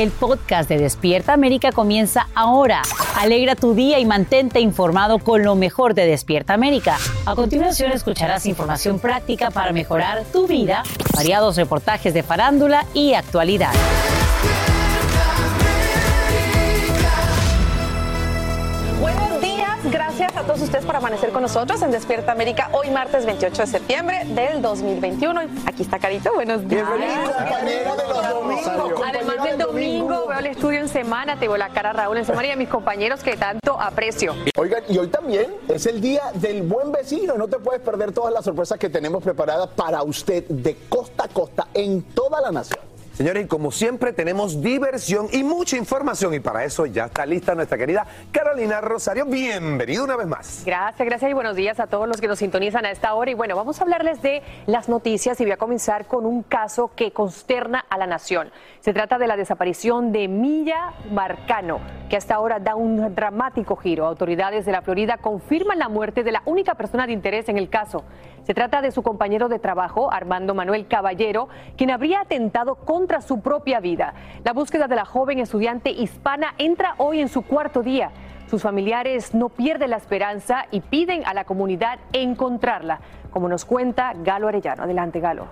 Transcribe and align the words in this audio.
El 0.00 0.10
podcast 0.12 0.66
de 0.66 0.78
Despierta 0.78 1.34
América 1.34 1.72
comienza 1.72 2.28
ahora. 2.34 2.80
Alegra 3.18 3.54
tu 3.54 3.74
día 3.74 3.98
y 3.98 4.06
mantente 4.06 4.58
informado 4.58 5.18
con 5.18 5.42
lo 5.42 5.56
mejor 5.56 5.92
de 5.92 6.06
Despierta 6.06 6.54
América. 6.54 6.96
A 7.26 7.34
continuación 7.34 7.92
escucharás 7.92 8.46
información 8.46 8.98
práctica 8.98 9.50
para 9.50 9.72
mejorar 9.72 10.24
tu 10.32 10.46
vida, 10.46 10.84
variados 11.14 11.56
reportajes 11.56 12.14
de 12.14 12.22
farándula 12.22 12.86
y 12.94 13.12
actualidad. 13.12 13.74
Gracias 20.30 20.44
a 20.44 20.46
todos 20.46 20.62
ustedes 20.62 20.84
por 20.84 20.94
amanecer 20.94 21.30
con 21.30 21.42
nosotros 21.42 21.82
en 21.82 21.90
Despierta 21.90 22.32
América 22.32 22.70
hoy 22.72 22.90
martes 22.90 23.26
28 23.26 23.62
de 23.62 23.66
septiembre 23.66 24.22
del 24.26 24.62
2021. 24.62 25.40
Aquí 25.66 25.82
está 25.82 25.98
Carito, 25.98 26.32
buenos 26.34 26.68
días. 26.68 26.86
Bienvenido, 26.88 27.32
compañero 27.32 27.96
de 27.96 28.08
los 28.08 28.28
domingos. 28.28 29.02
Además 29.08 29.44
del 29.44 29.58
domingo, 29.58 30.26
veo 30.28 30.38
el 30.38 30.46
estudio 30.46 30.78
en 30.78 30.88
semana, 30.88 31.36
te 31.36 31.48
veo 31.48 31.56
la 31.56 31.70
cara 31.70 31.92
Raúl 31.92 32.18
en 32.18 32.24
semana 32.24 32.46
y 32.46 32.50
a 32.52 32.56
mis 32.56 32.68
compañeros 32.68 33.22
que 33.24 33.36
tanto 33.36 33.80
aprecio. 33.80 34.34
Oigan, 34.56 34.84
y 34.88 34.98
hoy 34.98 35.08
también 35.08 35.52
es 35.68 35.86
el 35.86 36.00
día 36.00 36.22
del 36.34 36.62
buen 36.62 36.92
vecino. 36.92 37.34
No 37.36 37.48
te 37.48 37.58
puedes 37.58 37.80
perder 37.80 38.12
todas 38.12 38.32
las 38.32 38.44
sorpresas 38.44 38.78
que 38.78 38.88
tenemos 38.88 39.24
preparadas 39.24 39.68
para 39.68 40.02
usted 40.04 40.44
de 40.48 40.76
costa 40.88 41.24
a 41.24 41.28
costa 41.28 41.68
en 41.74 42.02
toda 42.02 42.40
la 42.40 42.52
nación. 42.52 42.90
Señores, 43.12 43.44
y 43.44 43.48
como 43.48 43.70
siempre 43.70 44.12
tenemos 44.12 44.62
diversión 44.62 45.26
y 45.32 45.42
mucha 45.42 45.76
información 45.76 46.32
y 46.32 46.40
para 46.40 46.64
eso 46.64 46.86
ya 46.86 47.06
está 47.06 47.26
lista 47.26 47.54
nuestra 47.54 47.76
querida 47.76 48.06
Carolina 48.32 48.80
Rosario. 48.80 49.26
Bienvenido 49.26 50.04
una 50.04 50.16
vez 50.16 50.26
más. 50.26 50.62
Gracias, 50.64 51.06
gracias 51.06 51.30
y 51.30 51.34
buenos 51.34 51.54
días 51.54 51.80
a 51.80 51.86
todos 51.86 52.08
los 52.08 52.20
que 52.20 52.28
nos 52.28 52.38
sintonizan 52.38 52.86
a 52.86 52.90
esta 52.90 53.12
hora. 53.12 53.30
Y 53.30 53.34
bueno, 53.34 53.56
vamos 53.56 53.78
a 53.78 53.82
hablarles 53.82 54.22
de 54.22 54.42
las 54.66 54.88
noticias 54.88 55.38
y 55.40 55.44
voy 55.44 55.52
a 55.52 55.58
comenzar 55.58 56.06
con 56.06 56.24
un 56.24 56.42
caso 56.42 56.92
que 56.96 57.12
consterna 57.12 57.84
a 57.90 57.98
la 57.98 58.06
nación. 58.06 58.50
Se 58.80 58.94
trata 58.94 59.18
de 59.18 59.26
la 59.26 59.36
desaparición 59.36 60.12
de 60.12 60.28
Milla 60.28 60.94
Marcano, 61.10 61.80
que 62.08 62.16
hasta 62.16 62.36
ahora 62.36 62.58
da 62.58 62.74
un 62.74 63.14
dramático 63.14 63.76
giro. 63.76 64.06
Autoridades 64.06 64.64
de 64.64 64.72
la 64.72 64.80
Florida 64.80 65.18
confirman 65.18 65.78
la 65.78 65.90
muerte 65.90 66.22
de 66.22 66.32
la 66.32 66.42
única 66.46 66.74
persona 66.74 67.06
de 67.06 67.12
interés 67.12 67.50
en 67.50 67.58
el 67.58 67.68
caso. 67.68 68.04
Se 68.50 68.54
trata 68.54 68.82
de 68.82 68.90
su 68.90 69.04
compañero 69.04 69.48
de 69.48 69.60
trabajo, 69.60 70.12
Armando 70.12 70.56
Manuel 70.56 70.88
Caballero, 70.88 71.48
quien 71.76 71.92
habría 71.92 72.22
atentado 72.22 72.74
contra 72.74 73.20
su 73.20 73.42
propia 73.42 73.78
vida. 73.78 74.14
La 74.42 74.52
búsqueda 74.52 74.88
de 74.88 74.96
la 74.96 75.04
joven 75.04 75.38
estudiante 75.38 75.90
hispana 75.90 76.56
entra 76.58 76.96
hoy 76.98 77.20
en 77.20 77.28
su 77.28 77.42
cuarto 77.42 77.84
día. 77.84 78.10
Sus 78.48 78.62
familiares 78.62 79.36
no 79.36 79.50
pierden 79.50 79.90
la 79.90 79.98
esperanza 79.98 80.66
y 80.72 80.80
piden 80.80 81.24
a 81.26 81.32
la 81.32 81.44
comunidad 81.44 82.00
encontrarla, 82.12 82.98
como 83.30 83.48
nos 83.48 83.64
cuenta 83.64 84.14
Galo 84.14 84.48
Arellano. 84.48 84.82
Adelante, 84.82 85.20
Galo. 85.20 85.46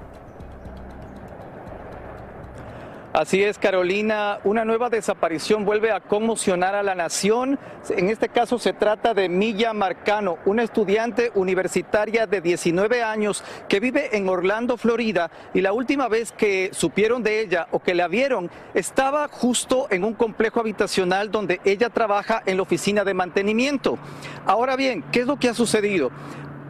Así 3.18 3.42
es, 3.42 3.58
Carolina. 3.58 4.38
Una 4.44 4.64
nueva 4.64 4.90
desaparición 4.90 5.64
vuelve 5.64 5.90
a 5.90 5.98
conmocionar 5.98 6.76
a 6.76 6.84
la 6.84 6.94
nación. 6.94 7.58
En 7.88 8.10
este 8.10 8.28
caso 8.28 8.60
se 8.60 8.72
trata 8.72 9.12
de 9.12 9.28
Milla 9.28 9.72
Marcano, 9.72 10.38
una 10.44 10.62
estudiante 10.62 11.32
universitaria 11.34 12.28
de 12.28 12.40
19 12.40 13.02
años 13.02 13.42
que 13.68 13.80
vive 13.80 14.16
en 14.16 14.28
Orlando, 14.28 14.76
Florida. 14.76 15.32
Y 15.52 15.62
la 15.62 15.72
última 15.72 16.06
vez 16.06 16.30
que 16.30 16.70
supieron 16.72 17.24
de 17.24 17.40
ella 17.40 17.66
o 17.72 17.80
que 17.80 17.96
la 17.96 18.06
vieron 18.06 18.52
estaba 18.72 19.26
justo 19.26 19.88
en 19.90 20.04
un 20.04 20.14
complejo 20.14 20.60
habitacional 20.60 21.32
donde 21.32 21.60
ella 21.64 21.90
trabaja 21.90 22.44
en 22.46 22.58
la 22.58 22.62
oficina 22.62 23.02
de 23.02 23.14
mantenimiento. 23.14 23.98
Ahora 24.46 24.76
bien, 24.76 25.02
¿qué 25.10 25.22
es 25.22 25.26
lo 25.26 25.40
que 25.40 25.48
ha 25.48 25.54
sucedido? 25.54 26.12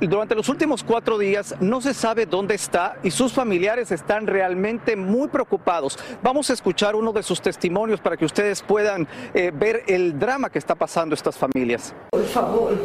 Durante 0.00 0.36
los 0.36 0.48
últimos 0.48 0.84
cuatro 0.84 1.18
días 1.18 1.56
no 1.58 1.80
se 1.80 1.92
sabe 1.92 2.24
dónde 2.24 2.54
está 2.54 2.98
y 3.02 3.10
sus 3.10 3.32
familiares 3.32 3.90
están 3.90 4.28
realmente 4.28 4.94
muy 4.94 5.26
preocupados. 5.26 5.98
Vamos 6.22 6.50
a 6.50 6.52
escuchar 6.52 6.94
uno 6.94 7.12
de 7.12 7.24
sus 7.24 7.42
testimonios 7.42 8.00
para 8.00 8.16
que 8.16 8.24
ustedes 8.24 8.62
puedan 8.62 9.08
eh, 9.34 9.50
ver 9.52 9.82
el 9.88 10.16
drama 10.16 10.50
que 10.50 10.60
está 10.60 10.76
pasando 10.76 11.16
estas 11.16 11.36
familias. 11.36 11.96
Por 12.12 12.24
favor, 12.26 12.76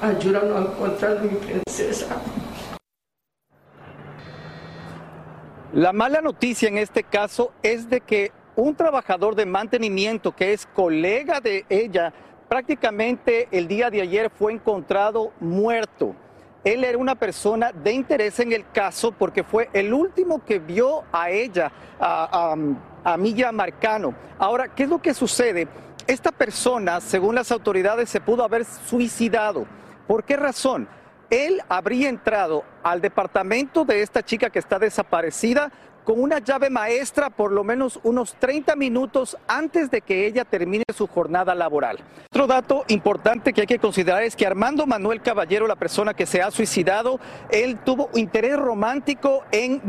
ayúdanos 0.00 0.56
a 0.56 0.72
encontrar 0.72 1.18
a 1.18 1.20
mi 1.20 1.28
princesa. 1.28 2.16
La 5.74 5.92
mala 5.92 6.22
noticia 6.22 6.68
en 6.68 6.78
este 6.78 7.02
caso 7.02 7.52
es 7.62 7.90
de 7.90 8.00
que 8.00 8.32
un 8.56 8.74
trabajador 8.74 9.34
de 9.34 9.44
mantenimiento 9.44 10.34
que 10.34 10.54
es 10.54 10.64
colega 10.64 11.40
de 11.40 11.66
ella 11.68 12.14
prácticamente 12.48 13.48
el 13.50 13.68
día 13.68 13.90
de 13.90 14.00
ayer 14.00 14.30
fue 14.30 14.52
encontrado 14.52 15.32
muerto. 15.40 16.14
Él 16.64 16.82
era 16.82 16.96
una 16.96 17.14
persona 17.14 17.72
de 17.72 17.92
interés 17.92 18.40
en 18.40 18.52
el 18.52 18.64
caso 18.72 19.12
porque 19.12 19.44
fue 19.44 19.68
el 19.74 19.92
último 19.92 20.42
que 20.44 20.58
vio 20.58 21.04
a 21.12 21.28
ella, 21.30 21.70
a, 22.00 22.56
Milla 23.18 23.52
Marcano. 23.52 24.14
Ahora, 24.38 24.68
¿qué 24.68 24.84
es 24.84 24.88
lo 24.88 25.00
que 25.00 25.12
sucede? 25.12 25.68
Esta 26.06 26.32
persona, 26.32 27.02
según 27.02 27.34
las 27.34 27.52
autoridades, 27.52 28.08
se 28.08 28.20
pudo 28.20 28.42
haber 28.44 28.64
suicidado. 28.64 29.66
¿Por 30.06 30.24
qué 30.24 30.36
razón? 30.36 30.88
Él 31.28 31.60
habría 31.68 32.08
entrado 32.08 32.64
al 32.82 33.02
departamento 33.02 33.84
de 33.84 34.00
esta 34.00 34.22
chica 34.22 34.48
que 34.48 34.58
está 34.58 34.78
desaparecida 34.78 35.70
con 36.04 36.20
una 36.20 36.38
llave 36.38 36.70
maestra 36.70 37.30
por 37.30 37.50
lo 37.50 37.64
menos 37.64 37.98
unos 38.02 38.34
30 38.38 38.76
minutos 38.76 39.36
antes 39.48 39.90
de 39.90 40.02
que 40.02 40.26
ella 40.26 40.44
termine 40.44 40.84
su 40.94 41.06
jornada 41.06 41.54
laboral. 41.54 41.98
Otro 42.30 42.46
dato 42.46 42.84
importante 42.88 43.52
que 43.52 43.62
hay 43.62 43.66
que 43.66 43.78
considerar 43.78 44.22
es 44.22 44.36
que 44.36 44.46
Armando 44.46 44.86
Manuel 44.86 45.22
Caballero, 45.22 45.66
la 45.66 45.76
persona 45.76 46.14
que 46.14 46.26
se 46.26 46.42
ha 46.42 46.50
suicidado, 46.50 47.18
él 47.50 47.78
tuvo 47.84 48.10
interés 48.14 48.56
romántico 48.56 49.44
en, 49.50 49.80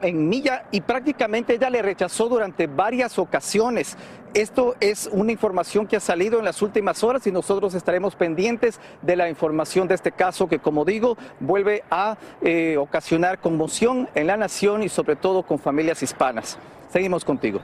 en 0.00 0.28
Milla 0.28 0.64
y 0.70 0.80
prácticamente 0.80 1.54
ella 1.54 1.70
le 1.70 1.82
rechazó 1.82 2.28
durante 2.28 2.66
varias 2.66 3.18
ocasiones. 3.18 3.96
Esto 4.34 4.76
es 4.78 5.08
una 5.10 5.32
información 5.32 5.88
que 5.88 5.96
ha 5.96 6.00
salido 6.00 6.38
en 6.38 6.44
las 6.44 6.62
últimas 6.62 7.02
horas 7.02 7.26
y 7.26 7.32
nosotros 7.32 7.74
estaremos 7.74 8.14
pendientes 8.14 8.78
de 9.02 9.16
la 9.16 9.28
información 9.28 9.88
de 9.88 9.96
este 9.96 10.12
caso 10.12 10.48
que, 10.48 10.60
como 10.60 10.84
digo, 10.84 11.18
vuelve 11.40 11.82
a 11.90 12.16
eh, 12.40 12.76
ocasionar 12.76 13.40
conmoción 13.40 14.08
en 14.14 14.28
la 14.28 14.36
nación 14.36 14.84
y 14.84 14.88
sobre 14.88 15.16
todo 15.16 15.42
con 15.42 15.58
familias 15.58 16.00
hispanas. 16.04 16.58
Seguimos 16.92 17.24
contigo. 17.24 17.60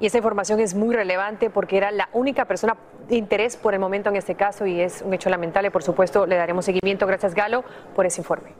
Y 0.00 0.06
esa 0.06 0.16
información 0.16 0.58
es 0.58 0.74
muy 0.74 0.96
relevante 0.96 1.48
porque 1.48 1.76
era 1.76 1.92
la 1.92 2.08
única 2.12 2.44
persona 2.44 2.76
de 3.08 3.14
interés 3.14 3.56
por 3.56 3.74
el 3.74 3.80
momento 3.80 4.08
en 4.08 4.16
este 4.16 4.34
caso 4.34 4.66
y 4.66 4.80
es 4.80 5.02
un 5.02 5.14
hecho 5.14 5.30
lamentable. 5.30 5.70
Por 5.70 5.84
supuesto, 5.84 6.26
le 6.26 6.34
daremos 6.34 6.64
seguimiento. 6.64 7.06
Gracias, 7.06 7.34
Galo, 7.34 7.62
por 7.94 8.04
ese 8.04 8.20
informe. 8.20 8.50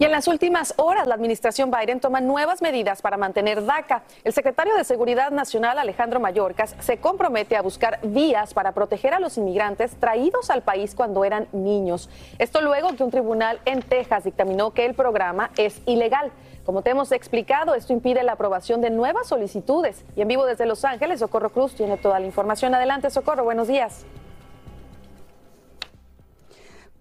Y 0.00 0.04
en 0.04 0.12
las 0.12 0.28
últimas 0.28 0.74
horas, 0.76 1.08
la 1.08 1.16
administración 1.16 1.72
Biden 1.72 1.98
toma 1.98 2.20
nuevas 2.20 2.62
medidas 2.62 3.02
para 3.02 3.16
mantener 3.16 3.64
DACA. 3.64 4.04
El 4.22 4.32
secretario 4.32 4.76
de 4.76 4.84
Seguridad 4.84 5.32
Nacional, 5.32 5.76
Alejandro 5.76 6.20
Mayorkas, 6.20 6.76
se 6.78 6.98
compromete 6.98 7.56
a 7.56 7.62
buscar 7.62 7.98
vías 8.04 8.54
para 8.54 8.70
proteger 8.70 9.12
a 9.12 9.18
los 9.18 9.36
inmigrantes 9.38 9.96
traídos 9.96 10.50
al 10.50 10.62
país 10.62 10.94
cuando 10.94 11.24
eran 11.24 11.48
niños. 11.50 12.08
Esto 12.38 12.60
luego 12.60 12.94
que 12.94 13.02
un 13.02 13.10
tribunal 13.10 13.58
en 13.64 13.82
Texas 13.82 14.22
dictaminó 14.22 14.70
que 14.70 14.86
el 14.86 14.94
programa 14.94 15.50
es 15.56 15.82
ilegal. 15.84 16.30
Como 16.64 16.82
te 16.82 16.90
hemos 16.90 17.10
explicado, 17.10 17.74
esto 17.74 17.92
impide 17.92 18.22
la 18.22 18.32
aprobación 18.32 18.80
de 18.80 18.90
nuevas 18.90 19.26
solicitudes. 19.26 20.04
Y 20.14 20.20
en 20.20 20.28
vivo 20.28 20.46
desde 20.46 20.64
Los 20.64 20.84
Ángeles, 20.84 21.18
Socorro 21.18 21.50
Cruz 21.50 21.74
tiene 21.74 21.96
toda 21.96 22.20
la 22.20 22.26
información. 22.26 22.72
Adelante, 22.72 23.10
Socorro, 23.10 23.42
buenos 23.42 23.66
días. 23.66 24.04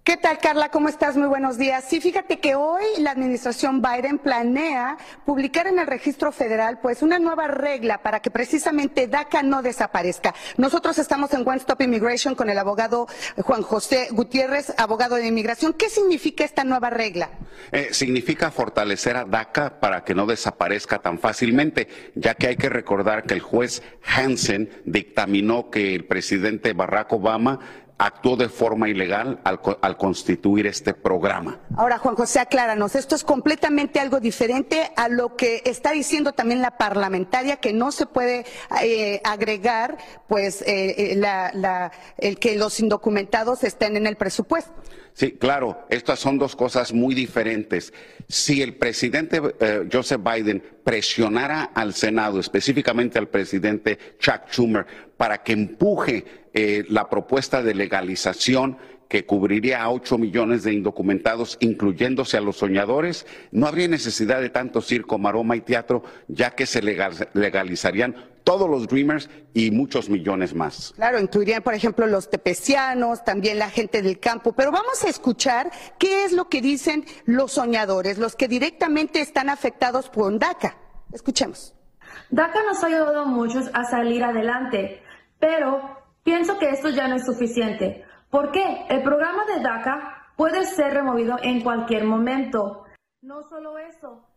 ¿Qué 0.07 0.15
tal, 0.15 0.37
Carla? 0.37 0.69
¿Cómo 0.69 0.87
estás? 0.87 1.17
Muy 1.17 1.27
buenos 1.27 1.57
días. 1.57 1.83
Sí, 1.83 1.99
fíjate 1.99 2.39
que 2.39 2.55
hoy 2.55 2.85
la 2.99 3.11
administración 3.11 3.81
Biden 3.81 4.19
planea 4.19 4.97
publicar 5.25 5.67
en 5.67 5.79
el 5.79 5.85
registro 5.85 6.31
federal 6.31 6.79
pues 6.79 7.01
una 7.01 7.19
nueva 7.19 7.49
regla 7.49 7.97
para 7.97 8.21
que 8.21 8.31
precisamente 8.31 9.07
DACA 9.07 9.43
no 9.43 9.61
desaparezca. 9.61 10.33
Nosotros 10.55 10.97
estamos 10.97 11.33
en 11.33 11.45
One 11.45 11.57
Stop 11.57 11.81
Immigration 11.81 12.35
con 12.35 12.49
el 12.49 12.57
abogado 12.57 13.07
Juan 13.35 13.63
José 13.63 14.07
Gutiérrez, 14.11 14.73
abogado 14.77 15.15
de 15.17 15.27
inmigración. 15.27 15.73
¿Qué 15.73 15.89
significa 15.89 16.45
esta 16.45 16.63
nueva 16.63 16.89
regla? 16.89 17.29
Eh, 17.73 17.89
significa 17.91 18.49
fortalecer 18.49 19.17
a 19.17 19.25
DACA 19.25 19.81
para 19.81 20.05
que 20.05 20.15
no 20.15 20.25
desaparezca 20.25 20.99
tan 20.99 21.19
fácilmente, 21.19 21.89
ya 22.15 22.33
que 22.33 22.47
hay 22.47 22.55
que 22.55 22.69
recordar 22.69 23.23
que 23.23 23.33
el 23.33 23.41
juez 23.41 23.83
Hansen 24.05 24.69
dictaminó 24.85 25.69
que 25.69 25.93
el 25.93 26.05
presidente 26.05 26.71
Barack 26.71 27.11
Obama 27.11 27.59
actuó 27.97 28.35
de 28.35 28.49
forma 28.49 28.89
ilegal 28.89 29.39
al, 29.43 29.59
al, 29.81 29.97
constituir 29.97 30.67
este 30.67 30.93
programa. 30.93 31.59
Ahora, 31.75 31.97
Juan 31.97 32.15
José, 32.15 32.39
acláranos, 32.39 32.95
esto 32.95 33.15
es 33.15 33.23
completamente 33.23 33.99
algo 33.99 34.19
diferente 34.19 34.91
a 34.95 35.09
lo 35.09 35.35
que 35.35 35.63
está 35.65 35.91
diciendo 35.91 36.33
también 36.33 36.61
la 36.61 36.77
parlamentaria, 36.77 37.57
que 37.57 37.73
no 37.73 37.91
se 37.91 38.05
puede 38.05 38.45
eh, 38.83 39.21
agregar, 39.23 39.97
pues, 40.27 40.63
eh, 40.67 41.15
la, 41.17 41.51
la, 41.53 41.91
el 42.17 42.37
que 42.37 42.55
los 42.55 42.79
indocumentados 42.79 43.63
estén 43.63 43.97
en 43.97 44.05
el 44.05 44.15
presupuesto. 44.15 44.73
Sí, 45.17 45.31
claro, 45.31 45.87
estas 45.89 46.19
son 46.19 46.37
dos 46.37 46.55
cosas 46.55 46.93
muy 46.93 47.15
diferentes. 47.15 47.91
Si 48.27 48.61
el 48.61 48.75
presidente 48.75 49.41
eh, 49.59 49.89
Joseph 49.91 50.21
Biden 50.23 50.61
presionara 50.83 51.71
al 51.73 51.95
Senado, 51.95 52.39
específicamente 52.39 53.17
al 53.17 53.27
presidente 53.27 53.97
Chuck 54.19 54.41
Schumer, 54.51 54.85
para 55.17 55.41
que 55.41 55.53
empuje 55.53 56.46
eh, 56.59 56.85
la 56.89 57.07
propuesta 57.07 57.61
de 57.61 57.75
legalización 57.75 58.79
que 59.07 59.27
cubriría 59.27 59.83
a 59.83 59.91
8 59.91 60.17
millones 60.17 60.63
de 60.63 60.73
indocumentados, 60.73 61.55
incluyéndose 61.59 62.35
a 62.35 62.41
los 62.41 62.57
soñadores, 62.57 63.27
no 63.51 63.67
habría 63.67 63.87
necesidad 63.87 64.41
de 64.41 64.49
tanto 64.49 64.81
circo, 64.81 65.19
maroma 65.19 65.55
y 65.55 65.61
teatro, 65.61 66.01
ya 66.27 66.55
que 66.55 66.65
se 66.65 66.81
legalizarían 66.81 68.15
todos 68.43 68.67
los 68.67 68.87
Dreamers 68.87 69.29
y 69.53 69.69
muchos 69.69 70.09
millones 70.09 70.55
más. 70.55 70.93
Claro, 70.95 71.19
incluirían, 71.19 71.61
por 71.61 71.75
ejemplo, 71.75 72.07
los 72.07 72.27
tepecianos, 72.27 73.23
también 73.23 73.59
la 73.59 73.69
gente 73.69 74.01
del 74.01 74.19
campo. 74.19 74.53
Pero 74.53 74.71
vamos 74.71 75.03
a 75.03 75.09
escuchar 75.09 75.69
qué 75.99 76.25
es 76.25 76.31
lo 76.31 76.49
que 76.49 76.59
dicen 76.59 77.05
los 77.25 77.51
soñadores, 77.51 78.17
los 78.17 78.35
que 78.35 78.47
directamente 78.47 79.21
están 79.21 79.51
afectados 79.51 80.09
por 80.09 80.39
DACA. 80.39 80.75
Escuchemos. 81.13 81.75
DACA 82.31 82.63
nos 82.63 82.83
ha 82.83 82.87
ayudado 82.87 83.21
a 83.21 83.25
muchos 83.25 83.69
a 83.73 83.83
salir 83.83 84.23
adelante, 84.23 85.03
pero 85.37 85.96
pienso 86.27 86.59
que 86.59 86.69
esto 86.69 86.89
ya 86.89 87.07
no 87.07 87.15
es 87.15 87.25
suficiente. 87.25 88.03
¿Por 88.29 88.51
qué? 88.51 88.85
El 88.89 89.01
programa 89.01 89.45
de 89.45 89.61
DACA 89.61 90.33
puede 90.35 90.65
ser 90.65 90.93
removido 90.93 91.37
en 91.41 91.61
cualquier 91.61 92.03
momento. 92.03 92.83
No 93.21 93.43
solo 93.43 93.77
eso, 93.77 94.27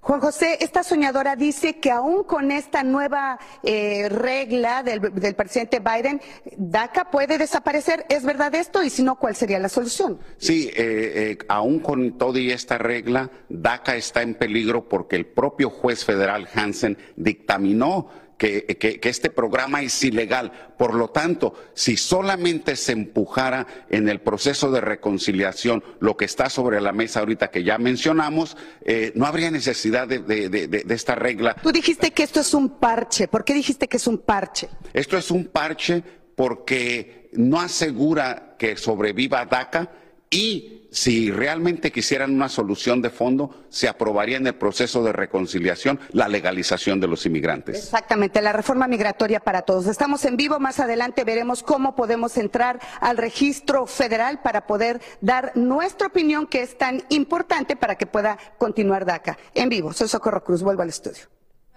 Juan 0.00 0.20
José, 0.20 0.58
esta 0.60 0.82
soñadora 0.82 1.36
dice 1.36 1.78
que 1.78 1.92
aún 1.92 2.24
con 2.24 2.50
esta 2.50 2.82
nueva 2.82 3.38
eh, 3.62 4.08
regla 4.08 4.82
del, 4.82 5.00
presidente 5.36 5.78
Biden, 5.78 6.20
DACA 6.56 7.08
puede 7.08 7.38
desaparecer. 7.38 8.04
¿Es 8.08 8.24
verdad 8.24 8.52
esto? 8.56 8.82
Y 8.82 8.90
si 8.90 9.04
no, 9.04 9.14
¿cuál 9.14 9.36
sería 9.36 9.60
la 9.60 9.68
solución? 9.68 10.18
Sí, 10.38 10.68
eh, 10.74 10.74
eh, 10.76 11.38
aún 11.48 11.78
con 11.78 12.18
toda 12.18 12.40
esta 12.40 12.78
regla, 12.78 13.30
DACA 13.48 13.94
está 13.94 14.22
en 14.22 14.34
peligro 14.34 14.88
porque 14.88 15.14
el 15.14 15.26
propio 15.26 15.70
juez 15.70 16.04
federal 16.04 16.48
Hansen 16.52 16.98
dictaminó 17.14 18.08
que, 18.42 19.00
este 19.02 19.30
programa 19.30 19.82
es 19.82 20.02
ilegal. 20.02 20.72
Por 20.76 20.94
lo 20.94 21.08
tanto, 21.08 21.54
si 21.74 21.96
solamente 21.96 22.74
se 22.74 22.92
empujara 22.92 23.66
en 23.88 24.08
el 24.08 24.20
proceso 24.20 24.70
de 24.72 24.80
reconciliación 24.80 25.84
lo 26.00 26.16
que 26.16 26.24
está 26.24 26.50
sobre 26.50 26.80
la 26.80 26.92
mesa 26.92 27.20
ahorita 27.20 27.50
que 27.50 27.62
ya 27.62 27.78
mencionamos, 27.78 28.56
eh, 28.84 29.12
no 29.14 29.26
habría 29.26 29.50
necesidad 29.50 30.08
de, 30.08 30.18
de 30.20 30.94
esta 30.94 31.14
regla. 31.14 31.54
Tú 31.62 31.70
dijiste 31.70 32.10
que 32.10 32.24
esto 32.24 32.40
es 32.40 32.52
un 32.52 32.80
parche. 32.80 33.28
¿Por 33.28 33.44
qué 33.44 33.54
dijiste 33.54 33.86
que 33.86 33.98
es 33.98 34.06
un 34.08 34.18
parche? 34.18 34.68
Esto 34.92 35.16
es 35.16 35.30
un 35.30 35.46
parche 35.46 36.02
porque 36.34 37.30
no 37.34 37.60
asegura 37.60 38.56
que 38.58 38.76
sobreviva 38.76 39.44
DACA 39.46 39.88
y 40.30 40.81
si 40.92 41.30
realmente 41.30 41.90
quisieran 41.90 42.34
una 42.34 42.50
solución 42.50 43.00
de 43.00 43.08
fondo, 43.08 43.50
se 43.70 43.88
aprobaría 43.88 44.36
en 44.36 44.46
el 44.46 44.54
proceso 44.54 45.02
de 45.02 45.12
reconciliación 45.12 45.98
la 46.10 46.28
legalización 46.28 47.00
de 47.00 47.08
los 47.08 47.24
inmigrantes. 47.24 47.78
Exactamente, 47.78 48.42
la 48.42 48.52
reforma 48.52 48.86
migratoria 48.86 49.40
para 49.40 49.62
todos. 49.62 49.86
Estamos 49.86 50.24
en 50.26 50.36
vivo, 50.36 50.60
más 50.60 50.80
adelante 50.80 51.24
veremos 51.24 51.62
cómo 51.62 51.96
podemos 51.96 52.36
entrar 52.36 52.78
al 53.00 53.16
registro 53.16 53.86
federal 53.86 54.40
para 54.42 54.66
poder 54.66 55.00
dar 55.22 55.52
nuestra 55.54 56.08
opinión, 56.08 56.46
que 56.46 56.60
es 56.60 56.76
tan 56.76 57.02
importante 57.08 57.74
para 57.74 57.94
que 57.94 58.06
pueda 58.06 58.36
continuar 58.58 59.06
DACA. 59.06 59.38
En 59.54 59.70
vivo, 59.70 59.94
soy 59.94 60.08
Socorro 60.08 60.44
Cruz, 60.44 60.62
vuelvo 60.62 60.82
al 60.82 60.90
estudio. 60.90 61.22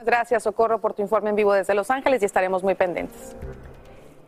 Gracias, 0.04 0.44
Socorro, 0.44 0.82
por 0.82 0.94
tu 0.94 1.02
informe 1.02 1.30
en 1.30 1.38
vivo 1.38 1.54
desde 1.54 1.74
Los 1.74 1.90
Ángeles 1.90 2.22
y 2.22 2.26
estaremos 2.26 2.64
muy 2.64 2.76
pendientes. 2.76 3.34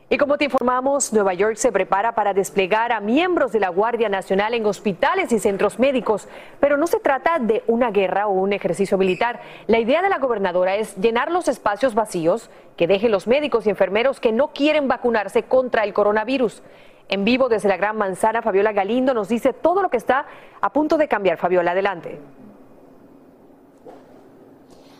Y 0.09 0.18
como 0.18 0.38
te 0.38 0.45
informamos, 0.45 1.12
Nueva 1.12 1.33
York 1.33 1.57
se 1.57 1.74
prepara 1.74 2.15
para 2.15 2.33
desplegar 2.33 2.94
a 2.94 3.01
miembros 3.01 3.51
de 3.51 3.59
la 3.59 3.68
Guardia 3.68 4.07
Nacional 4.07 4.54
en 4.54 4.65
hospitales 4.65 5.33
y 5.33 5.39
centros 5.39 5.80
médicos, 5.80 6.30
pero 6.62 6.77
no 6.77 6.88
se 6.88 7.01
trata 7.01 7.39
de 7.39 7.62
una 7.68 7.92
guerra 7.92 8.27
o 8.27 8.31
un 8.31 8.54
ejercicio 8.54 8.98
militar. 8.98 9.42
La 9.68 9.80
idea 9.80 10.01
de 10.01 10.07
la 10.07 10.19
gobernadora 10.19 10.77
es 10.77 10.95
llenar 10.95 11.30
los 11.30 11.50
espacios 11.50 11.94
vacíos 11.94 12.50
que 12.77 12.88
dejen 12.88 13.12
los 13.12 13.27
médicos 13.27 13.68
y 13.68 13.69
enfermeros 13.69 14.21
que 14.21 14.31
no 14.31 14.54
quieren 14.54 14.88
vacunarse 14.88 15.44
contra 15.44 15.83
el 15.83 15.94
coronavirus. 15.94 16.63
En 17.10 17.25
vivo 17.25 17.50
desde 17.50 17.68
la 17.68 17.75
Gran 17.75 17.98
Manzana, 17.98 18.42
Fabiola 18.42 18.71
Galindo 18.71 19.13
nos 19.13 19.27
dice 19.27 19.51
todo 19.51 19.81
lo 19.81 19.89
que 19.89 19.98
está 19.98 20.25
a 20.62 20.71
punto 20.71 20.98
de 20.98 21.10
cambiar. 21.10 21.38
Fabiola, 21.38 21.71
adelante. 21.71 22.18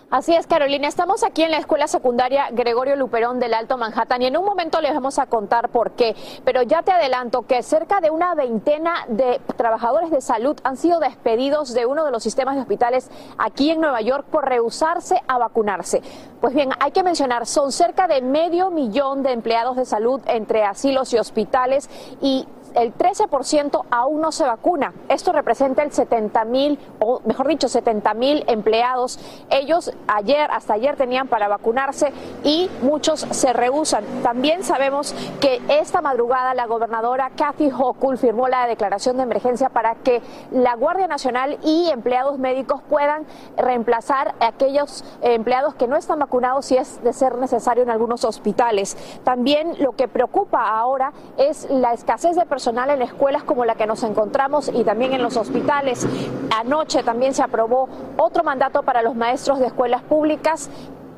Así 0.10 0.34
es, 0.34 0.48
Carolina. 0.48 0.88
Estamos 0.88 1.22
aquí 1.26 1.44
en 1.44 1.52
la 1.52 1.58
escuela 1.58 1.86
secundaria 1.86 2.48
Gregorio 2.52 2.96
Luperón 2.96 3.42
del 3.42 3.54
Alto 3.54 3.78
Manhattan 3.78 4.22
y 4.22 4.28
en 4.28 4.38
un 4.38 4.46
momento 4.46 4.80
les 4.80 4.94
vamos 4.94 5.20
a 5.20 5.26
contar 5.26 5.68
por 5.68 5.92
qué. 5.92 6.16
Pero 6.46 6.62
ya 6.62 6.82
te 6.82 6.94
adelanto 6.94 7.42
que 7.42 7.62
cerca 7.62 8.00
de 8.00 8.10
una 8.10 8.34
veintena 8.34 9.06
de 9.10 9.42
trabajadores 9.58 10.10
de 10.10 10.22
salud 10.22 10.58
han 10.64 10.78
sido 10.78 11.02
despedidos 11.02 11.74
de 11.74 11.86
uno 11.86 12.06
de 12.06 12.12
los 12.12 12.24
sistemas 12.24 12.56
de 12.56 12.62
hospitales 12.62 13.12
aquí 13.38 13.70
en 13.70 13.82
Nueva 13.82 14.00
York 14.00 14.26
por 14.32 14.48
rehusarse 14.48 15.22
a 15.28 15.40
vacunarse. 15.40 16.02
Pues 16.40 16.54
bien, 16.54 16.70
hay 16.80 16.92
que 16.92 17.04
mencionar, 17.04 17.46
son 17.46 17.74
cerca 17.74 18.08
de 18.08 18.22
medio 18.22 18.72
millón 18.72 19.24
de 19.24 19.34
empleados 19.34 19.76
de 19.76 19.84
salud 19.84 20.22
entre 20.28 20.64
asilos 20.64 21.12
y 21.12 21.18
hospitales 21.18 21.90
y 22.22 22.48
el 22.78 22.96
13% 22.96 23.86
aún 23.90 24.22
no 24.22 24.32
se 24.32 24.46
vacuna. 24.46 24.94
Esto 25.10 25.32
representa 25.32 25.82
el 25.82 25.92
70 25.92 26.46
mil, 26.46 26.80
o 27.00 27.22
mejor 27.26 27.48
dicho, 27.48 27.68
70 27.68 28.14
mil 28.14 28.44
empleados. 28.48 29.20
Ellos 29.50 29.92
ayer, 30.08 30.50
hasta 30.52 30.76
ayer 30.76 30.96
tenían 30.96 31.28
para 31.28 31.48
vacunarse 31.48 32.14
y 32.44 32.70
muchos 32.84 33.22
se 33.32 33.52
rehusan. 33.52 34.04
También 34.22 34.64
sabemos 34.64 35.16
que 35.42 35.60
esta 35.70 36.02
madrugada 36.02 36.54
la 36.54 36.68
gobernadora 36.68 37.32
Kathy 37.36 37.72
Hochul 37.72 38.20
firmó 38.20 38.48
la 38.48 38.68
declaración 38.68 39.18
de 39.18 39.24
emergencia 39.24 39.70
para 39.70 39.96
que 39.96 40.22
la 40.52 40.76
Guardia 40.76 41.08
Nacional 41.08 41.58
y 41.64 41.90
empleados 41.90 42.38
médicos 42.38 42.82
puedan 42.88 43.26
reemplazar 43.58 44.36
a 44.40 44.48
aquellos 44.48 45.04
empleados 45.22 45.74
que 45.74 45.88
no 45.88 45.96
están 45.96 46.20
vacunados 46.20 46.68
si 46.68 46.78
es 46.78 47.04
de 47.04 47.14
ser 47.14 47.36
necesario 47.38 47.82
en 47.82 47.90
algunos 47.90 48.24
hospitales. 48.24 48.96
También 49.24 49.82
lo 49.82 49.94
que 49.94 50.08
preocupa 50.08 50.78
ahora 50.78 51.12
es 51.38 51.68
la 51.72 51.94
escasez 51.94 52.36
de 52.36 52.46
personas 52.68 52.90
en 52.90 53.02
escuelas 53.02 53.44
como 53.44 53.64
la 53.64 53.76
que 53.76 53.88
nos 53.88 54.04
encontramos 54.04 54.70
y 54.74 54.84
también 54.84 55.14
en 55.14 55.24
los 55.24 55.38
hospitales. 55.38 56.06
Anoche 56.54 57.02
también 57.02 57.34
se 57.34 57.42
aprobó 57.42 57.88
otro 58.18 58.44
mandato 58.44 58.84
para 58.84 59.02
los 59.02 59.16
maestros 59.16 59.60
de 59.60 59.68
escuelas 59.68 60.02
públicas 60.02 60.70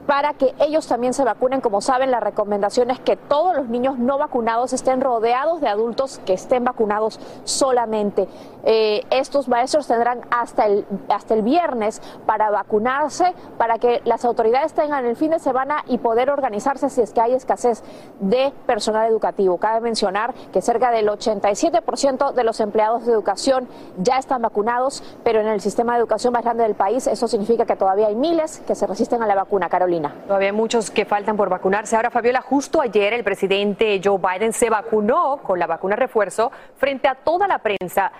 para 0.09 0.33
que 0.33 0.55
ellos 0.57 0.87
también 0.87 1.13
se 1.13 1.23
vacunen. 1.23 1.61
Como 1.61 1.81
saben, 1.81 2.09
la 2.09 2.19
recomendación 2.19 2.89
es 2.89 2.99
que 2.99 3.15
todos 3.15 3.55
los 3.55 3.69
niños 3.69 3.99
no 3.99 4.17
vacunados 4.17 4.73
estén 4.73 5.01
rodeados 5.01 5.61
de 5.61 5.67
adultos 5.67 6.19
que 6.25 6.33
estén 6.33 6.63
vacunados 6.63 7.19
solamente. 7.43 8.27
Eh, 8.63 9.05
estos 9.11 9.47
maestros 9.47 9.85
tendrán 9.85 10.21
hasta 10.31 10.65
el, 10.65 10.87
hasta 11.09 11.35
el 11.35 11.43
viernes 11.43 12.01
para 12.25 12.49
vacunarse, 12.49 13.35
para 13.59 13.77
que 13.77 14.01
las 14.03 14.25
autoridades 14.25 14.73
tengan 14.73 15.05
el 15.05 15.15
fin 15.15 15.29
de 15.29 15.37
semana 15.37 15.83
y 15.85 15.99
poder 15.99 16.31
organizarse 16.31 16.89
si 16.89 17.01
es 17.01 17.13
que 17.13 17.21
hay 17.21 17.35
escasez 17.35 17.83
de 18.19 18.51
personal 18.65 19.07
educativo. 19.07 19.59
Cabe 19.59 19.79
mencionar 19.79 20.33
que 20.51 20.63
cerca 20.63 20.89
del 20.89 21.07
87% 21.07 22.33
de 22.33 22.43
los 22.43 22.59
empleados 22.61 23.05
de 23.05 23.13
educación 23.13 23.67
ya 23.99 24.17
están 24.17 24.41
vacunados, 24.41 25.03
pero 25.23 25.39
en 25.39 25.47
el 25.47 25.61
sistema 25.61 25.93
de 25.93 25.99
educación 25.99 26.33
más 26.33 26.41
grande 26.41 26.63
del 26.63 26.73
país 26.73 27.05
eso 27.05 27.27
significa 27.27 27.67
que 27.67 27.75
todavía 27.75 28.07
hay 28.07 28.15
miles 28.15 28.63
que 28.65 28.73
se 28.73 28.87
resisten 28.87 29.21
a 29.21 29.27
la 29.27 29.35
vacuna. 29.35 29.69
Carolina. 29.69 29.98
Todavía 30.07 30.49
hay 30.49 30.55
muchos 30.55 30.89
que 30.89 31.05
faltan 31.05 31.35
por 31.35 31.49
vacunarse. 31.49 31.95
Ahora, 31.95 32.09
Fabiola, 32.09 32.41
justo 32.41 32.81
ayer 32.81 33.13
el 33.13 33.23
presidente 33.23 33.99
Joe 34.03 34.17
Biden 34.17 34.53
se 34.53 34.69
vacunó 34.69 35.37
con 35.43 35.59
la 35.59 35.67
vacuna 35.67 35.95
refuerzo 35.95 36.51
frente 36.77 37.07
a 37.07 37.15
toda 37.15 37.47
la 37.47 37.59
prensa. 37.59 38.11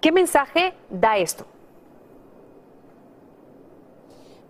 ¿Qué 0.00 0.12
mensaje 0.12 0.74
da 0.88 1.18
esto? 1.18 1.46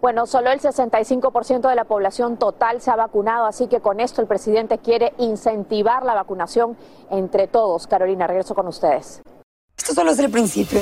Bueno, 0.01 0.27
solo 0.27 0.51
el 0.51 0.61
65% 0.61 1.69
de 1.69 1.75
la 1.75 1.85
población 1.85 2.39
total 2.39 2.81
se 2.81 2.91
ha 2.91 2.97
vacunado, 2.97 3.45
así 3.45 3.67
que 3.67 3.81
con 3.81 4.01
esto 4.01 4.23
el 4.23 4.27
presidente 4.27 4.79
quiere 4.79 5.13
incentivar 5.19 6.05
la 6.05 6.15
vacunación 6.15 6.79
entre 7.11 7.49
todos. 7.49 7.87
Carolina, 7.87 8.27
regreso 8.27 8.55
con 8.55 8.67
ustedes. 8.67 9.21
Esto 9.77 9.93
solo 9.93 10.13
es 10.13 10.19
el 10.19 10.31
principio. 10.31 10.81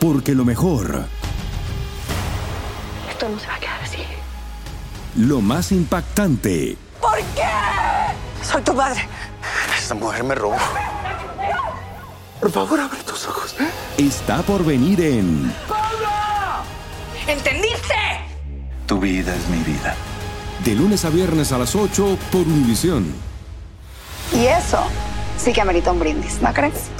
Porque 0.00 0.32
lo 0.32 0.44
mejor. 0.44 1.06
Esto 3.10 3.28
no 3.28 3.38
se 3.38 3.48
va 3.48 3.54
a 3.54 3.60
quedar 3.60 3.80
así 3.82 3.91
lo 5.16 5.40
más 5.40 5.72
impactante. 5.72 6.76
¿Por 7.00 7.18
qué? 7.34 8.44
Soy 8.44 8.62
tu 8.62 8.74
padre. 8.74 9.08
Esta 9.76 9.94
mujer 9.94 10.24
me 10.24 10.34
robó. 10.34 10.56
Por 12.40 12.50
favor, 12.50 12.80
abre 12.80 12.98
tus 13.04 13.26
ojos. 13.26 13.54
Está 13.96 14.42
por 14.42 14.64
venir 14.64 15.00
en. 15.00 15.54
¡Pablo! 15.68 16.08
¿Entendiste? 17.26 17.94
Tu 18.86 18.98
vida 18.98 19.34
es 19.34 19.48
mi 19.48 19.58
vida. 19.62 19.94
De 20.64 20.74
lunes 20.74 21.04
a 21.04 21.10
viernes 21.10 21.52
a 21.52 21.58
las 21.58 21.74
8 21.74 22.18
por 22.30 22.42
Univisión. 22.42 23.12
Y 24.32 24.46
eso 24.46 24.82
sí 25.36 25.52
que 25.52 25.60
amerita 25.60 25.92
un 25.92 26.00
brindis, 26.00 26.40
¿no 26.40 26.52
crees? 26.52 26.90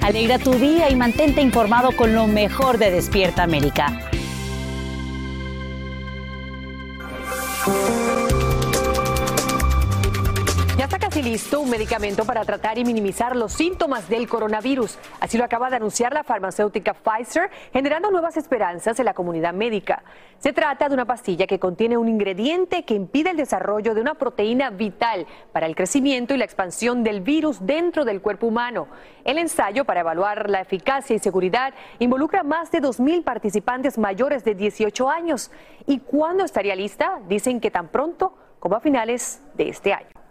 Alegra 0.00 0.38
tu 0.38 0.52
día 0.52 0.90
y 0.90 0.96
mantente 0.96 1.40
informado 1.40 1.96
con 1.96 2.14
lo 2.14 2.26
mejor 2.26 2.78
de 2.78 2.90
Despierta 2.90 3.44
América. 3.44 4.10
Ya 7.64 7.72
está 7.72 8.21
casi 11.12 11.28
listo 11.28 11.60
un 11.60 11.68
medicamento 11.68 12.24
para 12.24 12.42
tratar 12.42 12.78
y 12.78 12.86
minimizar 12.86 13.36
los 13.36 13.52
síntomas 13.52 14.08
del 14.08 14.26
coronavirus. 14.26 14.98
Así 15.20 15.36
lo 15.36 15.44
acaba 15.44 15.68
de 15.68 15.76
anunciar 15.76 16.14
la 16.14 16.24
farmacéutica 16.24 16.94
Pfizer, 16.94 17.50
generando 17.70 18.10
nuevas 18.10 18.38
esperanzas 18.38 18.98
en 18.98 19.04
la 19.04 19.12
comunidad 19.12 19.52
médica. 19.52 20.04
Se 20.38 20.54
trata 20.54 20.88
de 20.88 20.94
una 20.94 21.04
pastilla 21.04 21.46
que 21.46 21.58
contiene 21.58 21.98
un 21.98 22.08
ingrediente 22.08 22.84
que 22.84 22.94
impide 22.94 23.28
el 23.28 23.36
desarrollo 23.36 23.92
de 23.92 24.00
una 24.00 24.14
proteína 24.14 24.70
vital 24.70 25.26
para 25.52 25.66
el 25.66 25.76
crecimiento 25.76 26.32
y 26.32 26.38
la 26.38 26.46
expansión 26.46 27.04
del 27.04 27.20
virus 27.20 27.58
dentro 27.60 28.06
del 28.06 28.22
cuerpo 28.22 28.46
humano. 28.46 28.88
El 29.24 29.36
ensayo 29.36 29.84
para 29.84 30.00
evaluar 30.00 30.48
la 30.48 30.62
eficacia 30.62 31.14
y 31.14 31.18
seguridad 31.18 31.74
involucra 31.98 32.42
más 32.42 32.70
de 32.70 32.80
2.000 32.80 33.22
participantes 33.22 33.98
mayores 33.98 34.44
de 34.44 34.54
18 34.54 35.10
años. 35.10 35.50
¿Y 35.86 35.98
cuándo 35.98 36.42
estaría 36.42 36.74
lista? 36.74 37.20
Dicen 37.28 37.60
que 37.60 37.70
tan 37.70 37.88
pronto 37.88 38.34
como 38.58 38.76
a 38.76 38.80
finales 38.80 39.42
de 39.52 39.68
este 39.68 39.92
año. 39.92 40.21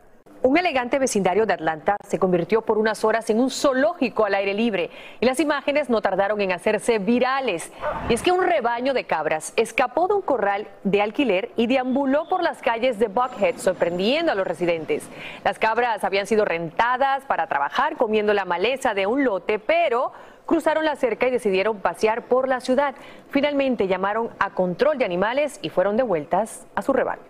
Un 0.44 0.58
elegante 0.58 0.98
vecindario 0.98 1.46
de 1.46 1.54
Atlanta 1.54 1.98
se 2.04 2.18
convirtió 2.18 2.64
por 2.64 2.80
unas 2.80 3.04
horas 3.04 3.30
en 3.30 3.40
un 3.40 3.52
zoológico 3.52 4.26
al 4.26 4.34
aire 4.34 4.56
libre 4.56 4.90
y 5.20 5.28
las 5.28 5.40
imágenes 5.40 5.88
no 5.88 6.02
tardaron 6.02 6.42
en 6.42 6.52
hacerse 6.52 6.98
virales. 6.98 7.72
Y 8.10 8.16
es 8.16 8.24
que 8.24 8.32
un 8.32 8.42
rebaño 8.42 8.96
de 8.96 9.04
cabras 9.04 9.54
escapó 9.56 10.08
de 10.08 10.16
un 10.16 10.24
corral 10.24 10.68
de 10.84 11.04
alquiler 11.04 11.52
y 11.58 11.68
deambuló 11.68 12.28
por 12.28 12.42
las 12.42 12.60
calles 12.60 12.98
de 12.98 13.08
Buckhead 13.08 13.58
sorprendiendo 13.58 14.32
a 14.32 14.36
los 14.36 14.48
residentes. 14.48 15.08
Las 15.44 15.60
cabras 15.60 16.04
habían 16.04 16.26
sido 16.26 16.44
rentadas 16.44 17.24
para 17.26 17.46
trabajar 17.46 17.96
comiendo 17.96 18.34
la 18.34 18.46
maleza 18.46 18.96
de 18.96 19.06
un 19.06 19.24
lote, 19.24 19.60
pero 19.60 20.12
cruzaron 20.48 20.86
la 20.86 20.96
cerca 20.96 21.28
y 21.28 21.32
decidieron 21.32 21.78
pasear 21.82 22.24
por 22.24 22.48
la 22.48 22.62
ciudad. 22.62 22.96
Finalmente 23.30 23.88
llamaron 23.88 24.32
a 24.40 24.50
control 24.50 24.98
de 24.98 25.06
animales 25.06 25.60
y 25.62 25.70
fueron 25.70 25.98
devueltas 25.98 26.66
a 26.74 26.82
su 26.82 26.94
rebaño. 26.94 27.22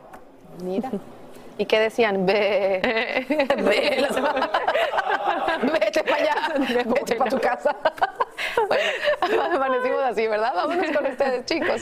Mira. 0.63 0.89
¿Y 1.57 1.65
qué 1.65 1.79
decían? 1.79 2.25
Ve, 2.25 2.81
ve, 3.57 4.07
vete 5.73 6.03
para 6.03 6.15
allá, 6.15 6.35
vete 6.85 7.15
para 7.15 7.29
tu 7.29 7.39
casa. 7.39 7.75
Bueno, 8.67 9.43
amanecimos 9.55 10.01
así, 10.03 10.27
¿verdad? 10.27 10.53
Vámonos 10.55 10.91
con 10.95 11.05
ustedes, 11.05 11.45
chicos. 11.45 11.81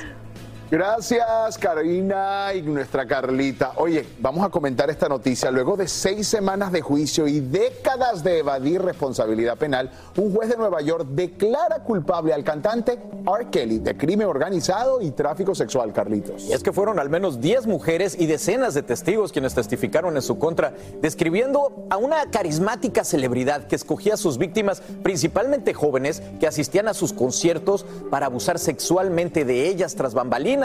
Gracias, 0.71 1.57
Carolina 1.57 2.53
y 2.53 2.61
nuestra 2.61 3.07
Carlita. 3.07 3.71
Oye, 3.77 4.05
vamos 4.19 4.45
a 4.45 4.49
comentar 4.49 4.87
esta 4.91 5.09
noticia. 5.09 5.49
Luego 5.49 5.75
de 5.75 5.87
seis 5.87 6.27
semanas 6.27 6.71
de 6.71 6.81
juicio 6.81 7.27
y 7.27 7.39
décadas 7.39 8.23
de 8.23 8.37
evadir 8.37 8.79
responsabilidad 8.79 9.57
penal, 9.57 9.89
un 10.15 10.31
juez 10.31 10.47
de 10.47 10.57
Nueva 10.57 10.81
York 10.81 11.07
declara 11.09 11.79
culpable 11.79 12.33
al 12.33 12.43
cantante 12.43 12.99
R. 13.25 13.49
Kelly 13.49 13.79
de 13.79 13.97
crimen 13.97 14.27
organizado 14.27 15.01
y 15.01 15.09
tráfico 15.09 15.55
sexual, 15.55 15.91
Carlitos. 15.91 16.47
Es 16.51 16.61
que 16.61 16.71
fueron 16.71 16.99
al 16.99 17.09
menos 17.09 17.41
10 17.41 17.65
mujeres 17.65 18.15
y 18.19 18.27
decenas 18.27 18.75
de 18.75 18.83
testigos 18.83 19.31
quienes 19.31 19.55
testificaron 19.55 20.17
en 20.17 20.21
su 20.21 20.37
contra, 20.37 20.75
describiendo 21.01 21.87
a 21.89 21.97
una 21.97 22.29
carismática 22.29 23.03
celebridad 23.03 23.65
que 23.65 23.75
escogía 23.75 24.13
a 24.13 24.17
sus 24.17 24.37
víctimas, 24.37 24.83
principalmente 25.01 25.73
jóvenes, 25.73 26.21
que 26.39 26.45
asistían 26.45 26.87
a 26.87 26.93
sus 26.93 27.11
conciertos 27.11 27.87
para 28.11 28.27
abusar 28.27 28.59
sexualmente 28.59 29.45
de 29.45 29.67
ellas 29.67 29.95
tras 29.95 30.13
bambalinas. 30.13 30.58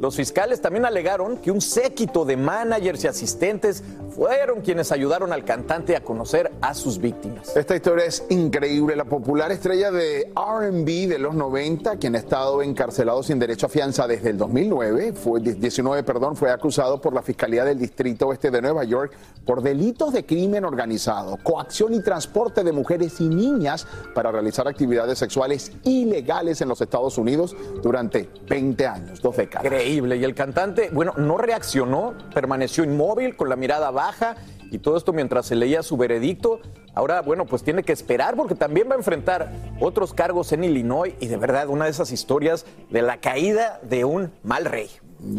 Los 0.00 0.16
fiscales 0.16 0.60
también 0.60 0.84
alegaron 0.84 1.38
que 1.38 1.50
un 1.50 1.60
séquito 1.60 2.24
de 2.24 2.36
managers 2.36 3.04
y 3.04 3.08
asistentes 3.08 3.82
fueron 4.14 4.60
quienes 4.60 4.92
ayudaron 4.92 5.32
al 5.32 5.44
cantante 5.44 5.96
a 5.96 6.02
conocer 6.02 6.52
a 6.60 6.74
sus 6.74 6.98
víctimas. 6.98 7.56
Esta 7.56 7.76
historia 7.76 8.04
es 8.04 8.24
increíble. 8.28 8.96
La 8.96 9.04
popular 9.04 9.50
estrella 9.50 9.90
de 9.90 10.32
RB 10.34 11.08
de 11.08 11.18
los 11.18 11.34
90, 11.34 11.96
quien 11.96 12.14
ha 12.14 12.18
estado 12.18 12.62
encarcelado 12.62 13.22
sin 13.22 13.38
derecho 13.38 13.66
a 13.66 13.68
fianza 13.68 14.06
desde 14.06 14.30
el 14.30 14.38
2009, 14.38 15.14
fue 15.14 15.40
19, 15.40 16.02
perdón, 16.02 16.36
fue 16.36 16.50
acusado 16.50 17.00
por 17.00 17.14
la 17.14 17.22
Fiscalía 17.22 17.64
del 17.64 17.78
Distrito 17.78 18.28
Oeste 18.28 18.50
de 18.50 18.60
Nueva 18.60 18.84
York 18.84 19.12
por 19.44 19.62
delitos 19.62 20.12
de 20.12 20.24
crimen 20.26 20.64
organizado, 20.64 21.38
coacción 21.42 21.94
y 21.94 22.02
transporte 22.02 22.62
de 22.62 22.72
mujeres 22.72 23.20
y 23.20 23.28
niñas 23.28 23.86
para 24.14 24.30
realizar 24.30 24.68
actividades 24.68 25.18
sexuales 25.18 25.72
ilegales 25.84 26.60
en 26.60 26.68
los 26.68 26.80
Estados 26.80 27.16
Unidos 27.18 27.56
durante 27.82 28.28
20 28.48 28.86
años, 28.86 29.20
décadas. 29.40 29.64
Increíble. 29.64 30.16
Y 30.16 30.24
el 30.24 30.34
cantante, 30.34 30.90
bueno, 30.92 31.14
no 31.16 31.38
reaccionó, 31.38 32.14
permaneció 32.34 32.84
inmóvil 32.84 33.36
con 33.36 33.48
la 33.48 33.56
mirada 33.56 33.90
baja 33.90 34.36
y 34.70 34.78
todo 34.78 34.96
esto 34.96 35.12
mientras 35.12 35.46
se 35.46 35.56
leía 35.56 35.82
su 35.82 35.96
veredicto. 35.96 36.60
Ahora, 36.94 37.22
bueno, 37.22 37.46
pues 37.46 37.62
tiene 37.62 37.82
que 37.82 37.92
esperar 37.92 38.36
porque 38.36 38.54
también 38.54 38.88
va 38.88 38.94
a 38.94 38.98
enfrentar 38.98 39.52
otros 39.80 40.14
cargos 40.14 40.52
en 40.52 40.64
Illinois 40.64 41.14
y 41.20 41.26
de 41.26 41.36
verdad 41.36 41.68
una 41.68 41.84
de 41.84 41.90
esas 41.90 42.12
historias 42.12 42.66
de 42.90 43.02
la 43.02 43.18
caída 43.18 43.80
de 43.82 44.04
un 44.04 44.32
mal 44.42 44.64
rey. 44.64 44.90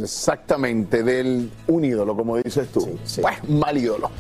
Exactamente, 0.02 1.04
del 1.04 1.52
un 1.68 1.84
ídolo, 1.84 2.16
como 2.16 2.38
dices 2.38 2.68
tú. 2.70 2.98
Pues, 3.22 3.50
mal 3.50 3.78
ídolo. 3.78 4.12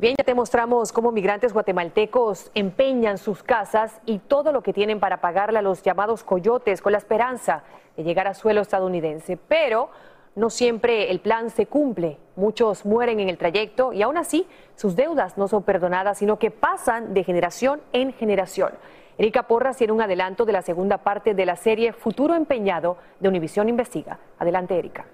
Bien, 0.00 0.14
ya 0.16 0.22
te 0.22 0.34
mostramos 0.34 0.92
cómo 0.92 1.10
migrantes 1.10 1.52
guatemaltecos 1.52 2.52
empeñan 2.54 3.18
sus 3.18 3.42
casas 3.42 4.00
y 4.06 4.20
todo 4.20 4.52
lo 4.52 4.62
que 4.62 4.72
tienen 4.72 5.00
para 5.00 5.20
pagarle 5.20 5.58
a 5.58 5.62
los 5.62 5.82
llamados 5.82 6.22
coyotes 6.22 6.82
con 6.82 6.92
la 6.92 6.98
esperanza 6.98 7.64
de 7.96 8.04
llegar 8.04 8.28
a 8.28 8.34
suelo 8.34 8.60
estadounidense. 8.60 9.36
Pero 9.36 9.90
no 10.36 10.50
siempre 10.50 11.10
el 11.10 11.18
plan 11.18 11.50
se 11.50 11.66
cumple. 11.66 12.16
Muchos 12.36 12.86
mueren 12.86 13.18
en 13.18 13.28
el 13.28 13.38
trayecto 13.38 13.92
y 13.92 14.02
aún 14.02 14.16
así 14.16 14.46
sus 14.76 14.94
deudas 14.94 15.36
no 15.36 15.48
son 15.48 15.64
perdonadas, 15.64 16.18
sino 16.18 16.38
que 16.38 16.52
pasan 16.52 17.12
de 17.12 17.24
generación 17.24 17.80
en 17.92 18.12
generación. 18.12 18.74
Erika 19.16 19.48
Porras 19.48 19.78
tiene 19.78 19.92
un 19.92 20.00
adelanto 20.00 20.44
de 20.44 20.52
la 20.52 20.62
segunda 20.62 20.98
parte 20.98 21.34
de 21.34 21.44
la 21.44 21.56
serie 21.56 21.92
Futuro 21.92 22.36
Empeñado 22.36 22.98
de 23.18 23.28
Univisión 23.28 23.68
Investiga. 23.68 24.20
Adelante, 24.38 24.78
Erika. 24.78 25.06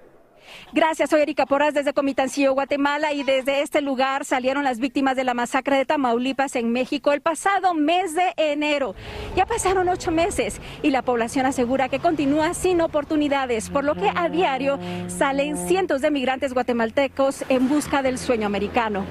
Gracias, 0.73 1.09
soy 1.09 1.21
Erika 1.21 1.45
Porras 1.45 1.73
desde 1.73 1.93
Comitancillo, 1.93 2.53
Guatemala, 2.53 3.13
y 3.13 3.23
desde 3.23 3.61
este 3.61 3.81
lugar 3.81 4.25
salieron 4.25 4.63
las 4.63 4.79
víctimas 4.79 5.15
de 5.15 5.23
la 5.23 5.33
masacre 5.33 5.77
de 5.77 5.85
Tamaulipas 5.85 6.55
en 6.55 6.71
México 6.71 7.13
el 7.13 7.21
pasado 7.21 7.73
mes 7.73 8.15
de 8.15 8.33
enero. 8.37 8.95
Ya 9.35 9.45
pasaron 9.45 9.89
ocho 9.89 10.11
meses 10.11 10.59
y 10.81 10.89
la 10.89 11.01
población 11.01 11.45
asegura 11.45 11.89
que 11.89 11.99
continúa 11.99 12.53
sin 12.53 12.81
oportunidades, 12.81 13.69
por 13.69 13.83
lo 13.83 13.95
que 13.95 14.11
a 14.15 14.29
diario 14.29 14.79
salen 15.07 15.57
cientos 15.57 16.01
de 16.01 16.11
migrantes 16.11 16.53
guatemaltecos 16.53 17.43
en 17.49 17.69
busca 17.69 18.01
del 18.01 18.17
sueño 18.17 18.45
americano. 18.45 19.05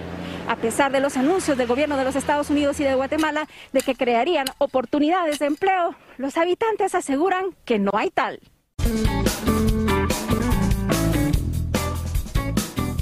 A 0.46 0.56
pesar 0.56 0.92
de 0.92 1.00
los 1.00 1.16
anuncios 1.16 1.56
del 1.56 1.66
gobierno 1.66 1.96
de 1.96 2.04
los 2.04 2.16
Estados 2.16 2.50
Unidos 2.50 2.78
y 2.78 2.84
de 2.84 2.94
Guatemala 2.94 3.48
de 3.72 3.80
que 3.80 3.94
crearían 3.94 4.46
oportunidades 4.58 5.38
de 5.38 5.46
empleo, 5.46 5.94
los 6.18 6.36
habitantes 6.36 6.94
aseguran 6.94 7.46
que 7.64 7.78
no 7.78 7.92
hay 7.94 8.10
tal. 8.10 8.40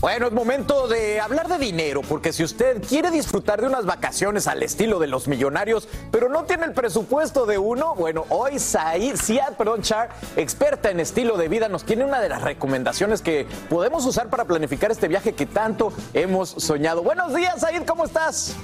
Bueno, 0.03 0.27
es 0.27 0.33
momento 0.33 0.89
de 0.89 1.21
hablar 1.21 1.47
de 1.47 1.59
dinero, 1.59 2.03
porque 2.03 2.33
si 2.33 2.43
usted 2.43 2.83
quiere 2.83 3.13
disfrutar 3.13 3.61
de 3.61 3.69
unas 3.69 3.87
vacaciones 3.87 4.49
al 4.49 4.61
estilo 4.65 4.99
de 4.99 5.07
los 5.07 5.29
millonarios, 5.29 5.89
pero 6.11 6.29
no 6.29 6.43
tiene 6.43 6.65
el 6.65 6.73
presupuesto 6.73 7.47
de 7.47 7.57
uno, 7.57 7.95
bueno, 7.95 8.25
hoy 8.29 8.59
Said, 8.59 9.15
Siad, 9.15 9.53
perdón, 9.53 9.83
Char, 9.83 10.09
experta 10.35 10.91
en 10.91 10.99
estilo 10.99 11.37
de 11.37 11.47
vida, 11.47 11.69
nos 11.69 11.85
tiene 11.85 12.05
una 12.05 12.21
de 12.21 12.29
las 12.29 12.43
recomendaciones 12.43 13.23
que 13.23 13.47
podemos 13.71 14.05
usar 14.05 14.29
para 14.29 14.45
planificar 14.45 14.91
este 14.91 15.07
viaje 15.07 15.35
que 15.35 15.47
tanto 15.47 15.93
hemos 16.15 16.49
soñado. 16.49 17.05
Buenos 17.05 17.33
días, 17.33 17.61
Said, 17.61 17.85
¿cómo 17.87 18.05
estás? 18.05 18.57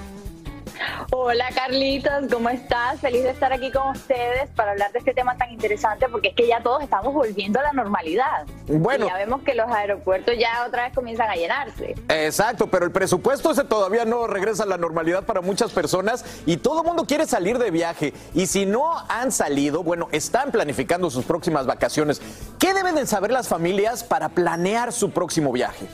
Hola 1.10 1.46
Carlitos, 1.54 2.24
¿cómo 2.30 2.48
estás? 2.48 3.00
Feliz 3.00 3.22
de 3.22 3.30
estar 3.30 3.52
aquí 3.52 3.70
con 3.70 3.88
ustedes 3.88 4.48
para 4.54 4.72
hablar 4.72 4.92
de 4.92 4.98
este 4.98 5.14
tema 5.14 5.36
tan 5.36 5.50
interesante 5.50 6.06
porque 6.08 6.28
es 6.28 6.34
que 6.34 6.46
ya 6.46 6.62
todos 6.62 6.82
estamos 6.82 7.12
volviendo 7.12 7.58
a 7.60 7.62
la 7.62 7.72
normalidad. 7.72 8.46
Bueno. 8.66 9.06
Y 9.06 9.08
ya 9.08 9.16
vemos 9.16 9.42
que 9.42 9.54
los 9.54 9.70
aeropuertos 9.70 10.34
ya 10.38 10.64
otra 10.66 10.84
vez 10.84 10.94
comienzan 10.94 11.30
a 11.30 11.34
llenarse. 11.34 11.94
Exacto, 12.08 12.68
pero 12.68 12.84
el 12.84 12.92
presupuesto 12.92 13.50
ese 13.50 13.64
todavía 13.64 14.04
no 14.04 14.26
regresa 14.26 14.64
a 14.64 14.66
la 14.66 14.76
normalidad 14.76 15.24
para 15.24 15.40
muchas 15.40 15.72
personas 15.72 16.24
y 16.46 16.58
todo 16.58 16.82
el 16.82 16.86
mundo 16.86 17.04
quiere 17.04 17.26
salir 17.26 17.58
de 17.58 17.70
viaje. 17.70 18.12
Y 18.34 18.46
si 18.46 18.66
no 18.66 18.98
han 19.08 19.32
salido, 19.32 19.82
bueno, 19.82 20.08
están 20.12 20.50
planificando 20.50 21.10
sus 21.10 21.24
próximas 21.24 21.66
vacaciones. 21.66 22.20
¿Qué 22.58 22.74
deben 22.74 22.94
de 22.94 23.06
saber 23.06 23.30
las 23.30 23.48
familias 23.48 24.04
para 24.04 24.28
planear 24.28 24.92
su 24.92 25.10
próximo 25.10 25.52
viaje? 25.52 25.86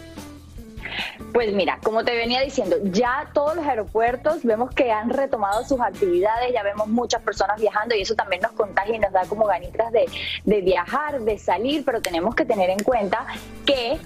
Pues 1.32 1.52
mira, 1.52 1.78
como 1.82 2.04
te 2.04 2.14
venía 2.14 2.40
diciendo, 2.40 2.76
ya 2.84 3.30
todos 3.32 3.56
los 3.56 3.66
aeropuertos 3.66 4.42
vemos 4.44 4.74
que 4.74 4.92
han 4.92 5.10
retomado 5.10 5.64
sus 5.64 5.80
actividades, 5.80 6.52
ya 6.52 6.62
vemos 6.62 6.88
muchas 6.88 7.22
personas 7.22 7.60
viajando 7.60 7.94
y 7.94 8.02
eso 8.02 8.14
también 8.14 8.42
nos 8.42 8.52
contagia 8.52 8.96
y 8.96 8.98
nos 8.98 9.12
da 9.12 9.22
como 9.26 9.46
ganitas 9.46 9.92
de, 9.92 10.06
de 10.44 10.60
viajar, 10.60 11.20
de 11.20 11.38
salir, 11.38 11.84
pero 11.84 12.00
tenemos 12.00 12.34
que 12.34 12.44
tener 12.44 12.70
en 12.70 12.82
cuenta 12.82 13.26
que 13.66 13.98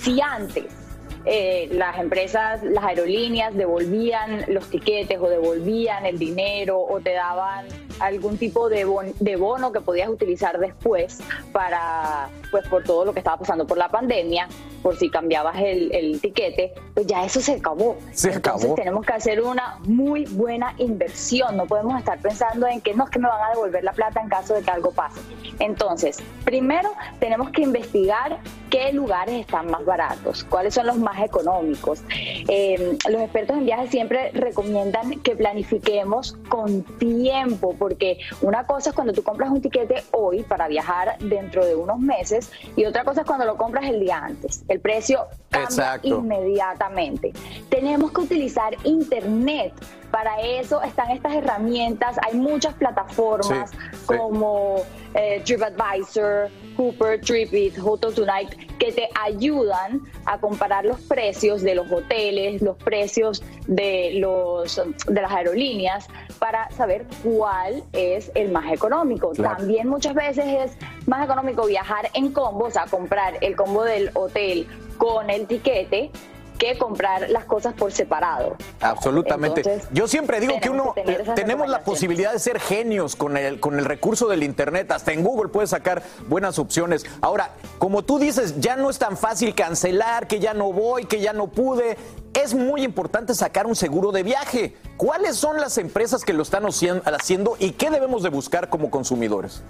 si 0.00 0.20
antes 0.20 0.85
eh, 1.26 1.68
las 1.72 1.98
empresas, 1.98 2.62
las 2.62 2.84
aerolíneas 2.84 3.54
devolvían 3.54 4.44
los 4.48 4.70
tiquetes 4.70 5.18
o 5.20 5.28
devolvían 5.28 6.06
el 6.06 6.18
dinero 6.18 6.80
o 6.80 7.00
te 7.00 7.14
daban 7.14 7.66
algún 7.98 8.38
tipo 8.38 8.68
de, 8.68 8.86
de 9.18 9.36
bono 9.36 9.72
que 9.72 9.80
podías 9.80 10.08
utilizar 10.08 10.58
después 10.58 11.18
para, 11.52 12.28
pues 12.50 12.66
por 12.68 12.84
todo 12.84 13.06
lo 13.06 13.12
que 13.12 13.20
estaba 13.20 13.38
pasando 13.38 13.66
por 13.66 13.78
la 13.78 13.88
pandemia, 13.88 14.48
por 14.82 14.96
si 14.96 15.10
cambiabas 15.10 15.56
el, 15.58 15.92
el 15.92 16.20
tiquete, 16.20 16.72
pues 16.94 17.06
ya 17.06 17.24
eso 17.24 17.40
se 17.40 17.54
acabó. 17.54 17.96
Se 18.12 18.30
Entonces 18.30 18.74
tenemos 18.76 19.04
que 19.04 19.12
hacer 19.14 19.42
una 19.42 19.78
muy 19.84 20.26
buena 20.26 20.74
inversión. 20.78 21.56
No 21.56 21.66
podemos 21.66 21.98
estar 21.98 22.20
pensando 22.20 22.68
en 22.68 22.80
que 22.80 22.94
no 22.94 23.04
es 23.04 23.10
que 23.10 23.18
me 23.18 23.28
van 23.28 23.42
a 23.42 23.50
devolver 23.50 23.82
la 23.82 23.92
plata 23.92 24.20
en 24.20 24.28
caso 24.28 24.54
de 24.54 24.62
que 24.62 24.70
algo 24.70 24.92
pase. 24.92 25.20
Entonces, 25.58 26.18
primero 26.44 26.90
tenemos 27.18 27.50
que 27.50 27.62
investigar 27.62 28.38
qué 28.70 28.92
lugares 28.92 29.40
están 29.40 29.70
más 29.70 29.84
baratos, 29.84 30.44
cuáles 30.44 30.74
son 30.74 30.86
los 30.86 30.98
más 30.98 31.15
económicos. 31.22 32.02
Eh, 32.10 32.96
los 33.08 33.20
expertos 33.22 33.56
en 33.56 33.66
viajes 33.66 33.90
siempre 33.90 34.30
recomiendan 34.32 35.20
que 35.20 35.36
planifiquemos 35.36 36.36
con 36.48 36.82
tiempo, 36.98 37.74
porque 37.78 38.18
una 38.42 38.66
cosa 38.66 38.90
es 38.90 38.94
cuando 38.94 39.12
tú 39.12 39.22
compras 39.22 39.50
un 39.50 39.60
tiquete 39.60 40.02
hoy 40.12 40.42
para 40.42 40.68
viajar 40.68 41.18
dentro 41.18 41.64
de 41.64 41.74
unos 41.74 41.98
meses 41.98 42.50
y 42.76 42.84
otra 42.84 43.04
cosa 43.04 43.22
es 43.22 43.26
cuando 43.26 43.44
lo 43.44 43.56
compras 43.56 43.84
el 43.86 44.00
día 44.00 44.18
antes. 44.18 44.64
El 44.68 44.80
precio 44.80 45.26
cambia 45.50 45.68
Exacto. 45.68 46.08
inmediatamente. 46.08 47.32
Tenemos 47.68 48.12
que 48.12 48.20
utilizar 48.20 48.76
internet. 48.84 49.72
Para 50.16 50.40
eso 50.40 50.82
están 50.82 51.10
estas 51.10 51.34
herramientas. 51.34 52.16
Hay 52.22 52.38
muchas 52.38 52.72
plataformas 52.72 53.70
como 54.06 54.76
eh, 55.12 55.42
TripAdvisor, 55.44 56.48
Cooper, 56.74 57.20
Tripit, 57.20 57.76
Hotel 57.78 58.14
Tonight, 58.14 58.48
que 58.78 58.92
te 58.92 59.10
ayudan 59.22 60.00
a 60.24 60.40
comparar 60.40 60.86
los 60.86 61.02
precios 61.02 61.60
de 61.60 61.74
los 61.74 61.92
hoteles, 61.92 62.62
los 62.62 62.78
precios 62.78 63.42
de, 63.66 64.12
los, 64.14 64.80
de 65.06 65.20
las 65.20 65.30
aerolíneas, 65.30 66.08
para 66.38 66.70
saber 66.70 67.04
cuál 67.22 67.84
es 67.92 68.32
el 68.34 68.50
más 68.50 68.72
económico. 68.72 69.32
Claro. 69.32 69.58
También 69.58 69.86
muchas 69.86 70.14
veces 70.14 70.46
es 70.46 70.78
más 71.06 71.22
económico 71.26 71.66
viajar 71.66 72.08
en 72.14 72.32
combo, 72.32 72.64
o 72.64 72.70
sea, 72.70 72.86
comprar 72.86 73.34
el 73.42 73.54
combo 73.54 73.84
del 73.84 74.10
hotel 74.14 74.66
con 74.96 75.28
el 75.28 75.46
tiquete 75.46 76.10
que 76.58 76.78
comprar 76.78 77.28
las 77.30 77.44
cosas 77.44 77.74
por 77.74 77.92
separado. 77.92 78.56
Absolutamente. 78.80 79.60
Entonces, 79.60 79.88
Yo 79.92 80.08
siempre 80.08 80.40
digo 80.40 80.54
que 80.60 80.70
uno 80.70 80.94
que 80.94 81.02
tenemos 81.34 81.68
la 81.68 81.80
posibilidad 81.80 82.32
de 82.32 82.38
ser 82.38 82.60
genios 82.60 83.16
con 83.16 83.36
el 83.36 83.60
con 83.60 83.78
el 83.78 83.84
recurso 83.84 84.26
del 84.28 84.42
internet, 84.42 84.90
hasta 84.90 85.12
en 85.12 85.22
Google 85.22 85.48
puedes 85.50 85.70
sacar 85.70 86.02
buenas 86.28 86.58
opciones. 86.58 87.04
Ahora, 87.20 87.50
como 87.78 88.02
tú 88.02 88.18
dices, 88.18 88.60
ya 88.60 88.76
no 88.76 88.90
es 88.90 88.98
tan 88.98 89.16
fácil 89.16 89.54
cancelar, 89.54 90.26
que 90.26 90.38
ya 90.40 90.54
no 90.54 90.72
voy, 90.72 91.04
que 91.06 91.20
ya 91.20 91.32
no 91.32 91.48
pude. 91.48 91.96
Es 92.34 92.52
muy 92.52 92.82
importante 92.82 93.34
sacar 93.34 93.66
un 93.66 93.74
seguro 93.74 94.12
de 94.12 94.22
viaje. 94.22 94.76
¿Cuáles 94.98 95.36
son 95.36 95.58
las 95.58 95.78
empresas 95.78 96.22
que 96.22 96.34
lo 96.34 96.42
están 96.42 96.64
hacien- 96.64 97.00
haciendo 97.06 97.56
y 97.58 97.70
qué 97.72 97.88
debemos 97.90 98.22
de 98.22 98.28
buscar 98.28 98.68
como 98.68 98.90
consumidores? 98.90 99.62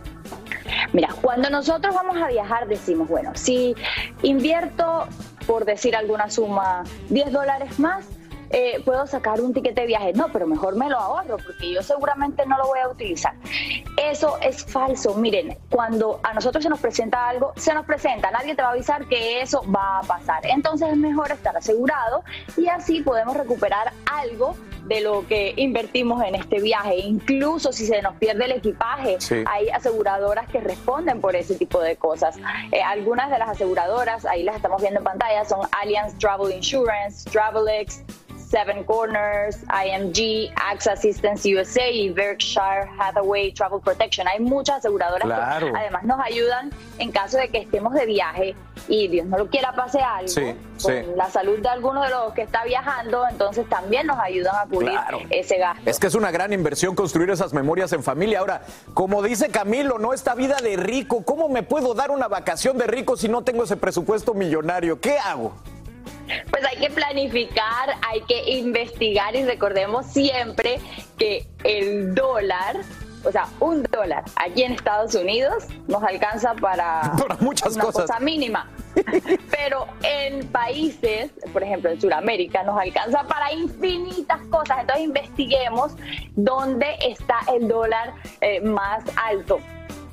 Mira, 0.92 1.08
cuando 1.22 1.48
nosotros 1.48 1.94
vamos 1.94 2.16
a 2.16 2.26
viajar 2.26 2.66
decimos, 2.66 3.08
bueno, 3.08 3.30
si 3.34 3.74
invierto, 4.22 5.06
por 5.46 5.64
decir 5.64 5.96
alguna 5.96 6.30
suma, 6.30 6.84
10 7.08 7.32
dólares 7.32 7.78
más, 7.78 8.06
eh, 8.50 8.80
puedo 8.84 9.06
sacar 9.06 9.40
un 9.40 9.52
tiquete 9.52 9.82
de 9.82 9.86
viaje. 9.86 10.12
No, 10.12 10.28
pero 10.32 10.46
mejor 10.46 10.76
me 10.76 10.88
lo 10.88 10.98
ahorro 10.98 11.36
porque 11.38 11.72
yo 11.72 11.82
seguramente 11.82 12.46
no 12.46 12.56
lo 12.58 12.66
voy 12.66 12.78
a 12.78 12.88
utilizar. 12.88 13.34
Eso 13.96 14.38
es 14.40 14.64
falso. 14.64 15.14
Miren, 15.14 15.58
cuando 15.70 16.20
a 16.22 16.32
nosotros 16.32 16.62
se 16.62 16.70
nos 16.70 16.80
presenta 16.80 17.28
algo, 17.28 17.52
se 17.56 17.74
nos 17.74 17.84
presenta. 17.86 18.30
Nadie 18.30 18.54
te 18.54 18.62
va 18.62 18.68
a 18.68 18.72
avisar 18.72 19.06
que 19.08 19.40
eso 19.40 19.62
va 19.70 19.98
a 19.98 20.02
pasar. 20.02 20.46
Entonces 20.46 20.88
es 20.90 20.96
mejor 20.96 21.32
estar 21.32 21.56
asegurado 21.56 22.22
y 22.56 22.68
así 22.68 23.02
podemos 23.02 23.36
recuperar 23.36 23.92
algo 24.06 24.56
de 24.86 25.00
lo 25.00 25.26
que 25.26 25.52
invertimos 25.56 26.22
en 26.24 26.34
este 26.34 26.60
viaje. 26.60 26.96
Incluso 26.96 27.72
si 27.72 27.86
se 27.86 28.00
nos 28.02 28.14
pierde 28.16 28.44
el 28.44 28.52
equipaje, 28.52 29.16
Sí. 29.20 29.44
hay 29.46 29.68
aseguradoras 29.68 30.48
que 30.48 30.60
responden 30.60 31.20
por 31.20 31.34
ese 31.36 31.54
tipo 31.56 31.80
de 31.80 31.96
cosas. 31.96 32.36
Eh, 32.72 32.82
algunas 32.82 33.30
de 33.30 33.38
las 33.38 33.48
aseguradoras, 33.50 34.24
ahí 34.26 34.42
las 34.44 34.56
estamos 34.56 34.80
viendo 34.80 35.00
en 35.00 35.04
pantalla, 35.04 35.44
son 35.44 35.60
Allianz 35.80 36.16
Travel 36.18 36.52
Insurance, 36.54 37.28
Travelex, 37.30 38.02
Seven 38.48 38.84
Corners, 38.84 39.58
IMG, 39.64 40.52
AXA 40.56 40.92
Assistance 40.92 41.48
USA 41.52 41.88
y 41.90 42.10
Berkshire 42.10 42.88
Hathaway 42.98 43.52
Travel 43.52 43.80
Protection. 43.80 44.26
Hay 44.28 44.40
muchas 44.40 44.76
aseguradoras 44.78 45.24
Claro. 45.26 45.72
que 45.72 45.78
además 45.78 46.04
nos 46.04 46.20
ayudan 46.20 46.70
en 46.98 47.10
caso 47.10 47.38
de 47.38 47.48
que 47.48 47.58
estemos 47.58 47.92
de 47.94 48.06
viaje 48.06 48.54
y 48.88 49.08
Dios 49.08 49.26
no 49.26 49.36
lo 49.38 49.48
quiera 49.48 49.72
pase 49.72 49.98
algo 50.00 50.28
Sí, 50.28 50.54
con 50.80 50.92
sí. 50.92 51.02
la 51.16 51.28
salud 51.28 51.58
de 51.58 51.68
alguno 51.68 52.02
de 52.04 52.10
los 52.10 52.32
que 52.34 52.42
está 52.42 52.62
viajando, 52.64 53.24
entonces 53.28 53.68
también 53.68 54.06
nos 54.06 54.18
ayudan 54.20 54.54
a 54.54 54.66
cubrir 54.66 54.92
Claro. 54.92 55.18
ese 55.30 55.58
gasto. 55.58 55.82
Es 55.90 55.98
que 55.98 56.06
es 56.06 56.14
una 56.14 56.30
gran 56.30 56.52
inversión 56.52 56.94
construir 56.94 57.30
esas 57.30 57.52
memorias 57.52 57.92
en 57.92 58.04
familia. 58.04 58.38
Ahora, 58.38 58.62
como 58.94 59.22
dice 59.22 59.48
Camilo, 59.48 59.98
no 59.98 60.12
esta 60.12 60.36
vida 60.36 60.56
de 60.62 60.76
rico, 60.76 61.24
¿cómo 61.24 61.48
me 61.48 61.64
puedo 61.64 61.94
dar 61.94 62.12
una 62.12 62.28
vacación 62.28 62.78
de 62.78 62.86
rico 62.86 63.16
si 63.16 63.28
no 63.28 63.42
tengo 63.42 63.64
ese 63.64 63.76
presupuesto 63.76 64.34
millonario? 64.34 65.00
¿Qué 65.00 65.18
hago? 65.18 65.52
Pues 66.50 66.64
hay 66.64 66.76
que 66.78 66.90
planificar, 66.90 67.90
hay 68.08 68.20
que 68.22 68.50
investigar 68.58 69.34
y 69.36 69.44
recordemos 69.44 70.06
siempre 70.06 70.80
que 71.18 71.46
el 71.64 72.14
dólar, 72.14 72.76
o 73.24 73.32
sea, 73.32 73.48
un 73.60 73.82
dólar 73.84 74.24
aquí 74.36 74.62
en 74.62 74.72
Estados 74.72 75.14
Unidos 75.14 75.64
nos 75.88 76.02
alcanza 76.02 76.54
para, 76.54 77.12
Para 77.18 77.36
muchas 77.36 77.74
una 77.74 77.84
cosas. 77.84 78.02
cosa 78.02 78.20
mínima. 78.20 78.70
Pero 79.50 79.86
en 80.02 80.46
países, 80.48 81.30
por 81.52 81.62
ejemplo 81.62 81.90
en 81.90 82.00
Sudamérica, 82.00 82.62
nos 82.62 82.80
alcanza 82.80 83.24
para 83.24 83.52
infinitas 83.52 84.40
cosas. 84.50 84.78
Entonces 84.80 85.04
investiguemos 85.04 85.92
dónde 86.34 86.96
está 87.06 87.40
el 87.54 87.68
dólar 87.68 88.14
eh, 88.40 88.60
más 88.60 89.04
alto. 89.16 89.58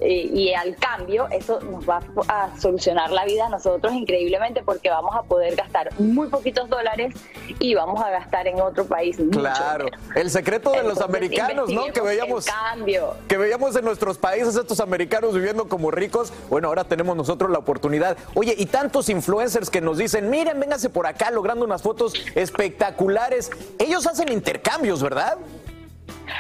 Eh, 0.04 0.30
y 0.34 0.54
al 0.54 0.76
cambio, 0.76 1.28
eso 1.32 1.62
nos 1.62 1.88
va 1.88 2.02
a 2.28 2.60
solucionar 2.60 3.10
la 3.12 3.24
vida 3.24 3.46
a 3.46 3.50
nosotros 3.50 3.94
increíblemente 3.94 4.62
porque 4.62 4.90
vamos 4.90 5.16
a 5.16 5.24
poder 5.24 5.56
gastar 5.56 5.90
muy 5.98 6.28
poquitos 6.28 6.70
dólares 6.70 7.16
y 7.60 7.74
vamos 7.74 8.04
a 8.04 8.10
gastar 8.10 8.48
en 8.48 8.60
otro 8.60 8.86
país 8.86 9.18
Claro, 9.32 9.88
el 10.16 10.30
secreto 10.30 10.72
de 10.72 10.84
los 10.84 11.00
americanos, 11.00 11.70
¿no? 11.70 11.86
Que 11.86 12.02
veíamos 12.02 12.46
cambio. 12.46 13.16
que 13.28 13.38
veíamos 13.38 13.76
en 13.76 13.86
nuestros 13.86 14.18
países 14.18 14.56
estos 14.56 14.82
americanos 14.82 15.34
viviendo 15.34 15.70
como 15.70 15.90
ricos. 15.90 16.34
Bueno, 16.50 16.68
ahora 16.68 16.84
tenemos 16.84 17.16
nosotros 17.16 17.50
la 17.50 17.60
oportunidad. 17.60 18.18
Oye, 18.34 18.56
y 18.58 18.66
tantos 18.66 19.08
influencers 19.08 19.70
que 19.70 19.80
nos 19.80 19.98
dicen, 19.98 20.30
miren, 20.30 20.60
véngase 20.60 20.90
por 20.90 21.08
acá 21.08 21.32
logrando 21.32 21.64
unas 21.64 21.82
fotos 21.82 22.14
espectaculares. 22.36 23.52
Ellos 23.80 24.06
hacen 24.06 24.30
intercambios, 24.32 25.02
¿verdad? 25.02 25.38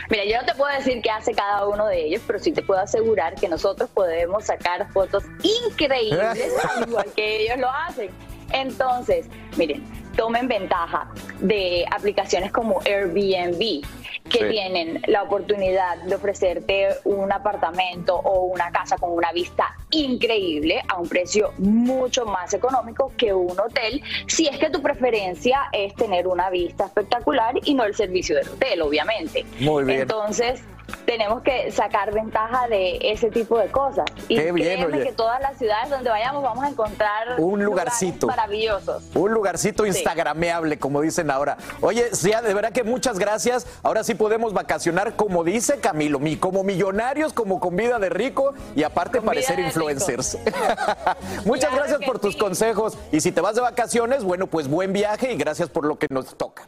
Mira, 0.10 0.26
yo 0.26 0.40
no 0.40 0.46
te 0.46 0.56
puedo 0.56 0.76
decir 0.76 1.02
qué 1.02 1.10
hace 1.10 1.34
cada 1.34 1.68
uno 1.68 1.88
de 1.88 2.06
ellos, 2.06 2.22
pero 2.26 2.40
sí 2.40 2.52
te 2.52 2.62
puedo 2.62 2.80
asegurar 2.80 3.36
que 3.36 3.48
nosotros 3.48 3.90
podemos 3.90 4.46
sacar 4.46 4.92
fotos 4.92 5.24
increíbles 5.68 6.54
al 6.76 6.88
igual 6.88 7.06
que 7.16 7.44
ellos 7.44 7.58
lo 7.58 7.70
hacen. 7.70 8.10
Entonces, 8.52 9.28
miren, 9.58 9.84
tomen 10.16 10.48
ventaja 10.48 11.10
de 11.40 11.86
aplicaciones 11.92 12.52
como 12.52 12.80
Airbnb, 12.86 13.84
que 14.30 14.40
Sí. 14.40 14.46
tienen 14.50 15.02
la 15.08 15.24
oportunidad 15.24 15.98
de 16.04 16.16
ofrecerte 16.16 16.88
un 17.04 17.32
apartamento 17.32 18.16
o 18.16 18.46
una 18.46 18.72
casa 18.72 18.98
con 18.98 19.12
una 19.12 19.32
vista 19.32 19.76
increíble 19.92 20.82
a 20.88 20.98
un 20.98 21.08
precio 21.10 21.52
mucho 21.58 22.26
más 22.26 22.54
económico 22.54 23.12
que 23.18 23.34
un 23.34 23.60
hotel, 23.60 24.02
si 24.28 24.48
es 24.48 24.58
que 24.58 24.70
tu 24.70 24.82
preferencia 24.82 25.70
es 25.72 25.94
tener 25.96 26.28
una 26.28 26.50
vista 26.50 26.86
espectacular 26.86 27.56
y 27.64 27.74
no 27.74 27.84
el 27.84 27.96
servicio 27.96 28.36
del 28.36 28.48
hotel, 28.50 28.82
obviamente. 28.82 29.46
Muy 29.60 29.84
bien. 29.84 30.02
Entonces, 30.02 30.64
tenemos 31.06 31.42
que 31.44 31.72
sacar 31.72 32.14
ventaja 32.14 32.68
de 32.68 32.98
ese 33.02 33.30
tipo 33.30 33.58
de 33.60 33.68
cosas. 33.70 34.06
Y 34.28 34.36
Qué 34.36 34.52
bien, 34.52 34.80
créeme 34.80 34.98
oye. 34.98 35.04
que 35.08 35.14
todas 35.14 35.40
las 35.42 35.58
ciudades 35.58 35.90
donde 35.90 36.10
vayamos 36.10 36.44
vamos 36.44 36.64
a 36.64 36.70
encontrar 36.70 37.40
Un 37.40 37.64
lugarcito. 37.64 38.28
maravillosos. 38.28 39.04
Un 39.16 39.32
lugarcito 39.34 39.84
Sí. 39.84 39.90
instagrameable, 39.90 40.78
como 40.80 41.02
dicen 41.02 41.30
ahora. 41.32 41.58
Oye, 41.82 42.14
sí, 42.14 42.32
de 42.32 42.54
verdad 42.54 42.72
que 42.72 42.84
muchas 42.84 43.20
gracias. 43.20 43.68
Ahora 43.84 44.04
sí 44.04 44.16
podemos 44.16 44.54
vacacionar, 44.54 45.16
como 45.16 45.44
dice 45.44 45.80
Camilo, 45.80 46.20
mi- 46.20 46.38
como 46.38 46.64
millonarios, 46.64 47.34
como 47.34 47.60
con 47.60 47.76
vida 47.76 48.00
de 48.00 48.10
rico 48.10 48.54
y 48.76 48.84
aparte 48.84 49.18
Con 49.20 49.28
parecer 49.28 49.60
influencers. 49.60 50.38
muchas 51.46 51.70
Claro 51.70 51.86
gracias 51.88 52.02
por 52.06 52.20
tus 52.20 52.36
consejos. 52.36 52.98
Y 53.12 53.22
si 53.22 53.32
te 53.32 53.42
vas 53.42 53.56
de 53.56 53.62
vacaciones, 53.62 54.24
bueno, 54.24 54.48
pues 54.48 54.68
buen 54.68 54.94
viaje 54.94 55.34
y 55.34 55.38
gracias 55.38 55.70
por 55.70 55.86
lo 55.86 55.98
que 55.98 56.08
nos 56.10 56.36
toca. 56.38 56.68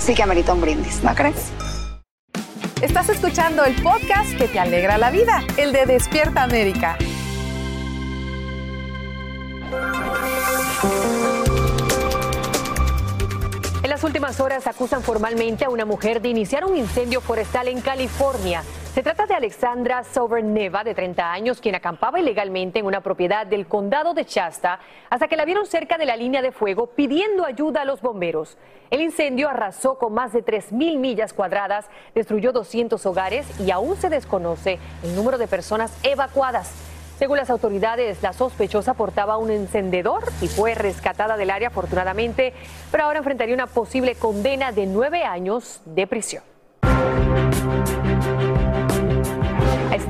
sí 0.00 0.14
que 0.14 0.22
amerita 0.22 0.54
un 0.54 0.60
brindis, 0.60 1.02
¿no 1.04 1.14
crees? 1.14 1.52
Estás 2.80 3.10
escuchando 3.10 3.64
el 3.64 3.74
podcast 3.82 4.34
que 4.36 4.48
te 4.48 4.58
alegra 4.58 4.96
la 4.96 5.10
vida, 5.10 5.44
el 5.58 5.72
de 5.72 5.84
Despierta 5.84 6.42
América. 6.42 6.96
Las 14.00 14.06
últimas 14.06 14.40
horas 14.40 14.66
acusan 14.66 15.02
formalmente 15.02 15.66
a 15.66 15.68
una 15.68 15.84
mujer 15.84 16.22
de 16.22 16.30
iniciar 16.30 16.64
un 16.64 16.74
incendio 16.74 17.20
forestal 17.20 17.68
en 17.68 17.82
California. 17.82 18.62
Se 18.94 19.02
trata 19.02 19.26
de 19.26 19.34
Alexandra 19.34 20.04
Soberneva, 20.04 20.84
de 20.84 20.94
30 20.94 21.30
años, 21.30 21.60
quien 21.60 21.74
acampaba 21.74 22.18
ilegalmente 22.18 22.78
en 22.78 22.86
una 22.86 23.02
propiedad 23.02 23.46
del 23.46 23.66
condado 23.66 24.14
de 24.14 24.24
Shasta 24.24 24.80
hasta 25.10 25.28
que 25.28 25.36
la 25.36 25.44
vieron 25.44 25.66
cerca 25.66 25.98
de 25.98 26.06
la 26.06 26.16
línea 26.16 26.40
de 26.40 26.50
fuego 26.50 26.86
pidiendo 26.86 27.44
ayuda 27.44 27.82
a 27.82 27.84
los 27.84 28.00
bomberos. 28.00 28.56
El 28.88 29.02
incendio 29.02 29.50
arrasó 29.50 29.98
con 29.98 30.14
más 30.14 30.32
de 30.32 30.42
3.000 30.42 30.96
millas 30.96 31.34
cuadradas, 31.34 31.84
destruyó 32.14 32.52
200 32.52 33.04
hogares 33.04 33.46
y 33.60 33.70
aún 33.70 33.98
se 33.98 34.08
desconoce 34.08 34.78
el 35.02 35.14
número 35.14 35.36
de 35.36 35.46
personas 35.46 35.92
evacuadas. 36.02 36.89
Según 37.20 37.36
las 37.36 37.50
autoridades, 37.50 38.22
la 38.22 38.32
sospechosa 38.32 38.94
portaba 38.94 39.36
un 39.36 39.50
encendedor 39.50 40.24
y 40.40 40.48
fue 40.48 40.74
rescatada 40.74 41.36
del 41.36 41.50
área 41.50 41.68
afortunadamente, 41.68 42.54
pero 42.90 43.04
ahora 43.04 43.18
enfrentaría 43.18 43.54
una 43.54 43.66
posible 43.66 44.14
condena 44.14 44.72
de 44.72 44.86
nueve 44.86 45.24
años 45.24 45.82
de 45.84 46.06
prisión. 46.06 46.42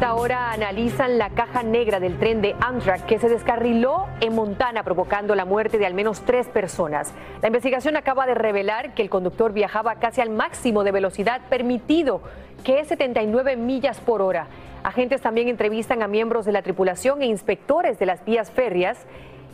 Esta 0.01 0.15
hora 0.15 0.53
analizan 0.53 1.19
la 1.19 1.29
caja 1.29 1.63
negra 1.63 2.01
del 2.01 2.19
tren 2.19 2.41
de 2.41 2.57
Amtrak 2.59 3.05
que 3.05 3.19
se 3.19 3.29
descarriló 3.29 4.07
en 4.23 4.35
Montana 4.35 4.83
provocando 4.83 5.35
la 5.35 5.45
muerte 5.45 5.77
de 5.77 5.85
al 5.85 5.93
menos 5.93 6.23
tres 6.23 6.49
personas. 6.49 7.13
La 7.43 7.49
investigación 7.49 7.99
acaba 7.99 8.25
de 8.25 8.33
revelar 8.33 8.95
que 8.95 9.03
el 9.03 9.11
conductor 9.11 9.53
viajaba 9.53 9.97
casi 9.97 10.23
al 10.23 10.31
máximo 10.31 10.85
de 10.85 10.93
velocidad 10.93 11.43
permitido, 11.51 12.23
que 12.65 12.81
es 12.81 12.89
79 12.89 13.57
millas 13.57 14.01
por 14.01 14.23
hora. 14.23 14.47
Agentes 14.85 15.21
también 15.21 15.49
entrevistan 15.49 16.03
a 16.03 16.09
miembros 16.09 16.47
de 16.47 16.53
la 16.53 16.63
tripulación 16.63 17.21
e 17.21 17.27
inspectores 17.27 17.99
de 17.99 18.07
las 18.07 18.25
vías 18.25 18.51
férreas. 18.51 19.05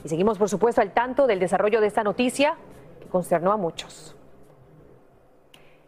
Y 0.04 0.09
seguimos, 0.09 0.38
por 0.38 0.48
supuesto, 0.48 0.80
al 0.80 0.92
tanto 0.92 1.26
del 1.26 1.40
desarrollo 1.40 1.80
de 1.80 1.88
esta 1.88 2.04
noticia 2.04 2.54
que 3.00 3.09
consternó 3.09 3.50
a 3.50 3.56
muchos. 3.56 4.16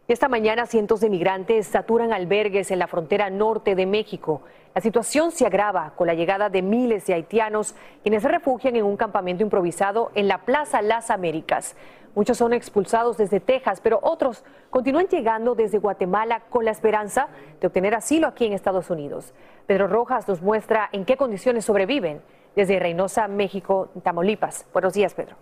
Esta 0.08 0.26
mañana 0.26 0.64
cientos 0.64 1.00
de 1.00 1.10
migrantes 1.10 1.66
saturan 1.66 2.14
albergues 2.14 2.70
en 2.70 2.78
la 2.78 2.86
frontera 2.86 3.28
norte 3.28 3.74
de 3.74 3.84
México. 3.84 4.40
La 4.74 4.80
situación 4.80 5.32
se 5.32 5.44
agrava 5.44 5.92
con 5.96 6.06
la 6.06 6.14
llegada 6.14 6.48
de 6.48 6.62
miles 6.62 7.04
de 7.04 7.12
haitianos 7.12 7.74
quienes 8.02 8.22
se 8.22 8.28
refugian 8.28 8.74
en 8.76 8.86
un 8.86 8.96
campamento 8.96 9.42
improvisado 9.42 10.10
en 10.14 10.26
la 10.26 10.46
Plaza 10.46 10.80
Las 10.80 11.10
Américas. 11.10 11.76
Muchos 12.14 12.38
son 12.38 12.54
expulsados 12.54 13.18
desde 13.18 13.38
Texas, 13.38 13.82
pero 13.82 14.00
otros 14.02 14.44
continúan 14.70 15.08
llegando 15.08 15.54
desde 15.54 15.76
Guatemala 15.76 16.40
con 16.48 16.64
la 16.64 16.70
esperanza 16.70 17.28
de 17.60 17.66
obtener 17.66 17.94
asilo 17.94 18.28
aquí 18.28 18.46
en 18.46 18.54
Estados 18.54 18.88
Unidos. 18.88 19.34
Pedro 19.66 19.88
Rojas 19.88 20.26
nos 20.26 20.40
muestra 20.40 20.88
en 20.90 21.04
qué 21.04 21.18
condiciones 21.18 21.66
sobreviven 21.66 22.22
desde 22.56 22.78
Reynosa, 22.78 23.28
México, 23.28 23.90
Tamaulipas. 24.02 24.64
Buenos 24.72 24.94
días, 24.94 25.12
Pedro. 25.12 25.36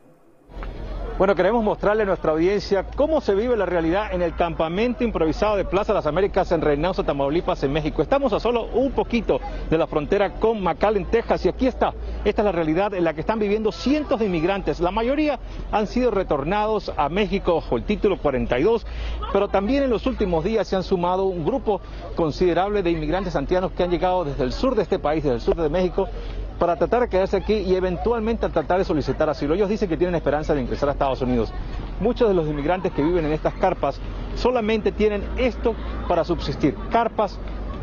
Bueno, 1.19 1.35
queremos 1.35 1.65
mostrarle 1.65 2.03
a 2.03 2.07
nuestra 2.07 2.33
audiencia 2.33 2.85
cómo 2.95 3.23
se 3.23 3.35
vive 3.35 3.57
la 3.57 3.65
realidad 3.65 4.13
en 4.13 4.21
el 4.21 4.35
campamento 4.35 5.03
improvisado 5.03 5.57
de 5.57 5.65
Plaza 5.65 5.95
Las 5.95 6.05
Américas 6.05 6.53
en 6.53 6.61
Reynosa, 6.61 7.05
Tamaulipas, 7.05 7.63
en 7.63 7.73
México. 7.73 8.03
Estamos 8.03 8.35
a 8.35 8.39
solo 8.39 8.67
un 8.75 8.93
poquito 8.93 9.41
de 9.71 9.79
la 9.79 9.87
frontera 9.87 10.35
con 10.35 10.63
McAllen, 10.63 11.07
Texas, 11.07 11.47
y 11.47 11.49
aquí 11.49 11.69
está. 11.69 11.95
Esta 12.23 12.43
es 12.43 12.45
la 12.45 12.53
realidad 12.53 12.93
en 12.93 13.03
la 13.03 13.15
que 13.15 13.23
están 13.23 13.39
viviendo 13.39 13.73
cientos 13.73 14.21
de 14.21 14.27
inmigrantes. 14.27 14.79
La 14.79 14.91
mayoría 14.91 15.39
han 15.73 15.87
sido 15.87 16.11
retornados 16.11 16.93
a 16.99 17.09
México 17.09 17.55
bajo 17.55 17.79
el 17.79 17.85
título 17.85 18.19
42, 18.19 18.87
pero 19.33 19.49
también 19.49 19.85
en 19.85 19.89
los 19.89 20.05
últimos 20.05 20.45
días 20.45 20.69
se 20.69 20.77
han 20.77 20.83
sumado 20.83 21.25
un 21.25 21.47
grupo 21.47 21.81
considerable 22.15 22.83
de 22.83 22.91
inmigrantes 22.91 23.35
haitianos 23.35 23.73
que 23.73 23.83
han 23.83 23.91
llegado 23.91 24.27
desde 24.27 24.45
el 24.45 24.53
sur 24.53 24.75
de 24.75 24.83
este 24.83 24.99
país, 24.99 25.25
desde 25.25 25.37
el 25.37 25.41
sur 25.41 25.57
de 25.57 25.71
México, 25.71 26.11
para 26.59 26.77
tratar 26.77 27.03
de 27.03 27.09
quedarse 27.09 27.37
aquí 27.37 27.55
y 27.55 27.75
eventualmente 27.75 28.49
tratar 28.49 28.79
de 28.79 28.85
solicitar 28.85 29.29
asilo. 29.29 29.55
Ellos 29.55 29.69
dicen 29.69 29.89
que 29.89 29.97
tienen 29.97 30.15
esperanza 30.15 30.55
de 30.55 30.63
ingresar 30.63 30.89
a 30.89 30.93
Estados 30.93 31.21
Unidos. 31.21 31.53
Muchos 32.01 32.29
de 32.29 32.35
los 32.35 32.47
inmigrantes 32.47 32.93
que 32.93 33.03
viven 33.03 33.25
en 33.27 33.33
estas 33.33 33.55
carpas 33.55 34.01
solamente 34.35 34.93
tienen 34.93 35.23
esto 35.37 35.75
para 36.09 36.25
subsistir. 36.25 36.75
Carpas, 36.91 37.39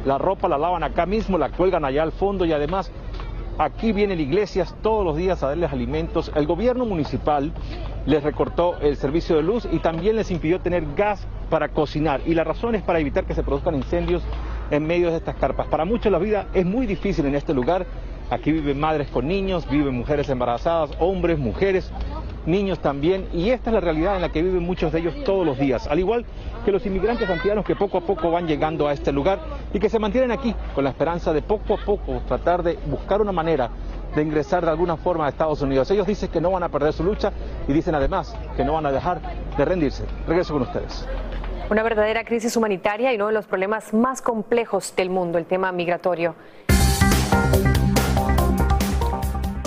la 0.06 0.18
ropa 0.18 0.48
la 0.48 0.58
lavan 0.58 0.84
acá 0.84 1.06
mismo, 1.06 1.38
la 1.38 1.50
cuelgan 1.50 1.86
allá 1.86 2.04
al 2.04 2.12
fondo 2.12 2.46
y 2.46 2.54
además 2.54 2.92
aquí 3.58 3.92
vienen 3.92 4.20
iglesias 4.20 4.76
todos 4.82 5.06
los 5.06 5.16
días 5.16 5.44
a 5.44 5.48
darles 5.48 5.72
alimentos. 5.72 6.32
El 6.36 6.48
gobierno 6.48 6.86
municipal 6.86 7.52
les 8.06 8.24
recortó 8.24 8.78
el 8.82 8.98
servicio 8.98 9.36
de 9.36 9.44
luz 9.44 9.68
y 9.72 9.80
también 9.80 10.16
les 10.16 10.32
impidió 10.32 10.60
tener 10.60 10.84
gas 10.96 11.26
para 11.50 11.70
cocinar. 11.70 12.22
Y 12.26 12.34
la 12.34 12.44
razón 12.44 12.76
es 12.76 12.82
para 12.82 13.00
evitar 13.00 13.26
que 13.26 13.36
se 13.36 13.44
produzcan 13.44 13.76
incendios 13.76 14.24
en 14.72 14.86
medio 14.86 15.12
de 15.12 15.18
estas 15.18 15.36
carpas. 15.36 15.68
Para 15.68 15.86
muchos 15.86 16.12
la 16.12 16.18
vida 16.18 16.48
es 16.54 16.66
muy 16.66 16.86
difícil 16.86 17.26
en 17.26 17.36
este 17.36 17.54
lugar. 17.54 17.86
Aquí 18.34 18.52
viven 18.52 18.80
madres 18.80 19.10
con 19.10 19.28
niños, 19.28 19.70
viven 19.70 19.94
mujeres 19.94 20.28
embarazadas, 20.28 20.90
hombres, 20.98 21.38
mujeres, 21.38 21.92
niños 22.48 22.80
también. 22.80 23.28
Y 23.32 23.52
esta 23.52 23.70
es 23.70 23.76
la 23.76 23.80
realidad 23.80 24.16
en 24.16 24.24
la 24.24 24.30
que 24.30 24.42
viven 24.42 24.64
muchos 24.64 24.92
de 24.92 25.02
ellos 25.02 25.24
todos 25.24 25.46
los 25.46 25.60
días. 25.60 25.86
Al 25.86 26.00
igual 26.00 26.26
que 26.66 26.72
los 26.72 26.84
inmigrantes 26.84 27.30
haitianos 27.30 27.64
que 27.64 27.76
poco 27.76 28.00
a 28.00 28.02
poco 28.02 28.32
van 28.32 28.48
llegando 28.48 28.88
a 28.88 28.94
este 28.94 29.12
lugar 29.12 29.40
y 29.72 29.78
que 29.78 29.88
se 29.88 30.00
mantienen 30.00 30.32
aquí 30.32 30.56
con 30.74 30.84
la 30.84 30.90
esperanza 30.90 31.32
de 31.32 31.44
poco 31.44 31.76
a 31.76 31.86
poco 31.86 32.24
tratar 32.28 32.64
de 32.64 32.80
buscar 32.88 33.22
una 33.22 33.32
manera 33.32 33.70
de 34.16 34.24
ingresar 34.24 34.66
de 34.66 34.72
alguna 34.72 34.98
forma 34.98 35.28
a 35.28 35.30
Estados 35.30 35.62
Unidos. 35.62 35.92
Ellos 35.92 36.08
dicen 36.08 36.30
que 36.30 36.42
no 36.42 36.50
van 36.50 36.64
a 36.64 36.70
perder 36.70 36.92
su 36.92 37.04
lucha 37.04 37.32
y 37.68 37.74
dicen 37.74 37.94
además 37.94 38.36
que 38.58 38.66
no 38.66 38.74
van 38.74 38.88
a 38.88 38.92
dejar 38.92 39.22
de 39.56 39.64
rendirse. 39.64 40.06
Regreso 40.28 40.54
con 40.54 40.64
ustedes. 40.64 41.08
Una 41.70 41.84
verdadera 41.84 42.24
crisis 42.24 42.58
humanitaria 42.58 43.14
y 43.14 43.16
uno 43.16 43.28
de 43.28 43.34
los 43.34 43.46
problemas 43.46 43.94
más 43.94 44.24
complejos 44.24 44.96
del 44.96 45.12
mundo, 45.12 45.38
el 45.38 45.46
tema 45.46 45.72
migratorio. 45.72 46.34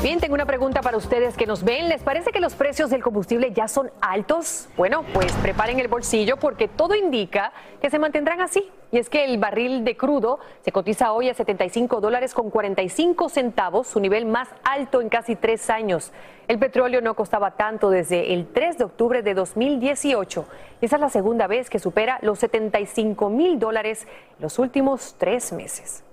Bien, 0.03 0.21
tengo 0.21 0.35
una 0.35 0.47
pregunta 0.47 0.83
para 0.83 0.99
ustedes 0.99 1.37
que 1.37 1.47
nos 1.47 1.65
ven. 1.65 1.89
¿Les 1.89 2.03
parece 2.03 2.31
que 2.31 2.39
los 2.39 2.55
precios 2.55 2.91
del 2.91 3.03
combustible 3.03 3.53
ya 3.53 3.67
son 3.67 3.91
altos? 4.01 4.69
Bueno, 4.77 5.05
pues 5.15 5.33
preparen 5.33 5.81
el 5.81 5.89
bolsillo 5.89 6.37
porque 6.37 6.69
todo 6.69 6.95
indica 6.95 7.53
que 7.81 7.91
se 7.91 7.99
mantendrán 7.99 8.41
así. 8.41 8.71
Y 8.93 8.99
es 8.99 9.09
que 9.09 9.25
el 9.25 9.39
barril 9.39 9.85
de 9.85 9.97
crudo 9.97 10.39
se 10.63 10.71
cotiza 10.71 11.13
hoy 11.13 11.29
a 11.29 11.35
75 11.35 12.01
dólares 12.01 12.35
con 12.35 12.51
45 12.51 13.29
centavos, 13.31 13.89
su 13.89 13.99
nivel 13.99 14.27
más 14.27 14.49
alto 14.63 15.01
en 15.01 15.09
casi 15.09 15.35
tres 15.35 15.71
años. 15.71 16.13
El 16.47 16.59
petróleo 16.59 17.01
no 17.01 17.15
costaba 17.15 17.57
tanto 17.57 17.91
desde 17.91 18.33
el 18.33 18.47
3 18.47 18.79
de 18.79 18.85
octubre 18.85 19.23
de 19.23 19.35
2018. 19.35 20.45
Esa 20.83 20.97
es 20.97 21.01
la 21.01 21.09
segunda 21.09 21.49
vez 21.49 21.69
que 21.69 21.81
supera 21.81 22.19
los 22.23 22.39
75 22.39 23.29
mil 23.31 23.59
dólares 23.59 24.07
en 24.37 24.43
los 24.43 24.59
últimos 24.61 25.17
tres 25.19 25.53
meses. 25.53 26.06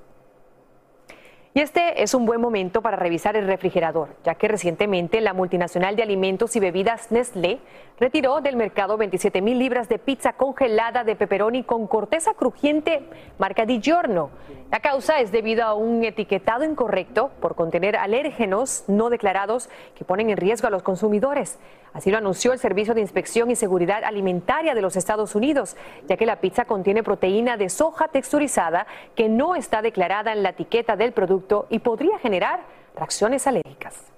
Y 1.55 1.59
este 1.59 2.01
es 2.01 2.15
un 2.15 2.25
buen 2.25 2.41
momento 2.41 2.81
para 2.81 2.97
revisar 2.97 3.35
el 3.35 3.45
refrigerador, 3.45 4.15
ya 4.23 4.33
que 4.33 4.47
recientemente 4.47 5.21
la 5.21 5.33
multinacional 5.33 5.95
de 5.95 6.01
alimentos 6.01 6.55
y 6.55 6.59
bebidas 6.59 7.11
Nestlé 7.11 7.59
retiró 7.99 8.41
del 8.41 8.55
mercado 8.55 8.97
27 8.97 9.39
mil 9.43 9.59
libras 9.59 9.87
de 9.87 9.99
pizza 9.99 10.33
congelada 10.33 11.03
de 11.03 11.15
pepperoni 11.15 11.61
con 11.63 11.85
corteza 11.85 12.33
crujiente 12.33 13.07
marca 13.37 13.67
Di 13.67 13.79
Giorno. 13.81 14.31
La 14.71 14.79
causa 14.79 15.19
es 15.19 15.31
debido 15.31 15.63
a 15.63 15.75
un 15.75 16.03
etiquetado 16.03 16.63
incorrecto 16.63 17.29
por 17.39 17.53
contener 17.53 17.97
alérgenos 17.97 18.85
no 18.87 19.11
declarados 19.11 19.69
que 19.93 20.05
ponen 20.05 20.31
en 20.31 20.37
riesgo 20.37 20.67
a 20.67 20.71
los 20.71 20.81
consumidores. 20.81 21.59
Así 21.93 22.09
lo 22.09 22.17
anunció 22.17 22.53
el 22.53 22.59
Servicio 22.59 22.93
de 22.93 23.01
Inspección 23.01 23.51
y 23.51 23.55
Seguridad 23.55 24.03
Alimentaria 24.03 24.73
de 24.73 24.81
los 24.81 24.95
Estados 24.95 25.35
Unidos, 25.35 25.77
ya 26.07 26.17
que 26.17 26.25
la 26.25 26.41
pizza 26.41 26.65
contiene 26.65 27.03
proteína 27.03 27.55
de 27.55 27.69
soja 27.69 28.07
texturizada 28.07 28.87
que 29.15 29.29
no 29.29 29.55
está 29.55 29.81
declarada 29.81 30.33
en 30.33 30.43
la 30.43 30.49
etiqueta 30.49 30.95
del 30.95 31.11
producto 31.11 31.67
y 31.69 31.79
podría 31.79 32.17
generar 32.19 32.61
reacciones 32.95 33.45
alérgicas. 33.47 34.12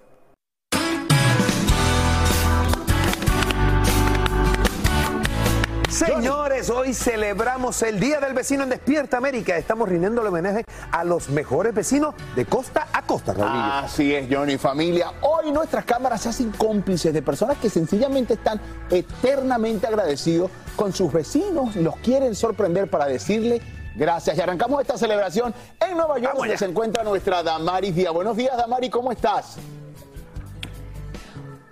Señores, 5.95 6.69
hoy 6.69 6.93
celebramos 6.93 7.81
el 7.81 8.01
Día 8.01 8.19
del 8.19 8.33
Vecino 8.33 8.63
en 8.63 8.69
Despierta 8.69 9.15
América. 9.15 9.55
Estamos 9.55 9.87
rindiéndole 9.87 10.27
homenaje 10.27 10.65
a 10.91 11.05
los 11.05 11.29
mejores 11.29 11.73
vecinos 11.73 12.13
de 12.35 12.43
costa 12.43 12.89
a 12.91 13.01
costa, 13.03 13.31
Raulillo. 13.31 13.63
Así 13.63 14.13
es, 14.13 14.27
Johnny, 14.29 14.57
familia. 14.57 15.13
Hoy 15.21 15.53
nuestras 15.53 15.85
cámaras 15.85 16.19
se 16.19 16.27
hacen 16.27 16.51
cómplices 16.51 17.13
de 17.13 17.21
personas 17.21 17.57
que 17.59 17.69
sencillamente 17.69 18.33
están 18.33 18.59
eternamente 18.89 19.87
agradecidos 19.87 20.51
con 20.75 20.91
sus 20.91 21.13
vecinos 21.13 21.77
y 21.77 21.79
los 21.79 21.95
quieren 21.97 22.35
sorprender 22.35 22.89
para 22.89 23.05
decirle 23.05 23.61
Gracias. 23.95 24.37
Y 24.37 24.41
arrancamos 24.41 24.81
esta 24.81 24.97
celebración 24.97 25.53
en 25.79 25.95
Nueva 25.95 26.19
York, 26.19 26.35
donde 26.35 26.57
se 26.57 26.65
encuentra 26.65 27.01
nuestra 27.05 27.41
Damaris 27.41 27.95
Díaz. 27.95 28.11
Buenos 28.13 28.35
días, 28.35 28.57
Damaris, 28.57 28.91
¿cómo 28.91 29.09
estás? 29.09 29.57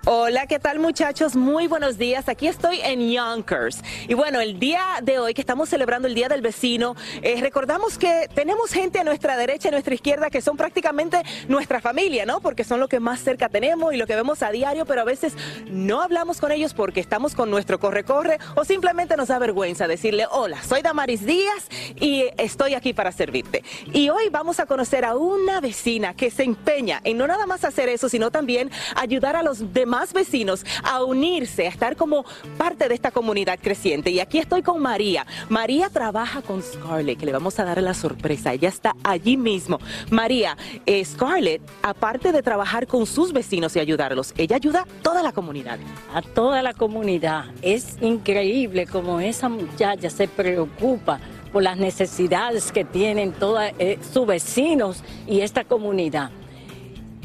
Hola, 0.06 0.46
¿qué 0.46 0.58
tal 0.58 0.80
muchachos? 0.80 1.34
Muy 1.34 1.66
buenos 1.66 1.96
días. 1.96 2.28
Aquí 2.28 2.46
estoy 2.46 2.78
en 2.82 3.10
Yonkers. 3.10 3.78
Y 4.06 4.12
bueno, 4.12 4.38
el 4.42 4.58
día 4.58 4.82
de 5.02 5.18
hoy 5.18 5.32
que 5.32 5.40
estamos 5.40 5.70
celebrando 5.70 6.06
el 6.06 6.14
Día 6.14 6.28
del 6.28 6.42
Vecino, 6.42 6.94
eh, 7.22 7.38
recordamos 7.40 7.96
que 7.96 8.28
tenemos 8.34 8.70
gente 8.70 8.98
a 8.98 9.04
nuestra 9.04 9.38
derecha 9.38 9.68
y 9.68 9.70
a 9.70 9.72
nuestra 9.72 9.94
izquierda 9.94 10.28
que 10.28 10.42
son 10.42 10.58
prácticamente 10.58 11.22
nuestra 11.48 11.80
familia, 11.80 12.26
¿no? 12.26 12.40
Porque 12.40 12.64
son 12.64 12.80
lo 12.80 12.88
que 12.88 13.00
más 13.00 13.20
cerca 13.20 13.48
tenemos 13.48 13.94
y 13.94 13.96
lo 13.96 14.06
que 14.06 14.14
vemos 14.14 14.42
a 14.42 14.50
diario, 14.50 14.84
pero 14.84 15.00
a 15.00 15.04
veces 15.04 15.32
no 15.70 16.02
hablamos 16.02 16.38
con 16.38 16.52
ellos 16.52 16.74
porque 16.74 17.00
estamos 17.00 17.34
con 17.34 17.50
nuestro 17.50 17.80
corre-corre 17.80 18.38
o 18.56 18.66
simplemente 18.66 19.16
nos 19.16 19.28
da 19.28 19.38
vergüenza 19.38 19.88
decirle, 19.88 20.26
hola, 20.30 20.62
soy 20.62 20.82
Damaris 20.82 21.24
Díaz 21.24 21.70
y 21.98 22.26
estoy 22.36 22.74
aquí 22.74 22.92
para 22.92 23.10
servirte. 23.10 23.64
Y 23.90 24.10
hoy 24.10 24.28
vamos 24.30 24.60
a 24.60 24.66
conocer 24.66 25.06
a 25.06 25.16
una 25.16 25.62
vecina 25.62 26.12
que 26.12 26.30
se 26.30 26.42
empeña 26.42 27.00
en 27.04 27.16
no 27.16 27.26
nada 27.26 27.46
más 27.46 27.64
hacer 27.64 27.88
eso, 27.88 28.10
sino 28.10 28.30
también 28.30 28.70
ayudar 28.96 29.34
a 29.34 29.42
los 29.42 29.72
demás 29.72 29.93
más 29.94 30.12
vecinos 30.12 30.66
a 30.82 31.04
unirse, 31.04 31.66
a 31.66 31.68
estar 31.68 31.94
como 31.94 32.24
parte 32.58 32.88
de 32.88 32.94
esta 32.96 33.12
comunidad 33.12 33.60
creciente. 33.62 34.10
Y 34.10 34.18
aquí 34.18 34.38
estoy 34.38 34.60
con 34.60 34.82
María. 34.82 35.24
María 35.48 35.88
trabaja 35.88 36.42
con 36.42 36.60
Scarlett, 36.64 37.16
que 37.16 37.26
le 37.26 37.32
vamos 37.32 37.60
a 37.60 37.64
dar 37.64 37.80
la 37.80 37.94
sorpresa. 37.94 38.52
Ella 38.52 38.68
está 38.70 38.96
allí 39.04 39.36
mismo. 39.36 39.78
María, 40.10 40.56
eh, 40.84 41.04
Scarlett, 41.04 41.62
aparte 41.80 42.32
de 42.32 42.42
trabajar 42.42 42.88
con 42.88 43.06
sus 43.06 43.32
vecinos 43.32 43.76
y 43.76 43.78
ayudarlos, 43.78 44.34
ella 44.36 44.56
ayuda 44.56 44.80
a 44.80 45.02
toda 45.02 45.22
la 45.22 45.30
comunidad. 45.30 45.78
A 46.12 46.22
toda 46.22 46.60
la 46.60 46.74
comunidad. 46.74 47.44
Es 47.62 47.96
increíble 48.00 48.88
como 48.88 49.20
esa 49.20 49.48
muchacha 49.48 50.10
se 50.10 50.26
preocupa 50.26 51.20
por 51.52 51.62
las 51.62 51.76
necesidades 51.76 52.72
que 52.72 52.84
tienen 52.84 53.30
todos 53.30 53.62
eh, 53.78 54.00
sus 54.12 54.26
vecinos 54.26 55.04
y 55.28 55.38
esta 55.38 55.62
comunidad. 55.62 56.32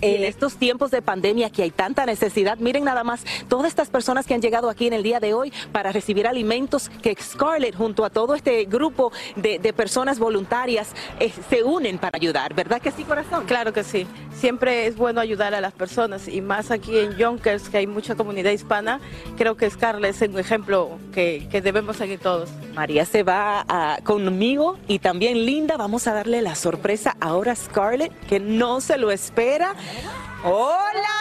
En 0.01 0.23
estos 0.23 0.55
tiempos 0.55 0.91
de 0.91 1.01
pandemia 1.01 1.49
que 1.49 1.63
hay 1.63 1.71
tanta 1.71 2.05
necesidad, 2.05 2.57
miren 2.57 2.83
nada 2.85 3.03
más 3.03 3.23
todas 3.47 3.67
estas 3.67 3.89
personas 3.89 4.25
que 4.25 4.33
han 4.33 4.41
llegado 4.41 4.69
aquí 4.69 4.87
en 4.87 4.93
el 4.93 5.03
día 5.03 5.19
de 5.19 5.33
hoy 5.33 5.51
para 5.71 5.91
recibir 5.91 6.27
alimentos 6.27 6.89
que 7.01 7.15
Scarlett 7.19 7.75
junto 7.75 8.05
a 8.05 8.09
todo 8.09 8.35
este 8.35 8.63
grupo 8.65 9.11
de, 9.35 9.59
de 9.59 9.73
personas 9.73 10.19
voluntarias 10.19 10.89
eh, 11.19 11.31
se 11.49 11.63
unen 11.63 11.97
para 11.97 12.17
ayudar, 12.17 12.53
¿verdad 12.53 12.81
que 12.81 12.91
sí, 12.91 13.03
corazón? 13.03 13.45
Claro 13.45 13.73
que 13.73 13.83
sí. 13.83 14.07
Siempre 14.33 14.87
es 14.87 14.95
bueno 14.95 15.19
ayudar 15.19 15.53
a 15.53 15.61
las 15.61 15.73
personas 15.73 16.27
y 16.27 16.39
más 16.41 16.71
aquí 16.71 16.97
en 16.97 17.17
Yonkers, 17.17 17.67
que 17.69 17.77
hay 17.79 17.87
mucha 17.87 18.15
comunidad 18.15 18.51
hispana, 18.51 19.01
creo 19.37 19.57
que 19.57 19.69
Scarlett 19.69 20.21
es 20.21 20.29
un 20.29 20.39
ejemplo 20.39 20.97
que, 21.13 21.47
que 21.51 21.61
debemos 21.61 21.97
seguir 21.97 22.19
todos. 22.19 22.49
María 22.73 23.03
se 23.05 23.23
va 23.23 23.65
a- 23.67 23.97
conmigo 24.03 24.77
y 24.87 24.99
también 24.99 25.45
Linda, 25.45 25.75
vamos 25.75 26.07
a 26.07 26.13
darle 26.13 26.41
la 26.41 26.55
sorpresa 26.55 27.17
ahora 27.19 27.51
a 27.51 27.55
Scarlett, 27.55 28.13
que 28.27 28.39
no 28.39 28.79
se 28.79 28.97
lo 28.97 29.11
espera. 29.11 29.75
¡Hola, 30.43 31.19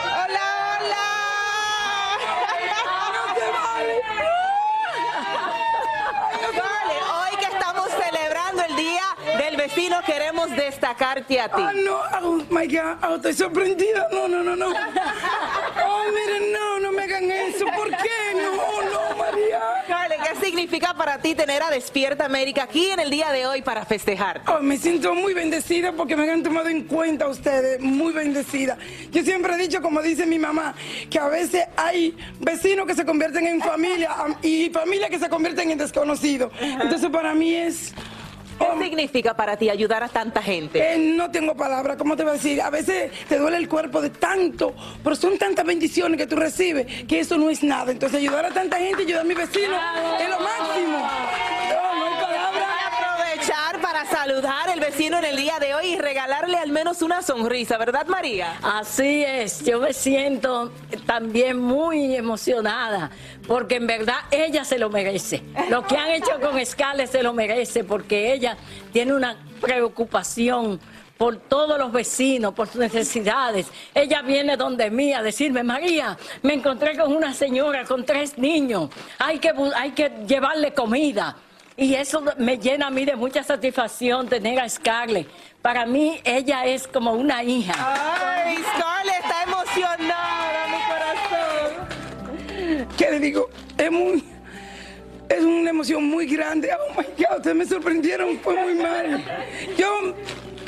Hola, 0.00 1.06
Scarlett, 6.48 7.02
hoy 7.12 7.36
que 7.38 7.46
estamos 7.46 7.88
celebrando 7.90 8.62
el 8.64 8.76
Día 8.76 9.02
del 9.38 9.56
Vecino, 9.56 10.00
queremos 10.04 10.50
destacarte 10.50 11.40
a 11.40 11.48
ti. 11.48 11.62
Ah, 11.62 11.72
no, 11.74 11.98
oh 12.22 12.42
my 12.50 12.66
God, 12.66 12.96
oh, 13.04 13.16
estoy 13.16 13.34
sorprendida. 13.34 14.08
No, 14.12 14.28
no, 14.28 14.42
no, 14.42 14.56
no. 14.56 14.72
Oh, 15.90 16.04
miren, 16.12 16.52
no, 16.52 16.80
no 16.80 16.92
me 16.92 17.02
hagan 17.02 17.30
eso. 17.30 17.64
¿Por 17.66 17.88
qué? 17.88 18.34
No, 18.34 18.82
no, 18.82 19.16
María. 19.16 19.60
Scarlett, 19.84 20.22
¿qué 20.22 20.34
significa 20.58 20.92
para 20.92 21.18
ti 21.18 21.36
tener 21.36 21.62
a 21.62 21.70
Despierta 21.70 22.24
América 22.24 22.64
aquí 22.64 22.90
en 22.90 22.98
el 22.98 23.10
día 23.10 23.30
de 23.30 23.46
hoy 23.46 23.62
para 23.62 23.84
festejar? 23.84 24.42
Oh, 24.48 24.58
me 24.60 24.76
siento 24.76 25.14
muy 25.14 25.32
bendecida 25.32 25.92
porque 25.92 26.16
me 26.16 26.28
han 26.28 26.42
tomado 26.42 26.68
en 26.68 26.82
cuenta 26.82 27.28
ustedes, 27.28 27.80
muy 27.80 28.12
bendecida. 28.12 28.76
Yo 29.12 29.22
siempre 29.22 29.54
he 29.54 29.56
dicho, 29.56 29.80
como 29.80 30.02
dice 30.02 30.26
mi 30.26 30.36
mamá, 30.40 30.74
que 31.08 31.20
a 31.20 31.28
veces 31.28 31.64
hay 31.76 32.16
vecinos 32.40 32.86
que 32.88 32.96
se 32.96 33.04
convierten 33.04 33.46
en 33.46 33.60
familia 33.62 34.10
am- 34.18 34.34
y 34.42 34.68
familias 34.70 35.10
que 35.10 35.20
se 35.20 35.28
convierten 35.28 35.70
en 35.70 35.78
desconocidos. 35.78 36.50
Entonces 36.60 37.08
para 37.08 37.34
mí 37.34 37.54
es... 37.54 37.94
¿Qué 38.58 38.84
significa 38.84 39.34
para 39.34 39.56
ti 39.56 39.70
ayudar 39.70 40.02
a 40.02 40.08
tanta 40.08 40.42
gente? 40.42 40.94
Eh, 40.94 40.98
no 40.98 41.30
tengo 41.30 41.54
palabras, 41.54 41.96
¿cómo 41.96 42.16
te 42.16 42.22
voy 42.24 42.30
a 42.30 42.32
decir? 42.34 42.60
A 42.60 42.70
veces 42.70 43.12
te 43.28 43.38
duele 43.38 43.56
el 43.58 43.68
cuerpo 43.68 44.00
de 44.00 44.10
tanto, 44.10 44.74
pero 45.02 45.14
son 45.16 45.38
tantas 45.38 45.64
bendiciones 45.64 46.18
que 46.18 46.26
tú 46.26 46.36
recibes 46.36 46.86
que 47.04 47.20
eso 47.20 47.36
no 47.36 47.50
es 47.50 47.62
nada. 47.62 47.92
Entonces 47.92 48.18
ayudar 48.18 48.46
a 48.46 48.50
tanta 48.50 48.78
gente, 48.78 49.02
ayudar 49.02 49.22
a 49.22 49.24
mi 49.24 49.34
vecino, 49.34 49.76
es 50.18 50.28
lo 50.28 50.40
máximo. 50.40 50.98
No, 50.98 51.94
no 51.94 52.06
hay 52.06 52.22
palabras. 52.22 52.68
aprovechar 52.92 53.80
para 53.80 54.04
saludar 54.06 54.68
al 54.70 54.80
vecino 54.80 55.18
en 55.18 55.24
el 55.24 55.36
día 55.36 55.58
de 55.60 55.74
hoy 55.74 55.86
y 55.92 55.96
regalarle 55.98 56.56
al 56.56 56.70
menos 56.70 57.02
una 57.02 57.22
sonrisa, 57.22 57.78
¿verdad, 57.78 58.06
María? 58.06 58.58
Así 58.62 59.22
es, 59.24 59.64
yo 59.64 59.80
me 59.80 59.92
siento 59.92 60.72
también 61.06 61.58
muy 61.58 62.16
emocionada 62.16 63.10
porque 63.48 63.76
en 63.76 63.86
verdad 63.86 64.18
ella 64.30 64.64
se 64.64 64.78
lo 64.78 64.90
merece. 64.90 65.42
Lo 65.70 65.84
que 65.84 65.96
han 65.96 66.10
hecho 66.10 66.38
con 66.40 66.64
Scarlett 66.64 67.10
se 67.10 67.22
lo 67.22 67.32
merece 67.32 67.82
porque 67.82 68.32
ella 68.34 68.56
tiene 68.92 69.14
una 69.14 69.36
preocupación 69.60 70.78
por 71.16 71.36
todos 71.36 71.78
los 71.78 71.90
vecinos, 71.90 72.54
por 72.54 72.68
sus 72.68 72.76
necesidades. 72.76 73.66
Ella 73.94 74.22
viene 74.22 74.56
donde 74.56 74.90
mí 74.90 75.12
a 75.14 75.22
decirme, 75.22 75.64
María, 75.64 76.16
me 76.42 76.54
encontré 76.54 76.96
con 76.96 77.16
una 77.16 77.32
señora 77.32 77.84
con 77.84 78.04
tres 78.04 78.38
niños, 78.38 78.90
hay 79.18 79.38
que, 79.38 79.52
hay 79.74 79.90
que 79.92 80.12
llevarle 80.28 80.72
comida. 80.72 81.36
Y 81.76 81.94
eso 81.94 82.22
me 82.38 82.58
llena 82.58 82.88
a 82.88 82.90
mí 82.90 83.04
de 83.04 83.16
mucha 83.16 83.42
satisfacción 83.42 84.28
tener 84.28 84.58
a 84.60 84.68
Scarlett. 84.68 85.28
Para 85.62 85.86
mí 85.86 86.20
ella 86.24 86.66
es 86.66 86.86
como 86.86 87.12
una 87.12 87.42
hija. 87.42 87.72
Ay, 87.78 88.56
Scarlett 88.74 89.22
está 89.22 89.42
emocionada. 89.44 90.47
¿Qué 92.96 93.10
le 93.10 93.20
digo? 93.20 93.48
Es 93.76 93.90
muy... 93.90 94.24
Es 95.28 95.44
una 95.44 95.70
emoción 95.70 96.04
muy 96.04 96.26
grande. 96.26 96.70
Oh 96.72 96.94
my 96.98 97.04
God, 97.18 97.36
ustedes 97.36 97.56
me 97.56 97.66
sorprendieron, 97.66 98.38
fue 98.40 98.54
muy 98.56 98.74
mal. 98.74 99.22
Yo 99.76 100.14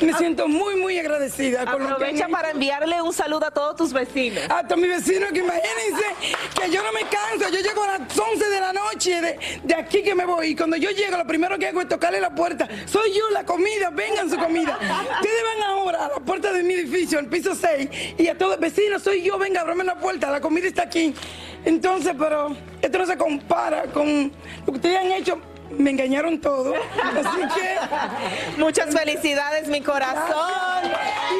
me 0.05 0.13
siento 0.13 0.47
muy, 0.47 0.75
muy 0.75 0.97
agradecida 0.99 1.65
con 1.65 1.81
Aprovecha 1.81 2.27
para 2.27 2.51
enviarle 2.51 3.01
un 3.01 3.13
saludo 3.13 3.47
a 3.47 3.51
todos 3.51 3.75
tus 3.75 3.93
vecinos. 3.93 4.43
Hasta 4.49 4.75
mi 4.75 4.87
vecino, 4.87 5.27
que 5.33 5.39
imagínense 5.39 6.05
que 6.59 6.71
yo 6.71 6.83
no 6.83 6.91
me 6.91 7.01
canso. 7.01 7.49
Yo 7.51 7.59
llego 7.59 7.83
a 7.83 7.97
las 7.97 8.17
11 8.17 8.49
de 8.49 8.59
la 8.59 8.73
noche 8.73 9.21
de, 9.21 9.39
de 9.63 9.75
aquí 9.75 10.03
que 10.03 10.13
me 10.13 10.25
voy. 10.25 10.49
Y 10.49 10.55
cuando 10.55 10.77
yo 10.77 10.91
llego, 10.91 11.17
lo 11.17 11.25
primero 11.25 11.57
que 11.57 11.67
hago 11.67 11.81
es 11.81 11.87
tocarle 11.87 12.19
la 12.21 12.33
puerta. 12.33 12.67
Soy 12.85 13.13
yo 13.13 13.29
la 13.31 13.43
comida, 13.43 13.89
vengan 13.89 14.29
su 14.29 14.37
comida. 14.37 14.77
Ustedes 14.79 15.43
van 15.55 15.69
ahora 15.69 16.05
a 16.05 16.09
la 16.09 16.19
puerta 16.19 16.51
de 16.51 16.63
mi 16.63 16.75
edificio, 16.75 17.19
el 17.19 17.27
piso 17.27 17.55
6, 17.55 17.89
y 18.17 18.27
a 18.27 18.37
todos, 18.37 18.59
vecinos, 18.59 19.01
soy 19.03 19.23
yo, 19.23 19.37
venga, 19.37 19.61
ábrame 19.61 19.83
la 19.83 19.99
puerta, 19.99 20.29
la 20.29 20.41
comida 20.41 20.67
está 20.67 20.83
aquí. 20.83 21.13
Entonces, 21.65 22.13
pero 22.17 22.55
esto 22.81 22.97
no 22.97 23.05
se 23.05 23.17
compara 23.17 23.83
con 23.93 24.31
lo 24.65 24.65
que 24.65 24.71
ustedes 24.71 24.99
han 24.99 25.11
hecho. 25.11 25.39
Me 25.71 25.91
engañaron 25.91 26.39
todo. 26.39 26.73
Así 26.75 27.41
que. 27.55 28.59
Muchas 28.61 28.93
felicidades, 28.93 29.67
mi 29.67 29.81
corazón. 29.81 30.83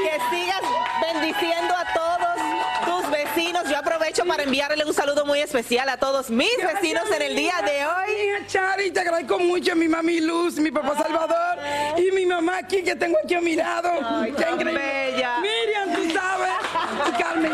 Que 0.04 0.36
sigas 0.36 0.62
bendiciendo 1.02 1.74
a 1.76 1.94
todos 1.94 3.02
tus 3.02 3.12
vecinos. 3.12 3.70
Yo 3.70 3.78
aprovecho 3.78 4.24
para 4.26 4.44
enviarle 4.44 4.86
un 4.86 4.94
saludo 4.94 5.26
muy 5.26 5.40
especial 5.40 5.90
a 5.90 5.98
todos 5.98 6.30
mis 6.30 6.56
vecinos 6.58 7.04
en 7.14 7.22
el 7.22 7.36
día 7.36 7.56
de 7.66 7.86
hoy. 7.86 8.46
Chari, 8.48 8.92
te 8.92 9.02
agradezco 9.02 9.38
mucho 9.40 9.74
a 9.74 9.76
mi 9.76 9.88
mami 9.88 10.22
Luz, 10.22 10.58
mi 10.60 10.72
papá 10.72 10.96
Salvador 10.98 11.60
y 11.98 12.12
mi 12.12 12.26
mamá 12.26 12.60
aquí 12.60 12.84
que 12.84 12.96
tengo 12.96 13.18
aquí 13.24 13.36
a 13.36 13.42
mi 13.42 13.56
lado. 13.56 13.90
Qué 14.26 14.32
tan 14.44 14.54
increíble. 14.54 14.82
bella. 15.12 15.40
Miriam, 15.40 15.94
tú 15.94 16.14
sabes. 16.14 17.18
Carmen. 17.18 17.52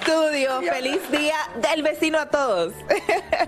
Estudio. 0.00 0.60
Feliz 0.72 1.00
día 1.10 1.34
del 1.72 1.82
vecino 1.82 2.18
a 2.18 2.26
todos. 2.26 2.72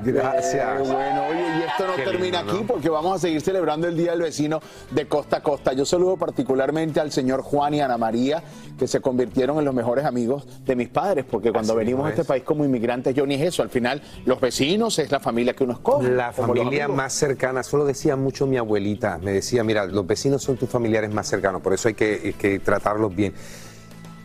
Gracias. 0.03 0.83
Qué 0.83 0.93
bueno, 0.93 1.27
oye, 1.29 1.41
y 1.59 1.63
esto 1.63 1.87
no 1.87 1.97
Qué 1.97 2.03
termina 2.03 2.39
lindo, 2.39 2.53
aquí 2.53 2.61
¿no? 2.63 2.67
porque 2.67 2.89
vamos 2.89 3.17
a 3.17 3.19
seguir 3.19 3.41
celebrando 3.41 3.87
el 3.89 3.97
Día 3.97 4.13
del 4.13 4.23
Vecino 4.23 4.61
de 4.91 5.07
costa 5.07 5.39
a 5.39 5.43
costa. 5.43 5.73
Yo 5.73 5.85
saludo 5.85 6.17
particularmente 6.17 7.01
al 7.01 7.13
señor 7.13 7.43
Juan 7.43 7.75
y 7.75 7.81
Ana 7.81 7.99
María, 7.99 8.43
que 8.79 8.87
se 8.87 9.01
convirtieron 9.01 9.59
en 9.59 9.65
los 9.65 9.75
mejores 9.75 10.05
amigos 10.05 10.47
de 10.65 10.77
mis 10.77 10.89
padres, 10.89 11.25
porque 11.29 11.53
cuando 11.53 11.73
Así 11.73 11.79
venimos 11.79 12.07
a 12.07 12.11
este 12.11 12.23
es. 12.23 12.27
país 12.27 12.43
como 12.45 12.65
inmigrantes, 12.65 13.15
yo 13.15 13.27
ni 13.27 13.35
es 13.35 13.43
eso. 13.43 13.63
Al 13.63 13.71
final, 13.71 14.03
los 14.25 14.41
vecinos 14.41 14.99
es 14.99 15.11
la 15.11 15.21
familia 15.21 15.55
que 15.55 15.65
uno 15.65 15.75
escoge. 15.75 16.09
La 16.11 16.33
familia 16.33 16.89
más 16.89 17.13
cercana, 17.13 17.61
eso 17.61 17.77
lo 17.77 17.85
decía 17.85 18.17
mucho 18.17 18.47
mi 18.47 18.57
abuelita, 18.57 19.19
me 19.19 19.33
decía, 19.33 19.65
mira, 19.65 19.87
los 19.87 20.07
vecinos 20.07 20.43
son 20.43 20.57
tus 20.57 20.69
familiares 20.69 21.13
más 21.13 21.27
cercanos, 21.29 21.63
por 21.63 21.73
eso 21.73 21.89
hay 21.89 21.95
que, 21.95 22.35
que 22.39 22.59
tratarlos 22.59 23.15
bien. 23.15 23.35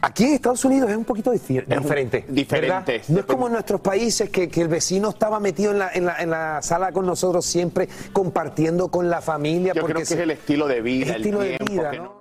Aquí 0.03 0.23
en 0.23 0.33
Estados 0.33 0.65
Unidos 0.65 0.89
es 0.89 0.97
un 0.97 1.05
poquito 1.05 1.31
diferente. 1.31 2.25
diferente. 2.27 3.01
No 3.07 3.19
es 3.19 3.25
como 3.25 3.47
en 3.47 3.53
nuestros 3.53 3.81
países 3.81 4.29
que, 4.29 4.49
que 4.49 4.61
el 4.61 4.67
vecino 4.67 5.09
estaba 5.09 5.39
metido 5.39 5.71
en 5.71 5.79
la, 5.79 5.91
en, 5.93 6.05
la, 6.05 6.21
en 6.21 6.29
la 6.31 6.61
sala 6.63 6.91
con 6.91 7.05
nosotros 7.05 7.45
siempre 7.45 7.87
compartiendo 8.11 8.87
con 8.89 9.09
la 9.09 9.21
familia. 9.21 9.73
Yo 9.73 9.81
porque 9.81 9.93
creo 9.93 10.01
que 10.01 10.05
se- 10.07 10.13
es 10.15 10.19
el 10.21 10.31
estilo 10.31 10.67
de 10.67 10.81
vida, 10.81 11.15
el 11.15 11.21
estilo 11.21 11.39
de 11.41 11.57
tiempo 11.57 11.71
vida, 11.71 11.91
¿no? 11.93 12.20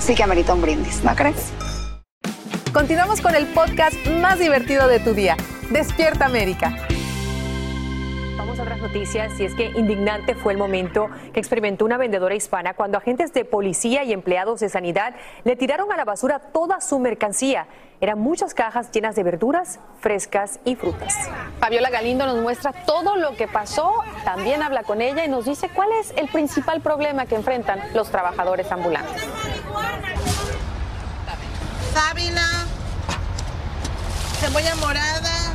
sí 0.00 0.14
que 0.14 0.22
amerita 0.22 0.54
un 0.54 0.62
brindis, 0.62 1.04
¿no 1.04 1.14
crees? 1.14 1.52
Continuamos 2.72 3.20
con 3.20 3.34
el 3.34 3.46
podcast 3.46 3.96
más 4.20 4.38
divertido 4.38 4.88
de 4.88 5.00
tu 5.00 5.12
día, 5.14 5.36
Despierta 5.70 6.26
América. 6.26 6.88
Otras 8.70 8.82
noticias 8.82 9.40
y 9.40 9.44
es 9.44 9.54
que 9.56 9.64
indignante 9.64 10.36
fue 10.36 10.52
el 10.52 10.58
momento 10.58 11.10
que 11.32 11.40
experimentó 11.40 11.84
una 11.84 11.96
vendedora 11.96 12.36
hispana 12.36 12.74
cuando 12.74 12.98
agentes 12.98 13.32
de 13.32 13.44
policía 13.44 14.04
y 14.04 14.12
empleados 14.12 14.60
de 14.60 14.68
sanidad 14.68 15.16
le 15.42 15.56
tiraron 15.56 15.90
a 15.90 15.96
la 15.96 16.04
basura 16.04 16.38
toda 16.38 16.80
su 16.80 17.00
mercancía. 17.00 17.66
Eran 18.00 18.20
muchas 18.20 18.54
cajas 18.54 18.92
llenas 18.92 19.16
de 19.16 19.24
verduras 19.24 19.80
frescas 19.98 20.60
y 20.64 20.76
frutas. 20.76 21.16
Fabiola 21.58 21.90
Galindo 21.90 22.26
nos 22.26 22.40
muestra 22.40 22.70
todo 22.86 23.16
lo 23.16 23.34
que 23.34 23.48
pasó, 23.48 24.04
también 24.24 24.62
habla 24.62 24.84
con 24.84 25.02
ella 25.02 25.24
y 25.24 25.28
nos 25.28 25.46
dice 25.46 25.68
cuál 25.74 25.88
es 25.98 26.14
el 26.16 26.28
principal 26.28 26.80
problema 26.80 27.26
que 27.26 27.34
enfrentan 27.34 27.80
los 27.92 28.08
trabajadores 28.08 28.70
ambulantes. 28.70 29.26
sábila, 31.92 32.46
cebolla 34.38 34.76
morada, 34.76 35.54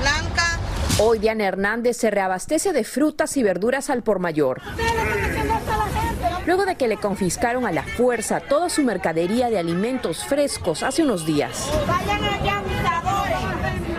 blanca. 0.00 0.65
Hoy 0.98 1.18
Diana 1.18 1.44
Hernández 1.44 1.98
se 1.98 2.10
reabastece 2.10 2.72
de 2.72 2.82
frutas 2.82 3.36
y 3.36 3.42
verduras 3.42 3.90
al 3.90 4.02
por 4.02 4.18
mayor. 4.18 4.62
Luego 6.46 6.64
de 6.64 6.76
que 6.76 6.88
le 6.88 6.96
confiscaron 6.96 7.66
a 7.66 7.72
la 7.72 7.82
fuerza 7.82 8.40
toda 8.40 8.70
su 8.70 8.82
mercadería 8.82 9.50
de 9.50 9.58
alimentos 9.58 10.24
frescos 10.24 10.82
hace 10.82 11.02
unos 11.02 11.26
días. 11.26 11.70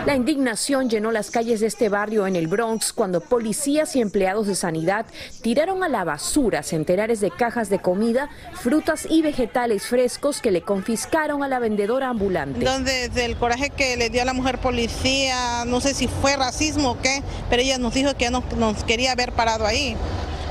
La 0.08 0.16
indignación 0.16 0.88
llenó 0.88 1.12
las 1.12 1.30
calles 1.30 1.60
de 1.60 1.66
este 1.66 1.90
barrio 1.90 2.26
en 2.26 2.34
el 2.34 2.46
Bronx 2.46 2.94
cuando 2.94 3.20
policías 3.20 3.94
y 3.94 4.00
empleados 4.00 4.46
de 4.46 4.54
sanidad 4.54 5.04
tiraron 5.42 5.84
a 5.84 5.88
la 5.90 6.02
basura 6.02 6.62
centenares 6.62 7.20
de 7.20 7.30
cajas 7.30 7.68
de 7.68 7.78
comida, 7.78 8.30
frutas 8.54 9.06
y 9.10 9.20
vegetales 9.20 9.84
frescos 9.84 10.40
que 10.40 10.50
le 10.50 10.62
confiscaron 10.62 11.42
a 11.42 11.48
la 11.48 11.58
vendedora 11.58 12.08
ambulante. 12.08 12.64
Desde 12.64 13.26
el 13.26 13.36
coraje 13.36 13.68
que 13.68 13.98
le 13.98 14.08
dio 14.08 14.22
a 14.22 14.24
la 14.24 14.32
mujer 14.32 14.56
policía, 14.56 15.66
no 15.66 15.78
sé 15.82 15.92
si 15.92 16.08
fue 16.08 16.36
racismo 16.36 16.92
o 16.92 17.02
qué, 17.02 17.22
pero 17.50 17.60
ella 17.60 17.76
nos 17.76 17.92
dijo 17.92 18.16
que 18.16 18.30
no 18.30 18.42
nos 18.56 18.84
quería 18.84 19.12
haber 19.12 19.32
parado 19.32 19.66
ahí. 19.66 19.94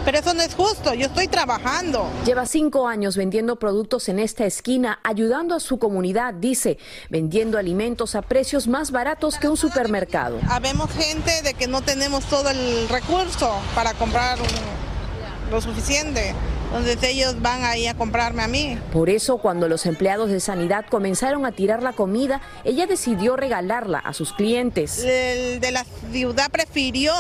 Pero 0.08 0.20
eso 0.20 0.34
no 0.34 0.42
es 0.42 0.56
justo, 0.56 0.94
yo 0.94 1.08
estoy 1.08 1.28
trabajando. 1.28 2.10
Lleva 2.26 2.46
cinco 2.46 2.88
años 2.88 3.18
vendiendo 3.18 3.58
productos 3.58 4.08
en 4.08 4.20
esta 4.20 4.46
esquina, 4.46 5.02
ayudando 5.04 5.54
a 5.54 5.60
su 5.60 5.80
comunidad, 5.80 6.34
dice, 6.34 6.78
vendiendo 7.10 7.58
alimentos 7.58 8.16
a 8.16 8.22
precios 8.22 8.70
más 8.70 8.92
baratos 8.92 9.38
que 9.38 9.50
un 9.50 9.58
supermercado. 9.58 10.40
Habemos 10.48 10.90
gente 10.92 11.42
de 11.42 11.54
que 11.56 11.68
no 11.68 11.82
tenemos 11.82 12.24
todo 12.24 12.50
el 12.50 12.88
recurso 12.88 13.54
para 13.76 13.96
comprar 13.96 14.38
lo 15.52 15.60
suficiente. 15.60 16.34
Entonces 16.68 17.02
ellos 17.04 17.42
van 17.42 17.64
ahí 17.64 17.88
a 17.88 17.96
comprarme 17.96 18.44
a 18.44 18.48
mí. 18.48 18.78
Por 18.92 19.10
eso, 19.10 19.38
cuando 19.38 19.70
los 19.70 19.86
empleados 19.86 20.30
de 20.30 20.40
sanidad 20.42 20.86
comenzaron 20.90 21.46
a 21.46 21.54
tirar 21.54 21.82
la 21.82 21.94
comida, 21.94 22.42
ella 22.66 22.86
decidió 22.88 23.38
regalarla 23.38 24.00
a 24.00 24.14
sus 24.14 24.34
clientes. 24.34 25.00
El 25.00 25.62
de 25.62 25.72
la 25.72 25.86
ciudad 26.12 26.52
prefirió 26.52 27.14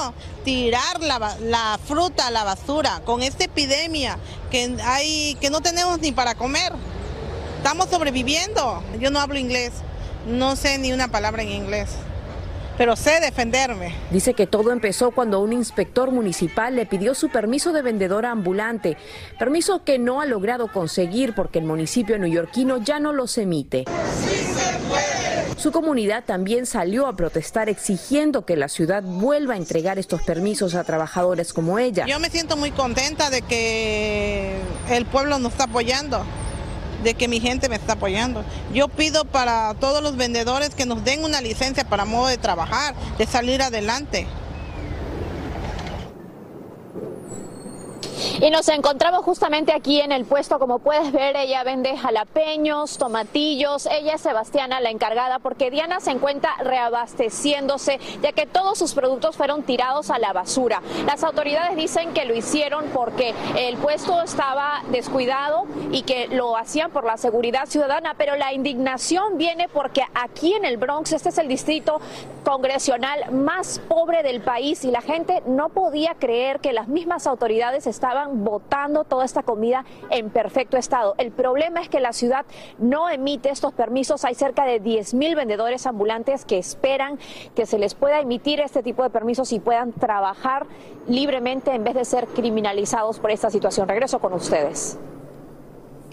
tirar 0.43 1.01
la, 1.01 1.37
la 1.39 1.79
fruta 1.85 2.27
a 2.27 2.31
la 2.31 2.43
basura 2.43 3.01
con 3.05 3.23
esta 3.23 3.45
epidemia 3.45 4.17
que 4.51 4.75
hay 4.83 5.35
que 5.39 5.49
no 5.49 5.61
tenemos 5.61 5.99
ni 6.01 6.11
para 6.11 6.35
comer. 6.35 6.73
Estamos 7.57 7.89
sobreviviendo. 7.89 8.83
Yo 8.99 9.11
no 9.11 9.19
hablo 9.19 9.39
inglés, 9.39 9.71
no 10.27 10.57
sé 10.57 10.77
ni 10.77 10.91
una 10.91 11.07
palabra 11.07 11.41
en 11.43 11.49
inglés, 11.49 11.89
pero 12.77 12.95
sé 12.95 13.19
defenderme. 13.19 13.93
Dice 14.11 14.33
que 14.33 14.47
todo 14.47 14.71
empezó 14.71 15.11
cuando 15.11 15.41
un 15.41 15.53
inspector 15.53 16.11
municipal 16.11 16.75
le 16.75 16.85
pidió 16.85 17.15
su 17.15 17.29
permiso 17.29 17.73
de 17.73 17.81
vendedora 17.81 18.31
ambulante, 18.31 18.97
permiso 19.39 19.83
que 19.83 19.97
no 19.99 20.21
ha 20.21 20.25
logrado 20.25 20.71
conseguir 20.71 21.33
porque 21.33 21.59
el 21.59 21.65
municipio 21.65 22.17
neoyorquino 22.19 22.77
ya 22.77 22.99
no 22.99 23.13
los 23.13 23.37
emite. 23.37 23.85
Su 25.57 25.71
comunidad 25.71 26.23
también 26.23 26.67
salió 26.67 27.07
a 27.07 27.15
protestar 27.15 27.67
exigiendo 27.67 28.45
que 28.45 28.55
la 28.55 28.69
ciudad 28.69 29.01
vuelva 29.01 29.55
a 29.55 29.57
entregar 29.57 29.97
estos 29.97 30.21
permisos 30.21 30.75
a 30.75 30.83
trabajadores 30.83 31.51
como 31.51 31.79
ella. 31.79 32.05
Yo 32.05 32.19
me 32.19 32.29
siento 32.29 32.57
muy 32.57 32.69
contenta 32.69 33.31
de 33.31 33.41
que 33.41 34.55
el 34.91 35.05
pueblo 35.07 35.39
nos 35.39 35.53
está 35.53 35.63
apoyando, 35.63 36.23
de 37.03 37.13
que 37.13 37.27
mi 37.27 37.39
gente 37.39 37.69
me 37.69 37.75
está 37.75 37.93
apoyando. 37.93 38.43
Yo 38.73 38.87
pido 38.87 39.25
para 39.25 39.73
todos 39.75 40.01
los 40.01 40.15
vendedores 40.15 40.75
que 40.75 40.85
nos 40.85 41.03
den 41.03 41.23
una 41.23 41.41
licencia 41.41 41.83
para 41.83 42.05
modo 42.05 42.27
de 42.27 42.37
trabajar, 42.37 42.95
de 43.17 43.25
salir 43.25 43.61
adelante. 43.61 44.27
Y 48.41 48.49
nos 48.49 48.67
encontramos 48.69 49.23
justamente 49.23 49.73
aquí 49.73 50.01
en 50.01 50.11
el 50.11 50.25
puesto, 50.25 50.59
como 50.59 50.79
puedes 50.79 51.11
ver, 51.11 51.35
ella 51.35 51.63
vende 51.63 51.95
jalapeños, 51.97 52.97
tomatillos, 52.97 53.85
ella 53.87 54.15
es 54.15 54.21
Sebastiana, 54.21 54.79
la 54.79 54.89
encargada, 54.89 55.39
porque 55.39 55.69
Diana 55.69 55.99
se 55.99 56.11
encuentra 56.11 56.51
reabasteciéndose, 56.59 57.99
ya 58.21 58.31
que 58.31 58.45
todos 58.45 58.79
sus 58.79 58.93
productos 58.93 59.37
fueron 59.37 59.63
tirados 59.63 60.09
a 60.09 60.17
la 60.17 60.33
basura. 60.33 60.81
Las 61.05 61.23
autoridades 61.23 61.75
dicen 61.75 62.13
que 62.13 62.25
lo 62.25 62.35
hicieron 62.35 62.85
porque 62.93 63.33
el 63.55 63.77
puesto 63.77 64.21
estaba 64.21 64.81
descuidado 64.91 65.65
y 65.91 66.01
que 66.01 66.27
lo 66.27 66.57
hacían 66.57 66.91
por 66.91 67.05
la 67.05 67.17
seguridad 67.17 67.67
ciudadana, 67.67 68.15
pero 68.17 68.35
la 68.35 68.53
indignación 68.53 69.37
viene 69.37 69.67
porque 69.69 70.01
aquí 70.15 70.53
en 70.53 70.65
el 70.65 70.77
Bronx, 70.77 71.11
este 71.11 71.29
es 71.29 71.37
el 71.37 71.47
distrito 71.47 71.99
congresional 72.43 73.31
más 73.31 73.79
pobre 73.87 74.23
del 74.23 74.41
país 74.41 74.83
y 74.85 74.91
la 74.91 75.01
gente 75.01 75.43
no 75.45 75.69
podía 75.69 76.15
creer 76.15 76.59
que 76.59 76.73
las 76.73 76.87
mismas 76.87 77.27
autoridades 77.27 77.85
estaban 77.87 78.06
botando 78.43 79.03
toda 79.03 79.25
esta 79.25 79.43
comida 79.43 79.85
en 80.09 80.29
perfecto 80.29 80.77
estado. 80.77 81.15
El 81.17 81.31
problema 81.31 81.81
es 81.81 81.89
que 81.89 81.99
la 81.99 82.13
ciudad 82.13 82.45
no 82.77 83.09
emite 83.09 83.49
estos 83.49 83.73
permisos. 83.73 84.25
Hay 84.25 84.35
cerca 84.35 84.65
de 84.65 84.79
10 84.79 85.13
mil 85.13 85.35
vendedores 85.35 85.85
ambulantes 85.85 86.45
que 86.45 86.57
esperan 86.57 87.19
que 87.55 87.65
se 87.65 87.79
les 87.79 87.95
pueda 87.95 88.19
emitir 88.19 88.59
este 88.59 88.83
tipo 88.83 89.03
de 89.03 89.09
permisos 89.09 89.51
y 89.53 89.59
puedan 89.59 89.93
trabajar 89.93 90.65
libremente 91.07 91.73
en 91.73 91.83
vez 91.83 91.95
de 91.95 92.05
ser 92.05 92.27
criminalizados 92.27 93.19
por 93.19 93.31
esta 93.31 93.49
situación. 93.49 93.87
Regreso 93.87 94.19
con 94.19 94.33
ustedes. 94.33 94.97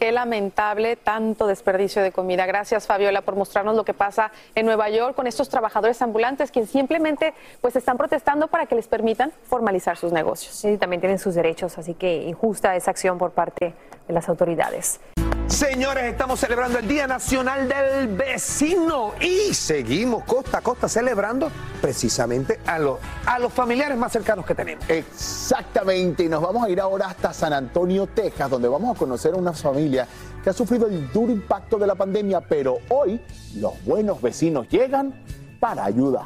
Qué 0.04 0.12
lamentable 0.12 0.96
tanto 0.96 1.46
desperdicio 1.46 2.02
de 2.02 2.12
comida. 2.12 2.44
Gracias 2.44 2.86
Fabiola 2.86 3.22
por 3.22 3.36
mostrarnos 3.36 3.74
lo 3.74 3.86
que 3.86 3.94
pasa 3.94 4.32
en 4.54 4.66
Nueva 4.66 4.90
York 4.90 5.16
con 5.16 5.26
estos 5.26 5.48
trabajadores 5.48 6.02
ambulantes 6.02 6.50
que 6.50 6.66
simplemente 6.66 7.32
pues 7.62 7.74
están 7.74 7.96
protestando 7.96 8.48
para 8.48 8.66
que 8.66 8.74
les 8.74 8.86
permitan 8.86 9.32
formalizar 9.44 9.96
sus 9.96 10.12
negocios. 10.12 10.54
Sí, 10.54 10.76
también 10.76 11.00
tienen 11.00 11.18
sus 11.18 11.34
derechos, 11.34 11.78
así 11.78 11.94
que 11.94 12.24
injusta 12.24 12.76
esa 12.76 12.90
acción 12.90 13.16
por 13.16 13.30
parte 13.30 13.72
de 14.06 14.12
las 14.12 14.28
autoridades. 14.28 15.00
Señores, 15.46 16.04
estamos 16.04 16.40
celebrando 16.40 16.78
el 16.78 16.88
Día 16.88 17.06
Nacional 17.06 17.68
del 17.68 18.08
Vecino 18.08 19.12
y 19.20 19.52
seguimos 19.52 20.24
costa 20.24 20.58
a 20.58 20.60
costa 20.62 20.88
celebrando 20.88 21.50
precisamente 21.82 22.60
a 22.66 22.78
los, 22.78 22.98
a 23.26 23.38
los 23.38 23.52
familiares 23.52 23.96
más 23.98 24.10
cercanos 24.10 24.46
que 24.46 24.54
tenemos. 24.54 24.88
Exactamente, 24.88 26.24
y 26.24 26.28
nos 26.28 26.40
vamos 26.40 26.64
a 26.64 26.70
ir 26.70 26.80
ahora 26.80 27.08
hasta 27.08 27.32
San 27.34 27.52
Antonio, 27.52 28.06
Texas, 28.06 28.48
donde 28.50 28.68
vamos 28.68 28.96
a 28.96 28.98
conocer 28.98 29.34
a 29.34 29.36
una 29.36 29.52
familia 29.52 30.08
que 30.42 30.50
ha 30.50 30.54
sufrido 30.54 30.86
el 30.86 31.12
duro 31.12 31.30
impacto 31.30 31.78
de 31.78 31.86
la 31.86 31.94
pandemia, 31.94 32.40
pero 32.40 32.78
hoy 32.88 33.20
los 33.56 33.84
buenos 33.84 34.22
vecinos 34.22 34.66
llegan 34.70 35.14
para 35.60 35.84
ayudar. 35.84 36.24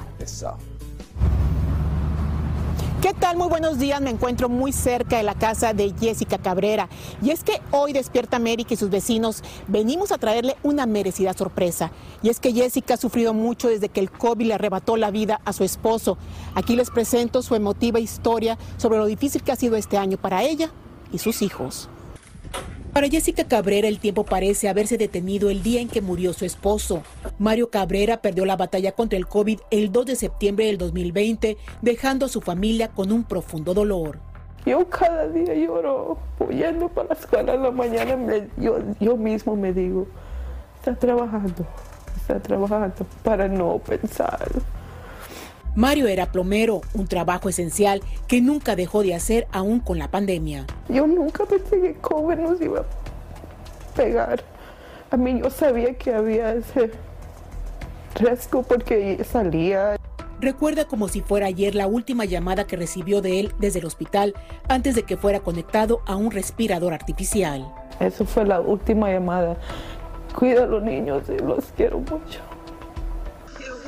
¿Qué 3.01 3.15
tal? 3.15 3.37
Muy 3.37 3.47
buenos 3.47 3.79
días. 3.79 4.01
Me 4.01 4.11
encuentro 4.11 4.49
muy 4.49 4.73
cerca 4.73 5.19
de 5.19 5.23
la 5.23 5.37
casa 5.37 5.73
de 5.73 5.95
Jessica 6.01 6.37
Cabrera. 6.37 6.89
Y 7.23 7.31
es 7.31 7.45
que 7.45 7.63
hoy 7.71 7.93
Despierta 7.93 8.37
América 8.37 8.75
y 8.75 8.77
sus 8.77 8.91
vecinos 8.91 9.45
venimos 9.69 10.11
a 10.11 10.19
traerle 10.19 10.57
una 10.65 10.85
merecida 10.85 11.33
sorpresa. 11.33 11.93
Y 12.25 12.29
es 12.29 12.41
que 12.41 12.53
Jessica 12.53 12.95
ha 12.95 12.97
sufrido 12.97 13.35
mucho 13.35 13.69
desde 13.69 13.89
que 13.89 14.01
el 14.01 14.11
COVID 14.11 14.49
le 14.49 14.55
arrebató 14.55 14.97
la 14.97 15.13
vida 15.13 15.41
a 15.45 15.53
su 15.53 15.63
esposo. 15.63 16.19
Aquí 16.57 16.75
les 16.75 16.91
presento 16.91 17.41
su 17.41 17.55
emotiva 17.55 18.01
historia 18.01 18.59
sobre 18.79 18.99
lo 18.99 19.07
difícil 19.07 19.45
que 19.45 19.53
ha 19.53 19.57
sido 19.57 19.77
este 19.77 19.97
año 19.97 20.17
para 20.17 20.43
ella 20.43 20.73
y 21.13 21.19
sus 21.19 21.41
hijos. 21.43 21.89
Para 22.93 23.09
Jessica 23.09 23.45
Cabrera 23.45 23.87
el 23.87 23.99
tiempo 24.01 24.25
parece 24.25 24.69
haberse 24.69 24.97
detenido 24.99 25.51
el 25.51 25.63
día 25.63 25.81
en 25.81 25.89
que 25.89 26.01
murió 26.01 26.33
su 26.33 26.45
esposo. 26.45 27.03
Mario 27.39 27.71
Cabrera 27.71 28.17
perdió 28.23 28.45
la 28.45 28.57
batalla 28.57 28.93
contra 28.93 29.17
el 29.19 29.27
COVID 29.29 29.61
el 29.71 29.93
2 29.93 30.07
de 30.07 30.17
septiembre 30.17 30.67
del 30.67 30.79
2020, 30.79 31.57
dejando 31.83 32.27
a 32.27 32.29
su 32.29 32.41
familia 32.41 32.89
con 32.89 33.13
un 33.13 33.23
profundo 33.25 33.73
dolor. 33.75 34.19
Yo 34.67 34.89
cada 34.89 35.29
día 35.29 35.55
lloro, 35.55 36.19
yendo 36.51 36.89
para 36.89 37.09
la 37.09 37.15
escuela 37.15 37.55
en 37.55 37.63
la 37.63 37.71
mañana, 37.71 38.17
me- 38.17 38.49
yo, 38.57 38.79
yo 39.01 39.17
mismo 39.17 39.55
me 39.55 39.73
digo, 39.73 40.07
está 40.77 40.95
trabajando, 40.97 41.65
está 42.17 42.41
trabajando 42.41 43.07
para 43.23 43.47
no 43.49 43.79
pensar. 43.79 44.49
Mario 45.79 46.09
era 46.09 46.27
plomero, 46.27 46.81
un 46.93 47.07
trabajo 47.07 47.49
esencial 47.49 48.03
que 48.27 48.41
nunca 48.41 48.75
dejó 48.75 49.05
de 49.05 49.15
hacer 49.15 49.47
aún 49.53 49.79
con 49.79 49.97
la 49.97 50.11
pandemia. 50.11 50.67
Yo 50.89 51.07
nunca 51.07 51.45
pensé 51.45 51.81
que 51.81 51.95
COVID 51.95 52.35
nos 52.35 52.61
iba 52.61 52.81
a 52.81 53.95
pegar. 53.95 54.43
A 55.13 55.17
mí 55.17 55.39
yo 55.41 55.49
sabía 55.51 55.95
que 55.95 56.13
había 56.13 56.53
ese 56.55 56.91
riesgo 58.17 58.65
porque 58.65 59.23
salía. 59.23 59.95
Recuerda 60.41 60.85
como 60.85 61.07
si 61.07 61.21
fuera 61.21 61.47
ayer 61.47 61.77
la 61.77 61.87
última 61.87 62.25
llamada 62.25 62.67
que 62.67 62.75
recibió 62.75 63.23
de 63.23 63.39
él 63.39 63.53
desde 63.61 63.79
el 63.79 63.85
hospital 63.85 64.35
antes 64.67 64.97
de 64.97 65.05
que 65.05 65.17
fuera 65.17 65.39
conectado 65.39 66.01
a 66.07 66.17
un 66.17 66.33
respirador 66.33 66.93
artificial. 66.93 67.73
Eso 68.01 68.25
fue 68.25 68.45
la 68.45 68.61
última 68.61 69.13
llamada. 69.13 69.57
Cuida 70.37 70.65
a 70.65 70.67
los 70.67 70.83
niños 70.83 71.23
y 71.29 71.41
los 71.41 71.67
quiero 71.77 72.01
mucho. 72.01 72.48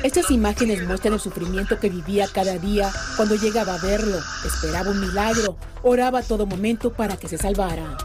Estas 0.03 0.31
imágenes 0.31 0.83
muestran 0.87 1.13
el 1.13 1.21
sufrimiento 1.21 1.79
que 1.79 1.91
vivía 1.91 2.27
cada 2.33 2.57
día 2.57 2.91
cuando 3.17 3.35
llegaba 3.35 3.75
a 3.75 3.79
verlo. 3.79 4.19
Esperaba 4.47 4.91
un 4.91 5.01
milagro, 5.01 5.57
oraba 5.83 6.21
a 6.21 6.23
todo 6.23 6.47
momento 6.47 6.91
para 6.91 7.19
que 7.19 7.29
se 7.29 7.37
salvara. 7.37 7.99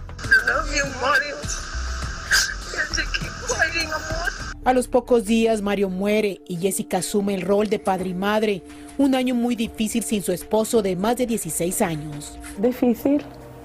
A 4.66 4.74
los 4.74 4.90
pocos 4.90 5.26
días 5.26 5.62
Mario 5.62 5.90
muere 5.90 6.42
y 6.48 6.58
Jessica 6.58 6.98
asume 6.98 7.34
el 7.36 7.42
rol 7.42 7.70
de 7.70 7.80
padre 7.80 8.10
y 8.10 8.14
madre. 8.14 8.64
Un 8.98 9.16
año 9.16 9.34
muy 9.34 9.56
difícil 9.56 10.04
sin 10.04 10.22
su 10.22 10.34
esposo 10.34 10.82
de 10.82 10.98
más 10.98 11.16
de 11.16 11.28
16 11.28 11.82
años. 11.82 12.38
Difícil 12.58 13.24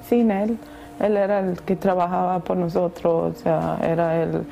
sin 0.09 0.31
él. 0.31 0.57
Él 1.01 1.16
era 1.16 1.41
el 1.41 1.59
que 1.62 1.74
trabajaba 1.74 2.45
por 2.45 2.59
nosotros, 2.59 3.37
o 3.37 3.43
sea, 3.43 3.81
era 3.83 4.22
el, 4.22 4.45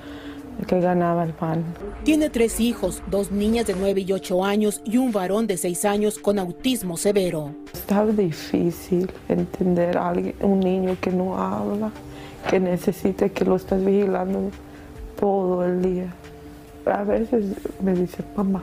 el 0.59 0.67
que 0.67 0.81
ganaba 0.81 1.25
el 1.25 1.33
pan. 1.33 1.65
Tiene 2.05 2.31
tres 2.31 2.61
hijos, 2.61 3.03
dos 3.11 3.31
niñas 3.31 3.67
de 3.67 3.75
9 3.75 4.05
y 4.07 4.13
8 4.13 4.45
años 4.45 4.81
y 4.85 4.97
un 4.97 5.13
varón 5.13 5.47
de 5.47 5.57
6 5.57 5.85
años 5.85 6.19
con 6.19 6.39
autismo 6.39 6.97
severo. 6.97 7.51
Estaba 7.73 8.11
difícil 8.11 9.11
entender 9.29 9.97
a 9.97 10.09
alguien, 10.11 10.35
un 10.41 10.61
niño 10.61 10.97
que 11.01 11.11
no 11.11 11.39
habla, 11.39 11.91
que 12.49 12.61
necesita 12.61 13.29
que 13.29 13.45
lo 13.45 13.57
estás 13.57 13.85
vigilando 13.85 14.51
todo 15.19 15.65
el 15.65 15.83
día. 15.83 16.15
A 16.87 17.05
veces 17.05 17.45
me 17.83 17.93
dice, 17.93 18.25
mamá, 18.35 18.63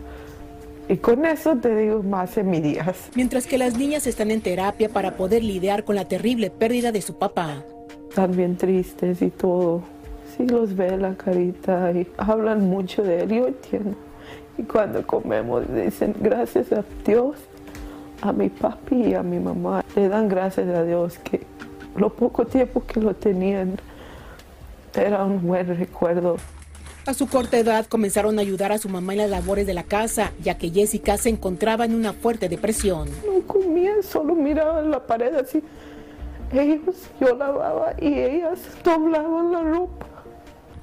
y 0.87 0.97
con 0.97 1.25
eso 1.25 1.55
te 1.55 1.75
digo 1.75 2.03
más 2.03 2.37
en 2.37 2.49
mis 2.49 2.61
días. 2.61 3.09
Mientras 3.15 3.47
que 3.47 3.57
las 3.57 3.77
niñas 3.77 4.05
están 4.05 4.29
en 4.31 4.41
terapia 4.41 4.89
para 4.89 5.15
poder 5.17 5.43
lidiar 5.43 5.83
con 5.83 5.95
la 5.95 6.05
terrible 6.05 6.51
pérdida 6.51 6.91
de 6.91 7.01
su 7.01 7.17
papá. 7.17 7.63
Están 8.09 8.35
bien 8.35 8.55
tristes 8.55 9.21
y 9.21 9.29
todo. 9.29 9.81
Sí 10.35 10.45
los 10.47 10.75
ve 10.75 10.97
la 10.97 11.15
carita 11.15 11.91
y 11.91 12.07
hablan 12.17 12.69
mucho 12.69 13.03
de 13.03 13.23
él, 13.23 13.29
yo 13.29 13.47
entiendo. 13.47 13.95
Y 14.57 14.63
cuando 14.63 15.05
comemos 15.05 15.63
dicen 15.73 16.15
gracias 16.19 16.71
a 16.71 16.83
Dios, 17.05 17.37
a 18.21 18.33
mi 18.33 18.49
papi 18.49 18.95
y 18.95 19.13
a 19.13 19.23
mi 19.23 19.39
mamá. 19.39 19.83
Le 19.95 20.09
dan 20.09 20.27
gracias 20.27 20.67
a 20.67 20.83
Dios 20.83 21.17
que 21.19 21.41
lo 21.95 22.09
poco 22.09 22.45
tiempo 22.45 22.83
que 22.85 22.99
lo 22.99 23.13
tenían 23.13 23.77
era 24.93 25.23
un 25.23 25.45
buen 25.45 25.67
recuerdo. 25.77 26.37
A 27.05 27.13
su 27.13 27.27
corta 27.27 27.57
edad 27.57 27.85
comenzaron 27.85 28.39
a 28.39 28.41
ayudar 28.41 28.71
a 28.71 28.77
su 28.77 28.89
mamá 28.89 29.13
en 29.13 29.19
las 29.19 29.29
labores 29.29 29.67
de 29.67 29.73
la 29.75 29.83
casa, 29.83 30.31
ya 30.41 30.57
que 30.57 30.71
Jessica 30.71 31.17
se 31.17 31.29
encontraba 31.29 31.85
en 31.85 31.93
una 31.93 32.13
fuerte 32.13 32.49
depresión. 32.49 33.09
No 33.25 33.45
comían, 33.45 34.01
solo 34.01 34.33
miraban 34.33 34.89
la 34.89 35.05
pared 35.05 35.35
así. 35.35 35.61
Ellos, 36.51 36.95
yo 37.19 37.35
lavaba 37.35 37.93
y 37.99 38.19
ellas 38.19 38.59
doblaban 38.83 39.51
la 39.51 39.61
ropa. 39.61 40.14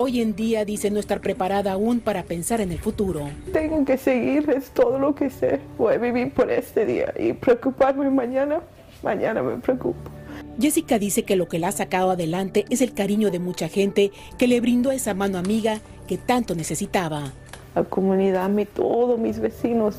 Hoy 0.05 0.21
en 0.21 0.35
día 0.35 0.65
dice 0.65 0.91
no 0.91 0.99
estar 0.99 1.21
preparada 1.21 1.71
aún 1.71 2.01
para 2.01 2.25
pensar 2.25 2.61
en 2.61 2.73
el 2.73 2.81
futuro. 2.81 3.21
Tengo 3.53 3.85
que 3.85 3.97
seguir, 3.97 4.51
es 4.51 4.71
todo 4.71 4.99
lo 4.99 5.15
que 5.15 5.31
sé. 5.31 5.61
Voy 5.79 5.95
a 5.95 5.99
vivir 5.99 6.33
por 6.33 6.51
este 6.51 6.85
día 6.85 7.15
y 7.17 7.35
preocuparme 7.35 8.11
mañana. 8.11 8.63
Mañana 9.05 9.45
me 9.45 9.59
preocupo. 9.59 10.11
Jessica 10.59 10.99
dice 10.99 11.23
que 11.23 11.37
lo 11.37 11.47
que 11.47 11.61
la 11.61 11.69
ha 11.69 11.73
sacado 11.73 12.11
adelante 12.11 12.65
es 12.69 12.81
el 12.81 12.95
cariño 12.95 13.31
de 13.31 13.39
mucha 13.39 13.69
gente 13.69 14.11
que 14.39 14.49
le 14.49 14.61
brindó 14.61 14.91
esa 14.91 15.15
mano 15.15 15.39
amiga 15.39 15.79
que 16.09 16.19
tanto 16.19 16.57
necesitaba. 16.57 17.31
La 17.77 17.85
comunidad, 17.85 18.49
mi, 18.49 18.65
todos 18.65 19.21
mis 19.21 19.39
vecinos 19.39 19.95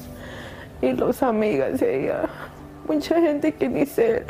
y 0.82 0.92
los 0.92 1.24
amigas, 1.24 1.82
ella, 1.82 2.28
mucha 2.90 3.22
gente 3.22 3.54
que 3.54 3.86
sé, 3.86 4.26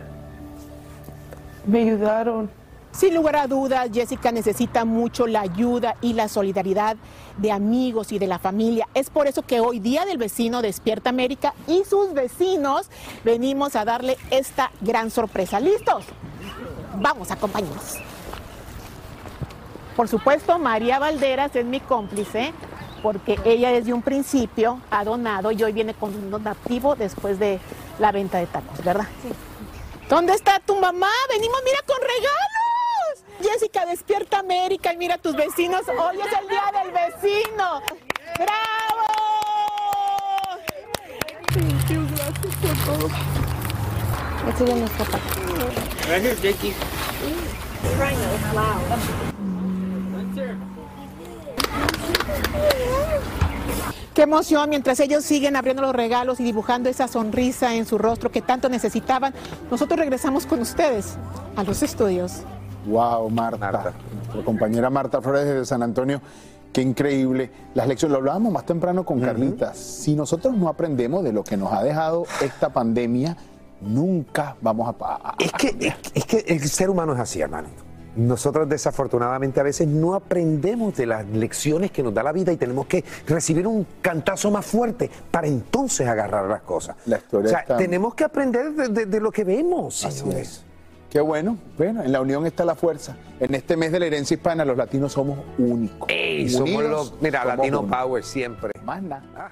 me 1.66 1.80
ayudaron. 1.80 2.63
Sin 2.94 3.16
lugar 3.16 3.36
a 3.36 3.48
dudas, 3.48 3.90
Jessica 3.92 4.32
necesita 4.32 4.86
mucho 4.86 5.26
la 5.26 5.42
ayuda 5.42 5.96
y 6.00 6.14
la 6.14 6.28
solidaridad 6.28 6.96
de 7.38 7.52
amigos 7.52 8.12
y 8.12 8.20
de 8.20 8.28
la 8.28 8.38
familia. 8.38 8.88
Es 8.94 9.10
por 9.10 9.26
eso 9.26 9.42
que 9.42 9.60
hoy, 9.60 9.80
Día 9.80 10.06
del 10.06 10.20
Vecino 10.20 10.62
Despierta 10.62 11.10
América 11.10 11.56
y 11.68 11.84
sus 11.86 12.14
vecinos, 12.14 12.90
venimos 13.24 13.76
a 13.76 13.84
darle 13.84 14.16
esta 14.30 14.72
gran 14.82 15.10
sorpresa. 15.10 15.60
¿Listos? 15.60 16.06
Vamos, 16.96 17.32
acompáñenos. 17.32 17.98
Por 19.96 20.08
supuesto, 20.08 20.60
María 20.60 21.00
Valderas 21.00 21.56
es 21.56 21.66
mi 21.66 21.80
cómplice 21.80 22.54
porque 23.02 23.40
ella 23.44 23.72
desde 23.72 23.92
un 23.92 24.04
principio 24.04 24.80
ha 24.92 25.04
donado 25.04 25.52
y 25.52 25.64
hoy 25.64 25.74
viene 25.74 25.96
con 25.96 26.14
un 26.16 26.30
donativo 26.30 26.96
después 26.96 27.40
de 27.40 27.60
la 27.98 28.12
venta 28.12 28.38
de 28.38 28.46
tacos, 28.46 28.84
¿verdad? 28.84 29.08
¿Dónde 30.10 30.34
está 30.34 30.60
tu 30.60 30.76
mamá? 30.76 31.10
Venimos, 31.30 31.58
mira, 31.66 31.80
con 31.88 31.98
regalos. 31.98 32.63
Jessica, 33.44 33.86
despierta 33.86 34.40
América 34.40 34.94
y 34.94 34.98
mira 34.98 35.16
a 35.16 35.18
tus 35.18 35.36
vecinos. 35.36 35.82
Hoy 35.90 36.18
es 36.18 36.40
el 36.40 36.48
día 36.48 36.72
del 36.82 36.92
vecino. 36.94 37.82
¡Bravo! 38.38 39.04
Qué 54.14 54.22
emoción 54.22 54.70
mientras 54.70 55.00
ellos 55.02 55.26
siguen 55.26 55.56
abriendo 55.56 55.82
los 55.82 55.94
regalos 55.94 56.40
y 56.40 56.44
dibujando 56.44 56.90
esa 56.90 57.08
sonrisa 57.10 57.76
en 57.76 57.86
su 57.86 57.98
rostro 57.98 58.32
que 58.32 58.42
tanto 58.42 58.70
necesitaban. 58.70 59.34
Nosotros 59.70 60.00
regresamos 60.00 60.46
con 60.46 60.62
ustedes 60.62 61.18
a 61.58 61.64
los 61.64 61.84
estudios. 61.84 62.44
Wow, 62.86 63.30
Marta. 63.30 63.94
Nuestra 64.16 64.44
compañera 64.46 64.90
Marta 64.90 65.22
Flores 65.22 65.46
desde 65.46 65.66
San 65.66 65.84
Antonio. 65.84 66.22
Qué 66.72 66.82
increíble. 66.82 67.52
Las 67.76 67.88
lecciones, 67.88 68.14
lo 68.14 68.18
hablábamos 68.18 68.52
más 68.52 68.66
temprano 68.66 69.06
con 69.06 69.20
Carlita. 69.22 69.74
Si 69.76 70.16
nosotros 70.16 70.56
no 70.58 70.68
aprendemos 70.70 71.24
de 71.24 71.32
lo 71.32 71.44
que 71.44 71.56
nos 71.56 71.72
ha 71.72 71.84
dejado 71.84 72.26
esta 72.42 72.70
pandemia, 72.70 73.38
nunca 73.82 74.56
vamos 74.62 74.94
a... 75.00 75.36
Es 75.40 75.52
que, 75.52 75.94
es 76.16 76.26
que 76.26 76.38
el 76.48 76.62
ser 76.68 76.90
humano 76.90 77.14
es 77.14 77.20
así, 77.20 77.42
hermano. 77.42 77.68
Nosotros 78.16 78.70
desafortunadamente 78.70 79.60
a 79.60 79.64
veces 79.64 79.88
no 79.88 80.14
aprendemos 80.14 80.96
de 80.96 81.08
las 81.08 81.26
lecciones 81.28 81.90
que 81.92 82.04
nos 82.04 82.14
da 82.14 82.22
la 82.22 82.32
vida 82.32 82.52
y 82.52 82.58
tenemos 82.58 82.86
que 82.86 83.04
recibir 83.28 83.66
un 83.66 83.88
cantazo 84.02 84.52
más 84.52 84.66
fuerte 84.66 85.10
para 85.32 85.48
entonces 85.48 86.08
agarrar 86.08 86.46
las 86.46 86.62
cosas. 86.62 86.96
La 87.08 87.18
historia 87.18 87.48
o 87.48 87.50
sea, 87.50 87.60
está- 87.62 87.78
tenemos 87.78 88.14
que 88.14 88.24
aprender 88.24 88.72
de, 88.74 88.88
de- 88.90 89.06
de 89.08 89.20
lo 89.20 89.32
que 89.32 89.44
vemos. 89.44 90.06
Así 90.06 90.20
señores. 90.20 90.48
es. 90.48 90.66
Qué 91.14 91.22
bueno. 91.22 91.60
Bueno, 91.78 92.02
en 92.02 92.12
la 92.12 92.22
unión 92.22 92.44
está 92.48 92.66
la 92.66 92.74
fuerza. 92.74 93.16
En 93.40 93.54
este 93.54 93.78
mes 93.78 93.92
de 93.92 94.00
la 94.00 94.08
herencia 94.08 94.34
hispana, 94.34 94.66
los 94.66 94.76
latinos 94.76 95.12
somos 95.12 95.38
únicos. 95.60 96.10
Ey, 96.10 96.50
somos 96.50 96.84
los, 96.84 97.22
mira, 97.22 97.44
somos 97.44 97.58
Latino 97.58 97.82
uno. 97.82 97.90
Power 97.96 98.24
siempre. 98.24 98.72
Más 98.84 99.04
nada. 99.04 99.52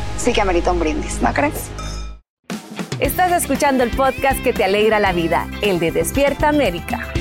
sí 0.21 0.33
que 0.33 0.41
amerita 0.41 0.71
un 0.71 0.79
brindis, 0.79 1.21
¿no 1.21 1.33
crees? 1.33 1.69
Estás 2.99 3.31
escuchando 3.31 3.83
el 3.83 3.89
podcast 3.89 4.41
que 4.43 4.53
te 4.53 4.63
alegra 4.63 4.99
la 4.99 5.13
vida, 5.13 5.47
el 5.63 5.79
de 5.79 5.91
Despierta 5.91 6.49
América. 6.49 7.11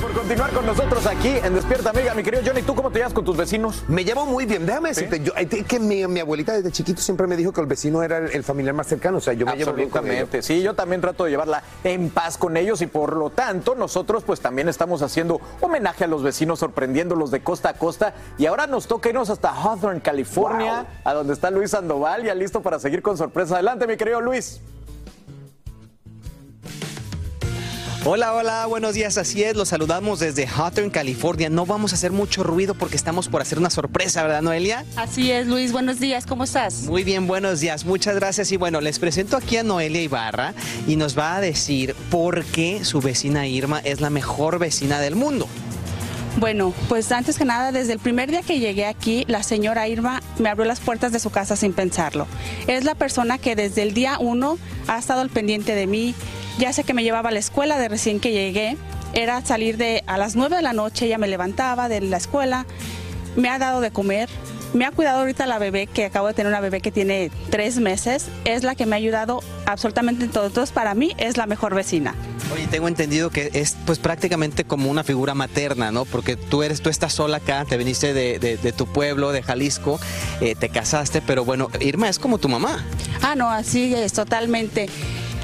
Por 0.00 0.12
continuar 0.12 0.50
con 0.52 0.64
nosotros 0.64 1.06
aquí 1.06 1.28
en 1.28 1.54
Despierta 1.54 1.90
Amiga. 1.90 2.14
Mi 2.14 2.22
querido 2.22 2.42
Johnny, 2.44 2.62
¿tú 2.62 2.74
cómo 2.74 2.90
te 2.90 3.00
llevas 3.00 3.12
con 3.12 3.22
tus 3.22 3.36
vecinos? 3.36 3.84
Me 3.86 4.02
llevo 4.02 4.24
muy 4.24 4.46
bien. 4.46 4.64
Déjame 4.64 4.90
decirte, 4.90 5.20
yo, 5.20 5.32
es 5.36 5.66
que 5.66 5.78
mi, 5.78 6.06
mi 6.06 6.20
abuelita 6.20 6.54
desde 6.54 6.72
chiquito 6.72 7.02
siempre 7.02 7.26
me 7.26 7.36
dijo 7.36 7.52
que 7.52 7.60
el 7.60 7.66
vecino 7.66 8.02
era 8.02 8.16
el, 8.16 8.30
el 8.30 8.42
familiar 8.42 8.74
más 8.74 8.86
cercano. 8.86 9.18
O 9.18 9.20
sea, 9.20 9.34
yo 9.34 9.44
me 9.44 9.56
llevo 9.56 9.74
bien 9.74 9.90
con 9.90 10.10
ellos. 10.10 10.28
Sí, 10.40 10.62
yo 10.62 10.72
también 10.74 11.02
trato 11.02 11.24
de 11.24 11.30
llevarla 11.30 11.62
en 11.84 12.08
paz 12.08 12.38
con 12.38 12.56
ellos 12.56 12.80
y 12.80 12.86
por 12.86 13.14
lo 13.14 13.28
tanto 13.28 13.74
nosotros 13.74 14.24
pues 14.24 14.40
también 14.40 14.70
estamos 14.70 15.02
haciendo 15.02 15.38
homenaje 15.60 16.04
a 16.04 16.06
los 16.06 16.22
vecinos, 16.22 16.60
sorprendiéndolos 16.60 17.30
de 17.30 17.42
costa 17.42 17.68
a 17.68 17.74
costa 17.74 18.14
y 18.38 18.46
ahora 18.46 18.66
nos 18.66 18.86
toca 18.86 19.10
irnos 19.10 19.28
hasta 19.28 19.50
Hawthorne, 19.50 20.00
California, 20.00 20.86
a 21.04 21.12
donde 21.12 21.34
está 21.34 21.50
Luis 21.50 21.72
Sandoval, 21.72 22.24
ya 22.24 22.34
listo 22.34 22.62
para 22.62 22.78
seguir 22.78 23.02
con 23.02 23.18
sorpresa. 23.18 23.54
Adelante, 23.54 23.86
mi 23.86 23.98
querido 23.98 24.22
Luis. 24.22 24.62
Hola, 28.02 28.32
hola, 28.32 28.64
buenos 28.64 28.94
días. 28.94 29.18
Así 29.18 29.44
es, 29.44 29.54
los 29.54 29.68
saludamos 29.68 30.20
desde 30.20 30.46
Hawthorne, 30.46 30.90
California. 30.90 31.50
No 31.50 31.66
vamos 31.66 31.92
a 31.92 31.96
hacer 31.96 32.12
mucho 32.12 32.42
ruido 32.42 32.74
porque 32.74 32.96
estamos 32.96 33.28
por 33.28 33.42
hacer 33.42 33.58
una 33.58 33.68
sorpresa, 33.68 34.22
¿verdad, 34.22 34.40
Noelia? 34.40 34.86
Así 34.96 35.30
es, 35.30 35.46
Luis. 35.46 35.70
Buenos 35.70 36.00
días. 36.00 36.24
¿Cómo 36.24 36.44
estás? 36.44 36.84
Muy 36.84 37.04
bien, 37.04 37.26
buenos 37.26 37.60
días. 37.60 37.84
Muchas 37.84 38.14
gracias. 38.14 38.52
Y 38.52 38.56
bueno, 38.56 38.80
les 38.80 38.98
presento 38.98 39.36
aquí 39.36 39.58
a 39.58 39.64
Noelia 39.64 40.00
Ibarra 40.00 40.54
y 40.88 40.96
nos 40.96 41.16
va 41.16 41.36
a 41.36 41.40
decir 41.42 41.94
por 42.10 42.42
qué 42.46 42.86
su 42.86 43.02
vecina 43.02 43.46
Irma 43.46 43.80
es 43.80 44.00
la 44.00 44.08
mejor 44.08 44.58
vecina 44.58 44.98
del 44.98 45.14
mundo. 45.14 45.46
Bueno, 46.38 46.72
pues 46.88 47.12
antes 47.12 47.36
que 47.36 47.44
nada, 47.44 47.70
desde 47.70 47.92
el 47.92 47.98
primer 47.98 48.30
día 48.30 48.40
que 48.40 48.60
llegué 48.60 48.86
aquí, 48.86 49.26
la 49.28 49.42
señora 49.42 49.88
Irma 49.88 50.22
me 50.38 50.48
abrió 50.48 50.64
las 50.64 50.80
puertas 50.80 51.12
de 51.12 51.18
su 51.18 51.28
casa 51.28 51.54
sin 51.54 51.74
pensarlo. 51.74 52.26
Es 52.66 52.84
la 52.84 52.94
persona 52.94 53.36
que 53.36 53.56
desde 53.56 53.82
el 53.82 53.92
día 53.92 54.16
uno 54.18 54.56
ha 54.86 54.98
estado 54.98 55.20
al 55.20 55.28
pendiente 55.28 55.74
de 55.74 55.86
mí, 55.86 56.14
ya 56.60 56.72
sé 56.72 56.84
que 56.84 56.94
me 56.94 57.02
llevaba 57.02 57.30
a 57.30 57.32
la 57.32 57.38
escuela 57.40 57.78
de 57.78 57.88
recién 57.88 58.20
que 58.20 58.30
llegué, 58.32 58.76
era 59.12 59.44
salir 59.44 59.76
de 59.76 60.04
a 60.06 60.16
las 60.18 60.36
9 60.36 60.54
de 60.56 60.62
la 60.62 60.72
noche, 60.72 61.06
ella 61.06 61.18
me 61.18 61.26
levantaba 61.26 61.88
de 61.88 62.00
la 62.00 62.16
escuela, 62.18 62.66
me 63.34 63.48
ha 63.48 63.58
dado 63.58 63.80
de 63.80 63.90
comer, 63.90 64.28
me 64.72 64.84
ha 64.84 64.92
cuidado 64.92 65.18
ahorita 65.20 65.46
la 65.46 65.58
bebé, 65.58 65.88
que 65.88 66.04
acabo 66.04 66.28
de 66.28 66.34
tener 66.34 66.48
una 66.52 66.60
bebé 66.60 66.80
que 66.80 66.92
tiene 66.92 67.32
tres 67.50 67.78
meses, 67.78 68.26
es 68.44 68.62
la 68.62 68.76
que 68.76 68.86
me 68.86 68.94
ha 68.94 68.98
ayudado 68.98 69.42
absolutamente 69.66 70.24
en 70.26 70.30
todo. 70.30 70.46
Entonces, 70.46 70.70
para 70.72 70.94
mí 70.94 71.12
es 71.18 71.36
la 71.36 71.46
mejor 71.46 71.74
vecina. 71.74 72.14
Oye, 72.54 72.68
tengo 72.68 72.86
entendido 72.86 73.30
que 73.30 73.50
es 73.52 73.76
pues 73.84 73.98
prácticamente 73.98 74.62
como 74.64 74.88
una 74.90 75.02
figura 75.02 75.34
materna, 75.34 75.90
¿no? 75.90 76.04
Porque 76.04 76.36
tú 76.36 76.62
eres, 76.62 76.82
tú 76.82 76.88
estás 76.88 77.12
sola 77.14 77.38
acá, 77.38 77.64
te 77.64 77.76
viniste 77.76 78.14
de, 78.14 78.38
de- 78.38 78.58
de 78.58 78.72
tu 78.72 78.86
pueblo, 78.86 79.32
de 79.32 79.42
Jalisco, 79.42 79.98
eh, 80.40 80.54
te 80.54 80.68
casaste, 80.68 81.20
pero 81.20 81.44
bueno, 81.44 81.68
Irma 81.80 82.08
es 82.08 82.20
como 82.20 82.38
tu 82.38 82.48
mamá. 82.48 82.84
Ah, 83.22 83.34
no, 83.36 83.50
así 83.50 83.92
es, 83.94 84.12
totalmente. 84.12 84.88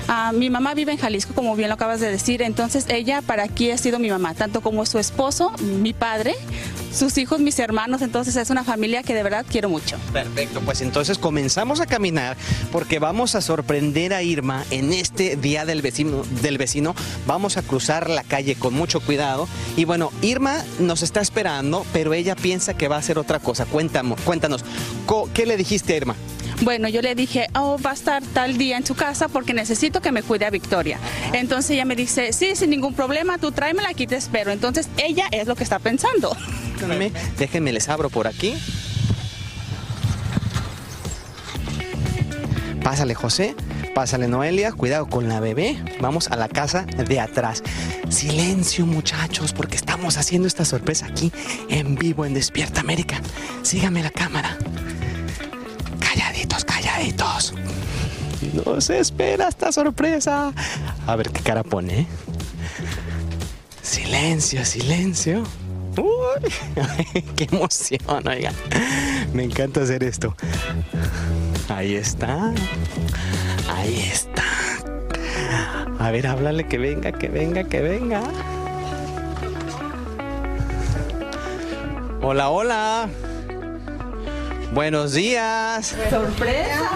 Ah, 0.08 0.32
mi 0.32 0.50
mamá 0.50 0.74
vive 0.74 0.92
en 0.92 0.98
Jalisco, 0.98 1.34
como 1.34 1.56
bien 1.56 1.68
lo 1.68 1.74
acabas 1.74 2.00
de 2.00 2.10
decir, 2.10 2.42
entonces 2.42 2.86
ella 2.88 3.22
para 3.22 3.42
aquí 3.42 3.72
ha 3.72 3.78
sido 3.78 3.98
mi 3.98 4.08
mamá, 4.08 4.34
tanto 4.34 4.60
como 4.60 4.86
su 4.86 5.00
esposo, 5.00 5.50
mi 5.60 5.92
padre, 5.92 6.34
sus 6.92 7.18
hijos, 7.18 7.40
mis 7.40 7.58
hermanos, 7.58 8.02
entonces 8.02 8.36
es 8.36 8.50
una 8.50 8.62
familia 8.62 9.02
que 9.02 9.14
de 9.14 9.24
verdad 9.24 9.44
quiero 9.50 9.68
mucho. 9.68 9.96
Perfecto, 10.12 10.60
pues 10.60 10.80
entonces 10.80 11.18
comenzamos 11.18 11.80
a 11.80 11.86
caminar 11.86 12.36
porque 12.70 13.00
vamos 13.00 13.34
a 13.34 13.40
sorprender 13.40 14.14
a 14.14 14.22
Irma 14.22 14.64
en 14.70 14.92
este 14.92 15.36
día 15.36 15.64
del 15.64 15.82
vecino, 15.82 16.22
del 16.40 16.56
vecino. 16.56 16.94
Vamos 17.26 17.56
a 17.56 17.62
cruzar 17.62 18.08
la 18.08 18.22
calle 18.22 18.54
con 18.54 18.74
mucho 18.74 19.00
cuidado 19.00 19.48
y 19.76 19.84
bueno, 19.86 20.12
Irma 20.22 20.64
nos 20.78 21.02
está 21.02 21.20
esperando, 21.20 21.84
pero 21.92 22.14
ella 22.14 22.36
piensa 22.36 22.74
que 22.74 22.86
va 22.86 22.96
a 22.96 23.00
hacer 23.00 23.18
otra 23.18 23.40
cosa. 23.40 23.66
Cuéntanos, 23.66 24.20
cuéntanos, 24.20 24.64
¿qué 25.34 25.46
le 25.46 25.56
dijiste 25.56 25.94
a 25.94 25.96
Irma? 25.96 26.16
Bueno, 26.62 26.88
yo 26.88 27.02
le 27.02 27.14
dije, 27.14 27.48
oh, 27.54 27.78
va 27.78 27.90
a 27.90 27.94
estar 27.94 28.22
tal 28.22 28.56
día 28.56 28.76
en 28.76 28.86
su 28.86 28.94
casa 28.94 29.28
porque 29.28 29.52
necesito 29.52 30.00
que 30.00 30.10
me 30.10 30.22
cuide 30.22 30.46
a 30.46 30.50
Victoria. 30.50 30.98
Entonces 31.32 31.72
ella 31.72 31.84
me 31.84 31.96
dice, 31.96 32.32
sí, 32.32 32.56
sin 32.56 32.70
ningún 32.70 32.94
problema, 32.94 33.38
tú 33.38 33.52
tráemela 33.52 33.90
aquí, 33.90 34.06
te 34.06 34.16
espero. 34.16 34.50
Entonces 34.50 34.88
ella 34.96 35.26
es 35.30 35.46
lo 35.46 35.54
que 35.54 35.64
está 35.64 35.78
pensando. 35.78 36.36
Déjenme, 36.80 37.12
déjenme 37.38 37.72
les 37.72 37.88
abro 37.88 38.10
por 38.10 38.26
aquí. 38.26 38.54
Pásale 42.82 43.14
José, 43.14 43.54
pásale 43.94 44.28
Noelia, 44.28 44.72
cuidado 44.72 45.06
con 45.06 45.28
la 45.28 45.40
bebé. 45.40 45.76
Vamos 46.00 46.28
a 46.28 46.36
la 46.36 46.48
casa 46.48 46.82
de 46.82 47.18
atrás. 47.20 47.62
Silencio 48.08 48.86
muchachos, 48.86 49.52
porque 49.52 49.76
estamos 49.76 50.16
haciendo 50.16 50.46
esta 50.46 50.64
sorpresa 50.64 51.06
aquí 51.06 51.32
en 51.68 51.96
vivo 51.96 52.24
en 52.24 52.32
Despierta 52.32 52.80
América. 52.80 53.20
Síganme 53.62 54.02
la 54.04 54.10
cámara. 54.10 54.56
Calladitos, 56.96 57.52
calladitos. 57.52 57.52
No 58.64 58.80
se 58.80 58.98
espera 58.98 59.48
esta 59.48 59.70
sorpresa. 59.70 60.52
A 61.06 61.16
ver 61.16 61.30
qué 61.30 61.42
cara 61.42 61.62
pone. 61.62 62.06
Silencio, 63.82 64.64
silencio. 64.64 65.42
Uy, 65.98 67.22
qué 67.36 67.48
emoción, 67.52 68.26
oigan. 68.26 68.54
Me 69.34 69.44
encanta 69.44 69.82
hacer 69.82 70.04
esto. 70.04 70.34
Ahí 71.68 71.96
está. 71.96 72.54
Ahí 73.68 74.08
está. 74.10 74.44
A 75.98 76.10
ver, 76.10 76.26
háblale 76.26 76.66
que 76.66 76.78
venga, 76.78 77.12
que 77.12 77.28
venga, 77.28 77.64
que 77.64 77.82
venga. 77.82 78.22
Hola, 82.22 82.48
hola. 82.48 83.08
Buenos 84.76 85.14
días. 85.14 85.96
¡Sorpresa! 86.10 86.90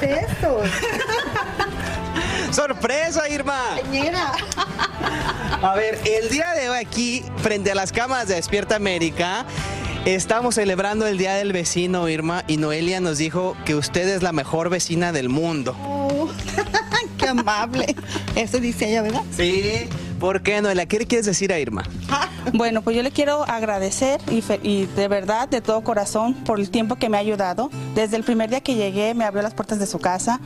¿Qué 0.00 0.08
es 0.08 0.28
esto? 0.28 0.60
¡Sorpresa, 2.50 3.28
Irma! 3.28 3.76
Mira. 3.92 4.32
A 5.62 5.76
ver, 5.76 6.00
el 6.04 6.28
día 6.30 6.50
de 6.54 6.68
hoy 6.68 6.78
aquí, 6.78 7.24
frente 7.36 7.70
a 7.70 7.76
las 7.76 7.92
cámaras 7.92 8.26
de 8.26 8.34
Despierta 8.34 8.74
América, 8.74 9.46
estamos 10.04 10.56
celebrando 10.56 11.06
el 11.06 11.16
Día 11.16 11.34
del 11.34 11.52
Vecino, 11.52 12.08
Irma, 12.08 12.42
y 12.48 12.56
Noelia 12.56 12.98
nos 12.98 13.16
dijo 13.16 13.56
que 13.64 13.76
usted 13.76 14.08
es 14.08 14.24
la 14.24 14.32
mejor 14.32 14.68
vecina 14.68 15.12
del 15.12 15.28
mundo. 15.28 15.76
Oh, 15.80 16.28
¡Qué 17.18 17.28
amable! 17.28 17.94
Eso 18.34 18.58
dice 18.58 18.88
ella, 18.90 19.02
¿verdad? 19.02 19.22
Sí. 19.30 19.88
¿Por 20.18 20.42
qué, 20.42 20.60
Noelia? 20.62 20.86
¿Qué 20.86 20.98
le 20.98 21.06
quieres 21.06 21.26
decir 21.26 21.52
a 21.52 21.58
Irma? 21.58 21.82
Bueno, 22.52 22.82
pues 22.82 22.94
yo 22.94 23.02
le 23.02 23.10
quiero 23.10 23.42
agradecer 23.44 24.20
y, 24.30 24.44
y 24.62 24.84
de 24.84 25.08
verdad, 25.08 25.48
de 25.48 25.62
todo 25.62 25.82
corazón, 25.82 26.34
por 26.34 26.60
el 26.60 26.68
tiempo 26.70 26.96
que 26.96 27.08
me 27.08 27.16
ha 27.16 27.20
ayudado. 27.20 27.70
Desde 27.94 28.16
el 28.18 28.22
primer 28.22 28.50
día 28.50 28.60
que 28.60 28.74
llegué, 28.74 29.14
me 29.14 29.24
abrió 29.24 29.42
las 29.42 29.54
puertas 29.54 29.78
de 29.78 29.86
su 29.86 29.98
casa. 29.98 30.40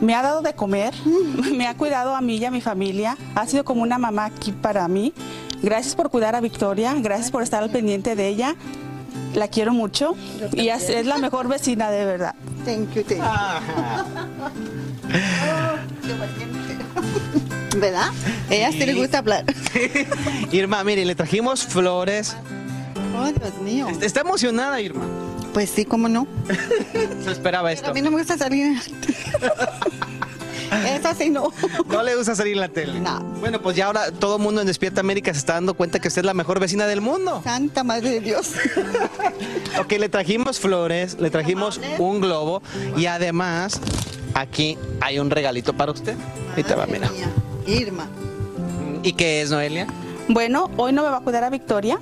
Me 0.00 0.16
ha 0.16 0.22
dado 0.22 0.42
de 0.42 0.54
comer, 0.54 0.92
me 1.54 1.68
ha 1.68 1.76
cuidado 1.76 2.16
a 2.16 2.20
mí 2.20 2.38
y 2.38 2.44
a 2.44 2.50
mi 2.50 2.60
familia. 2.60 3.16
Ha 3.36 3.46
sido 3.46 3.64
como 3.64 3.82
una 3.82 3.96
mamá 3.96 4.24
aquí 4.24 4.50
para 4.50 4.88
mí. 4.88 5.14
Gracias 5.62 5.94
por 5.94 6.10
cuidar 6.10 6.34
a 6.34 6.40
Victoria, 6.40 6.94
gracias 6.98 7.30
por 7.30 7.44
estar 7.44 7.62
al 7.62 7.70
pendiente 7.70 8.16
de 8.16 8.26
ella. 8.26 8.56
La 9.34 9.46
quiero 9.46 9.72
mucho 9.72 10.14
y 10.52 10.68
es, 10.68 10.88
es 10.88 11.06
la 11.06 11.18
mejor 11.18 11.46
vecina 11.46 11.90
de 11.90 12.04
verdad. 12.04 12.34
Thank 12.64 12.92
you, 12.94 13.04
thank 13.04 13.22
you. 17.22 17.48
¿Verdad? 17.80 18.10
Ella 18.50 18.72
sí 18.72 18.84
le 18.84 18.94
gusta 18.94 19.18
hablar. 19.18 19.44
Irma, 20.52 20.82
mire, 20.84 21.04
le 21.04 21.14
trajimos 21.14 21.64
flores. 21.64 22.36
Oh, 23.16 23.26
Dios 23.26 23.54
mío. 23.62 23.88
¿Está 24.00 24.20
emocionada, 24.20 24.80
Irma? 24.80 25.04
Pues 25.52 25.70
sí, 25.70 25.84
cómo 25.84 26.08
no. 26.08 26.26
Se 27.24 27.30
esperaba 27.30 27.72
esto. 27.72 27.82
Pero 27.82 27.92
a 27.92 27.94
mí 27.94 28.02
no 28.02 28.10
me 28.10 28.18
gusta 28.18 28.36
salir. 28.38 28.78
Eso 30.70 31.14
sí 31.18 31.30
no. 31.30 31.52
No 31.88 32.02
le 32.02 32.14
gusta 32.14 32.34
salir 32.34 32.52
en 32.52 32.60
la 32.60 32.68
tele. 32.68 33.00
No. 33.00 33.20
Bueno, 33.40 33.60
pues 33.62 33.74
ya 33.74 33.86
ahora 33.86 34.12
todo 34.12 34.36
el 34.36 34.42
mundo 34.42 34.60
en 34.60 34.66
Despierta 34.66 35.00
América 35.00 35.32
se 35.32 35.38
está 35.38 35.54
dando 35.54 35.74
cuenta 35.74 35.98
que 35.98 36.08
usted 36.08 36.20
es 36.20 36.26
la 36.26 36.34
mejor 36.34 36.60
vecina 36.60 36.86
del 36.86 37.00
mundo. 37.00 37.40
Santa 37.42 37.84
Madre 37.84 38.10
de 38.10 38.20
Dios. 38.20 38.52
Ok, 39.80 39.92
le 39.92 40.08
trajimos 40.08 40.60
flores, 40.60 41.16
le 41.18 41.30
trajimos 41.30 41.80
un 41.98 42.20
globo 42.20 42.62
y 42.96 43.06
además 43.06 43.80
aquí 44.34 44.76
hay 45.00 45.18
un 45.18 45.30
regalito 45.30 45.72
para 45.72 45.92
usted. 45.92 46.16
Ahí 46.54 46.64
te 46.64 46.74
va, 46.74 46.86
mira. 46.86 47.10
Irma. 47.68 48.08
¿Y 49.02 49.12
qué 49.12 49.42
es, 49.42 49.50
Noelia? 49.50 49.86
Bueno, 50.28 50.70
hoy 50.76 50.92
no 50.92 51.02
me 51.02 51.08
va 51.08 51.18
a 51.18 51.20
cuidar 51.20 51.44
a 51.44 51.50
Victoria. 51.50 51.98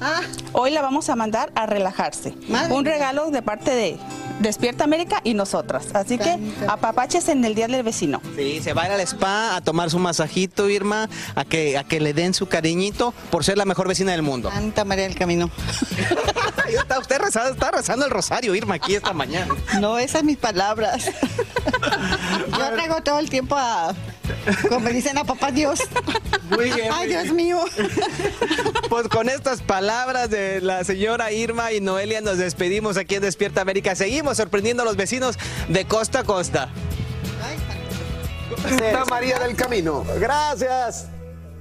Hoy 0.52 0.72
la 0.72 0.82
vamos 0.82 1.08
a 1.08 1.16
mandar 1.16 1.52
a 1.54 1.66
relajarse. 1.66 2.34
Un 2.70 2.84
regalo 2.84 3.30
de 3.30 3.40
parte 3.42 3.70
de 3.70 3.98
Despierta 4.40 4.84
América 4.84 5.20
y 5.24 5.34
nosotras. 5.34 5.86
Así 5.94 6.18
que 6.18 6.36
apapaches 6.68 7.28
en 7.28 7.44
el 7.44 7.54
Día 7.54 7.68
del 7.68 7.82
Vecino. 7.82 8.20
Sí, 8.36 8.60
se 8.62 8.72
va 8.72 8.82
a 8.82 8.86
ir 8.86 8.92
al 8.92 9.00
spa 9.00 9.56
a 9.56 9.60
tomar 9.60 9.90
su 9.90 9.98
masajito, 9.98 10.68
Irma, 10.68 11.08
a 11.34 11.44
que, 11.44 11.78
a 11.78 11.84
que 11.84 12.00
le 12.00 12.12
den 12.12 12.34
su 12.34 12.46
cariñito 12.46 13.14
por 13.30 13.44
ser 13.44 13.56
la 13.56 13.64
mejor 13.64 13.88
vecina 13.88 14.12
del 14.12 14.22
mundo. 14.22 14.50
Santa 14.50 14.84
María 14.84 15.04
del 15.04 15.14
Camino. 15.14 15.50
está 16.68 16.98
usted 16.98 17.18
rezando, 17.18 17.50
está 17.52 17.70
rezando 17.70 18.04
el 18.04 18.10
rosario, 18.10 18.54
Irma, 18.54 18.74
aquí 18.74 18.94
esta 18.94 19.12
mañana. 19.12 19.54
No, 19.80 19.98
esas 19.98 20.24
mis 20.24 20.36
palabras. 20.36 21.06
Yo 22.58 22.70
traigo 22.74 23.00
todo 23.02 23.18
el 23.18 23.30
tiempo 23.30 23.56
a, 23.56 23.94
como 24.68 24.88
dicen 24.88 25.18
a 25.18 25.24
papá 25.24 25.50
Dios. 25.50 25.80
Muy 26.50 26.70
bien. 26.70 26.90
Ay, 26.92 27.08
Dios 27.08 27.32
mío. 27.32 27.60
Pues 28.88 29.08
con 29.08 29.28
estas 29.28 29.62
palabras 29.62 30.30
de 30.30 30.60
la 30.60 30.84
señora 30.84 31.32
Irma 31.32 31.72
y 31.72 31.80
Noelia 31.80 32.20
nos 32.20 32.38
despedimos 32.38 32.96
aquí 32.96 33.16
en 33.16 33.22
Despierta 33.22 33.60
América. 33.60 33.94
Seguimos 33.94 34.36
sorprendiendo 34.36 34.82
a 34.82 34.86
los 34.86 34.96
vecinos 34.96 35.38
de 35.68 35.84
costa 35.86 36.20
a 36.20 36.24
costa. 36.24 36.68
Santa 38.62 39.04
María 39.06 39.38
del 39.38 39.56
Camino. 39.56 40.04
Gracias. 40.18 41.08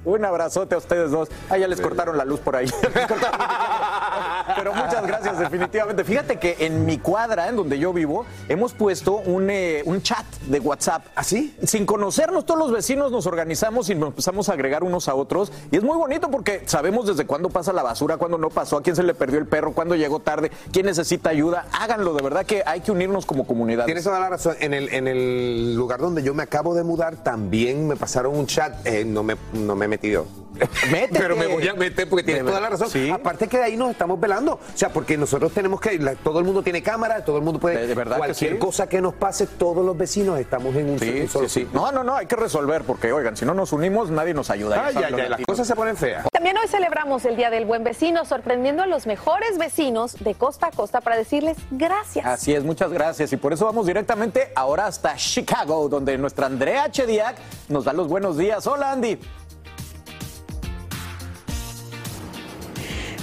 Un 0.06 0.24
abrazote 0.24 0.76
a 0.76 0.78
ustedes 0.78 1.10
dos. 1.10 1.28
Ah, 1.50 1.58
ya 1.58 1.66
les 1.66 1.80
cortaron 1.80 2.16
la 2.16 2.24
luz 2.24 2.38
por 2.38 2.54
ahí. 2.54 2.70
Pero 4.56 4.72
muchas 4.72 5.04
gracias, 5.04 5.36
definitivamente. 5.36 6.04
Fíjate 6.04 6.38
que 6.38 6.56
en 6.60 6.86
mi 6.86 6.98
cuadra, 6.98 7.48
en 7.48 7.56
donde 7.56 7.76
yo 7.76 7.92
vivo, 7.92 8.24
hemos 8.48 8.72
puesto 8.72 9.16
un, 9.16 9.50
eh, 9.50 9.82
un 9.84 10.00
chat 10.02 10.24
de 10.46 10.60
WhatsApp. 10.60 11.06
¿Así? 11.16 11.56
Sin 11.64 11.86
conocernos, 11.86 12.46
todos 12.46 12.60
los 12.60 12.70
vecinos 12.70 13.10
nos 13.10 13.26
organizamos 13.26 13.90
y 13.90 13.96
nos 13.96 14.10
empezamos 14.10 14.48
a 14.48 14.52
agregar 14.52 14.84
unos 14.84 15.08
a 15.08 15.14
otros. 15.16 15.50
Y 15.72 15.76
es 15.76 15.82
muy 15.82 15.98
bonito 15.98 16.30
porque 16.30 16.62
sabemos 16.66 17.08
desde 17.08 17.26
cuándo 17.26 17.50
pasa 17.50 17.72
la 17.72 17.82
basura, 17.82 18.16
cuándo 18.16 18.38
no 18.38 18.50
pasó, 18.50 18.76
a 18.76 18.82
quién 18.82 18.94
se 18.94 19.02
le 19.02 19.12
perdió 19.12 19.40
el 19.40 19.46
perro, 19.46 19.72
cuándo 19.72 19.96
llegó 19.96 20.20
tarde, 20.20 20.52
quién 20.72 20.86
necesita 20.86 21.30
ayuda. 21.30 21.66
Háganlo, 21.72 22.14
de 22.14 22.22
verdad 22.22 22.46
que 22.46 22.62
hay 22.64 22.80
que 22.80 22.92
unirnos 22.92 23.26
como 23.26 23.44
comunidad. 23.44 23.86
Tienes 23.86 24.04
toda 24.04 24.20
la 24.20 24.28
razón. 24.28 24.54
En 24.60 24.72
el, 24.72 24.88
en 24.94 25.08
el 25.08 25.74
lugar 25.74 25.98
donde 25.98 26.22
yo 26.22 26.32
me 26.32 26.44
acabo 26.44 26.76
de 26.76 26.84
mudar 26.84 27.16
también 27.24 27.88
me 27.88 27.96
pasaron 27.96 28.36
un 28.36 28.46
chat. 28.46 28.86
Eh, 28.86 29.04
no, 29.04 29.24
me, 29.24 29.36
no 29.52 29.74
me 29.74 29.95
metido. 29.96 30.26
Métete. 30.90 31.18
Pero 31.20 31.36
me 31.36 31.46
voy 31.46 31.68
a 31.68 31.74
meter 31.74 32.08
porque 32.08 32.22
tienes 32.24 32.44
toda 32.46 32.60
la 32.60 32.70
razón. 32.70 32.88
Aparte 33.12 33.46
que 33.46 33.58
de 33.58 33.64
ahí 33.64 33.76
nos 33.76 33.90
estamos 33.90 34.18
velando. 34.18 34.54
O 34.54 34.60
sea, 34.76 34.88
porque 34.90 35.18
nosotros 35.18 35.52
tenemos 35.52 35.80
que. 35.80 35.98
la- 35.98 36.14
todo 36.14 36.38
el 36.38 36.46
mundo 36.46 36.62
tiene 36.62 36.82
cámara, 36.82 37.22
todo 37.24 37.36
el 37.36 37.42
mundo 37.42 37.60
puede. 37.60 37.76
De- 37.76 37.86
de 37.88 37.94
verdad 37.94 38.16
que 38.16 38.20
cualquier 38.20 38.52
sí. 38.52 38.58
cosa 38.58 38.88
que 38.88 39.02
nos 39.02 39.12
pase, 39.14 39.46
todos 39.46 39.84
los 39.84 39.96
vecinos 39.98 40.38
estamos 40.38 40.74
en 40.76 40.88
un, 40.90 40.98
Sí, 40.98 41.28
solo 41.28 41.48
sí, 41.48 41.60
sí. 41.64 41.68
No, 41.74 41.92
no, 41.92 42.02
no, 42.02 42.16
hay 42.16 42.24
que 42.26 42.36
resolver 42.36 42.84
porque, 42.84 43.12
oigan, 43.12 43.36
si 43.36 43.44
no 43.44 43.52
nos 43.52 43.72
unimos, 43.74 44.10
nadie 44.10 44.32
nos 44.32 44.48
ayuda. 44.48 44.82
Ay, 44.86 44.94
los 44.94 45.04
ay, 45.04 45.28
las 45.28 45.40
cosas 45.42 45.66
se 45.66 45.74
ponen 45.76 45.94
feas. 45.96 46.26
También 46.32 46.56
hoy 46.56 46.68
celebramos 46.68 47.24
el 47.26 47.36
Día 47.36 47.50
del 47.50 47.66
Buen 47.66 47.84
Vecino, 47.84 48.24
sorprendiendo 48.24 48.82
a 48.82 48.86
los 48.86 49.06
mejores 49.06 49.58
vecinos 49.58 50.16
de 50.20 50.34
costa 50.34 50.68
a 50.68 50.70
costa 50.70 51.02
para 51.02 51.16
decirles 51.16 51.58
gracias. 51.70 52.24
Así 52.24 52.54
es, 52.54 52.64
muchas 52.64 52.90
gracias. 52.90 53.30
Y 53.32 53.36
por 53.36 53.52
eso 53.52 53.66
vamos 53.66 53.86
directamente 53.86 54.52
ahora 54.54 54.86
hasta 54.86 55.16
Chicago, 55.16 55.88
donde 55.90 56.16
nuestra 56.16 56.46
Andrea 56.46 56.90
Chediak 56.90 57.36
nos 57.68 57.84
da 57.84 57.92
los 57.92 58.08
buenos 58.08 58.38
días. 58.38 58.66
Hola, 58.66 58.92
Andy. 58.92 59.18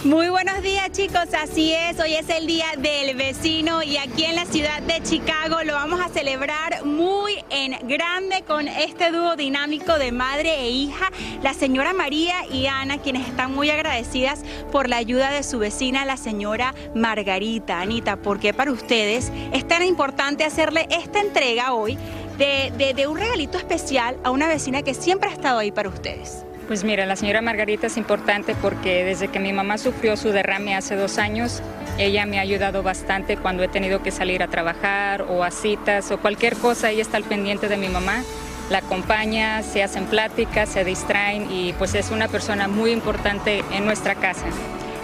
Muy 0.04 0.28
buenos 0.28 0.62
días 0.62 0.92
chicos, 0.92 1.30
así 1.42 1.72
es, 1.74 1.98
hoy 1.98 2.14
es 2.16 2.28
el 2.30 2.46
Día 2.46 2.66
del 2.78 3.16
Vecino 3.16 3.82
y 3.84 3.96
aquí 3.96 4.26
en 4.26 4.36
la 4.36 4.46
ciudad 4.46 4.82
de 4.82 5.02
Chicago 5.02 5.64
lo 5.64 5.74
vamos 5.76 6.02
a 6.02 6.10
celebrar 6.10 6.84
muy 6.84 7.38
en 7.50 7.88
grande 7.88 8.44
con 8.46 8.68
este 8.68 9.12
dúo 9.12 9.38
dinámico 9.38 9.98
de 9.98 10.12
madre 10.12 10.60
e 10.60 10.70
hija, 10.72 11.10
la 11.42 11.54
señora 11.54 11.94
María 11.94 12.46
y 12.52 12.66
Ana, 12.68 12.98
quienes 12.98 13.26
están 13.30 13.54
muy 13.54 13.70
agradecidas 13.70 14.42
por 14.74 14.90
la 14.90 14.98
ayuda 14.98 15.32
de 15.32 15.42
su 15.42 15.58
vecina, 15.60 16.04
la 16.04 16.18
señora 16.18 16.76
Margarita. 16.94 17.80
Anita, 17.80 18.18
¿por 18.18 18.42
qué 18.42 18.54
para 18.54 18.74
ustedes 18.74 19.32
es 19.54 19.66
tan 19.66 19.84
importante 19.84 20.44
hacerle 20.44 20.86
esta 20.92 21.22
entrega 21.22 21.74
hoy 21.74 21.98
de, 22.38 22.74
de- 22.78 22.94
de 22.94 23.08
un 23.08 23.18
regalito 23.18 23.58
especial 23.58 24.18
a 24.26 24.32
una 24.32 24.50
vecina 24.50 24.82
que 24.82 24.94
siempre 24.96 25.30
ha 25.30 25.34
estado 25.34 25.60
ahí 25.60 25.72
para 25.72 25.88
ustedes? 25.88 26.44
Pues 26.68 26.86
mira, 26.86 27.06
la 27.06 27.18
señora 27.18 27.42
Margarita 27.42 27.88
es 27.88 27.98
importante 27.98 28.56
porque 28.56 29.04
desde 29.04 29.28
que 29.28 29.40
mi 29.40 29.52
mamá 29.52 29.78
sufrió 29.78 30.16
su 30.16 30.30
derrame 30.30 30.76
hace 30.76 30.96
dos 30.96 31.18
años, 31.18 31.62
ella 31.98 32.26
me 32.26 32.40
ha 32.40 32.42
ayudado 32.42 32.84
bastante 32.84 33.36
cuando 33.36 33.64
he 33.64 33.68
tenido 33.68 34.02
que 34.02 34.12
salir 34.12 34.42
a 34.42 34.48
trabajar 34.48 35.24
o 35.24 35.44
a 35.44 35.52
citas 35.52 36.10
o 36.12 36.20
cualquier 36.20 36.56
cosa, 36.56 36.90
ella 36.90 37.02
está 37.02 37.18
al 37.18 37.26
pendiente 37.26 37.68
de 37.68 37.76
mi 37.76 37.90
mamá, 37.90 38.24
la 38.70 38.78
acompaña, 38.78 39.62
se 39.62 39.84
hacen 39.84 40.06
pláticas, 40.06 40.70
se 40.70 40.86
distraen 40.86 41.52
y 41.52 41.74
pues 41.74 41.96
es 41.96 42.12
una 42.12 42.30
persona 42.30 42.70
muy 42.70 42.92
importante 42.92 43.62
en 43.74 43.86
nuestra 43.86 44.16
casa. 44.16 44.46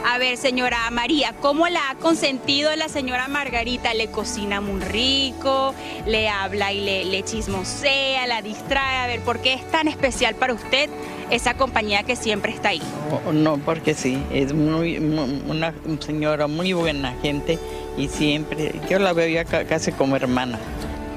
A 0.07 0.17
ver, 0.17 0.37
señora 0.37 0.89
María, 0.91 1.35
¿cómo 1.41 1.67
la 1.67 1.89
ha 1.89 1.95
consentido 1.95 2.73
la 2.77 2.87
señora 2.87 3.27
Margarita? 3.27 3.93
¿Le 3.93 4.07
cocina 4.07 4.61
muy 4.61 4.79
rico? 4.79 5.75
¿Le 6.07 6.29
habla 6.29 6.71
y 6.71 6.79
le, 6.79 7.03
le 7.03 7.21
chismosea? 7.23 8.25
¿La 8.25 8.41
distrae? 8.41 8.97
A 8.99 9.07
ver, 9.07 9.19
¿por 9.19 9.41
qué 9.41 9.55
es 9.55 9.69
tan 9.69 9.89
especial 9.89 10.35
para 10.35 10.53
usted 10.53 10.89
esa 11.29 11.53
compañía 11.55 12.03
que 12.03 12.15
siempre 12.15 12.51
está 12.51 12.69
ahí? 12.69 12.81
Oh, 13.27 13.31
No, 13.31 13.57
porque 13.57 13.93
sí, 13.93 14.21
es 14.31 14.53
muy, 14.53 14.99
mu- 14.99 15.27
una 15.49 15.73
señora 15.99 16.47
muy 16.47 16.73
buena 16.73 17.13
gente 17.21 17.57
y 17.97 18.07
siempre, 18.07 18.73
yo 18.89 18.99
la 18.99 19.13
veo 19.13 19.27
ya 19.27 19.45
ca- 19.45 19.65
casi 19.65 19.91
como 19.91 20.15
hermana. 20.15 20.57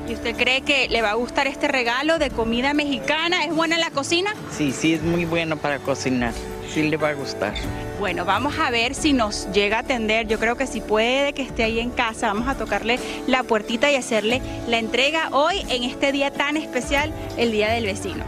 ¿Y 0.08 0.14
usted 0.14 0.36
cree 0.36 0.60
que 0.62 0.88
le 0.88 1.00
va 1.00 1.10
a 1.12 1.14
gustar 1.14 1.46
este 1.46 1.68
regalo 1.68 2.18
de 2.18 2.30
comida 2.30 2.74
mexicana? 2.74 3.44
¿Es 3.44 3.54
buena 3.54 3.76
en 3.76 3.80
la 3.80 3.90
cocina? 3.90 4.34
Sí, 4.56 4.72
sí, 4.72 4.94
es 4.94 5.02
muy 5.02 5.24
bueno 5.24 5.56
para 5.56 5.78
cocinar, 5.78 6.32
sí 6.72 6.82
le 6.82 6.96
va 6.96 7.10
a 7.10 7.14
gustar. 7.14 7.54
Bueno, 8.00 8.24
vamos 8.24 8.58
a 8.58 8.70
ver 8.70 8.96
si 8.96 9.12
nos 9.12 9.48
llega 9.52 9.76
a 9.76 9.80
atender. 9.80 10.26
Yo 10.26 10.40
creo 10.40 10.56
que 10.56 10.66
si 10.66 10.80
puede 10.80 11.32
que 11.34 11.42
esté 11.42 11.62
ahí 11.62 11.78
en 11.78 11.90
casa, 11.90 12.26
vamos 12.26 12.48
a 12.48 12.56
tocarle 12.56 12.98
la 13.28 13.44
puertita 13.44 13.92
y 13.92 13.94
hacerle 13.94 14.42
la 14.66 14.78
entrega 14.80 15.28
hoy 15.30 15.62
en 15.68 15.84
este 15.84 16.10
día 16.10 16.32
tan 16.32 16.56
especial, 16.56 17.12
el 17.36 17.52
Día 17.52 17.70
del 17.70 17.84
Vecino. 17.86 18.24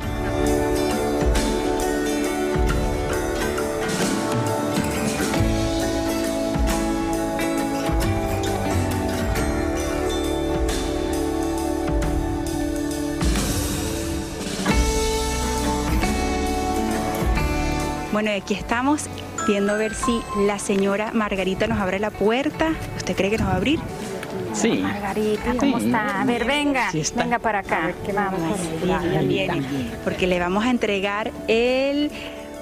Bueno, 18.15 18.31
y 18.31 18.35
aquí 18.35 18.55
estamos 18.55 19.07
viendo 19.49 19.73
a 19.73 19.77
ver 19.77 19.93
si 19.93 20.21
la 20.47 20.61
señora 20.61 21.11
Margarita 21.13 21.67
nos 21.67 21.81
abre 21.81 21.99
la 21.99 22.11
puerta. 22.11 22.71
¿Usted 22.97 23.17
cree 23.17 23.29
que 23.29 23.39
nos 23.39 23.49
va 23.49 23.55
a 23.55 23.57
abrir? 23.57 23.81
Sí. 24.53 24.79
Margarita, 24.81 25.55
¿cómo 25.59 25.81
Sí. 25.81 25.87
está? 25.87 26.23
A 26.23 26.25
ver, 26.25 26.45
venga, 26.45 26.93
Sí 26.93 27.01
está. 27.01 27.25
venga 27.25 27.41
para 27.41 27.59
acá. 27.59 27.93
vamos. 28.15 28.57
Ya 28.87 29.01
viene, 29.23 29.67
porque 30.05 30.29
le 30.29 30.39
vamos 30.39 30.65
a 30.65 30.71
entregar 30.71 31.33
el 31.49 32.13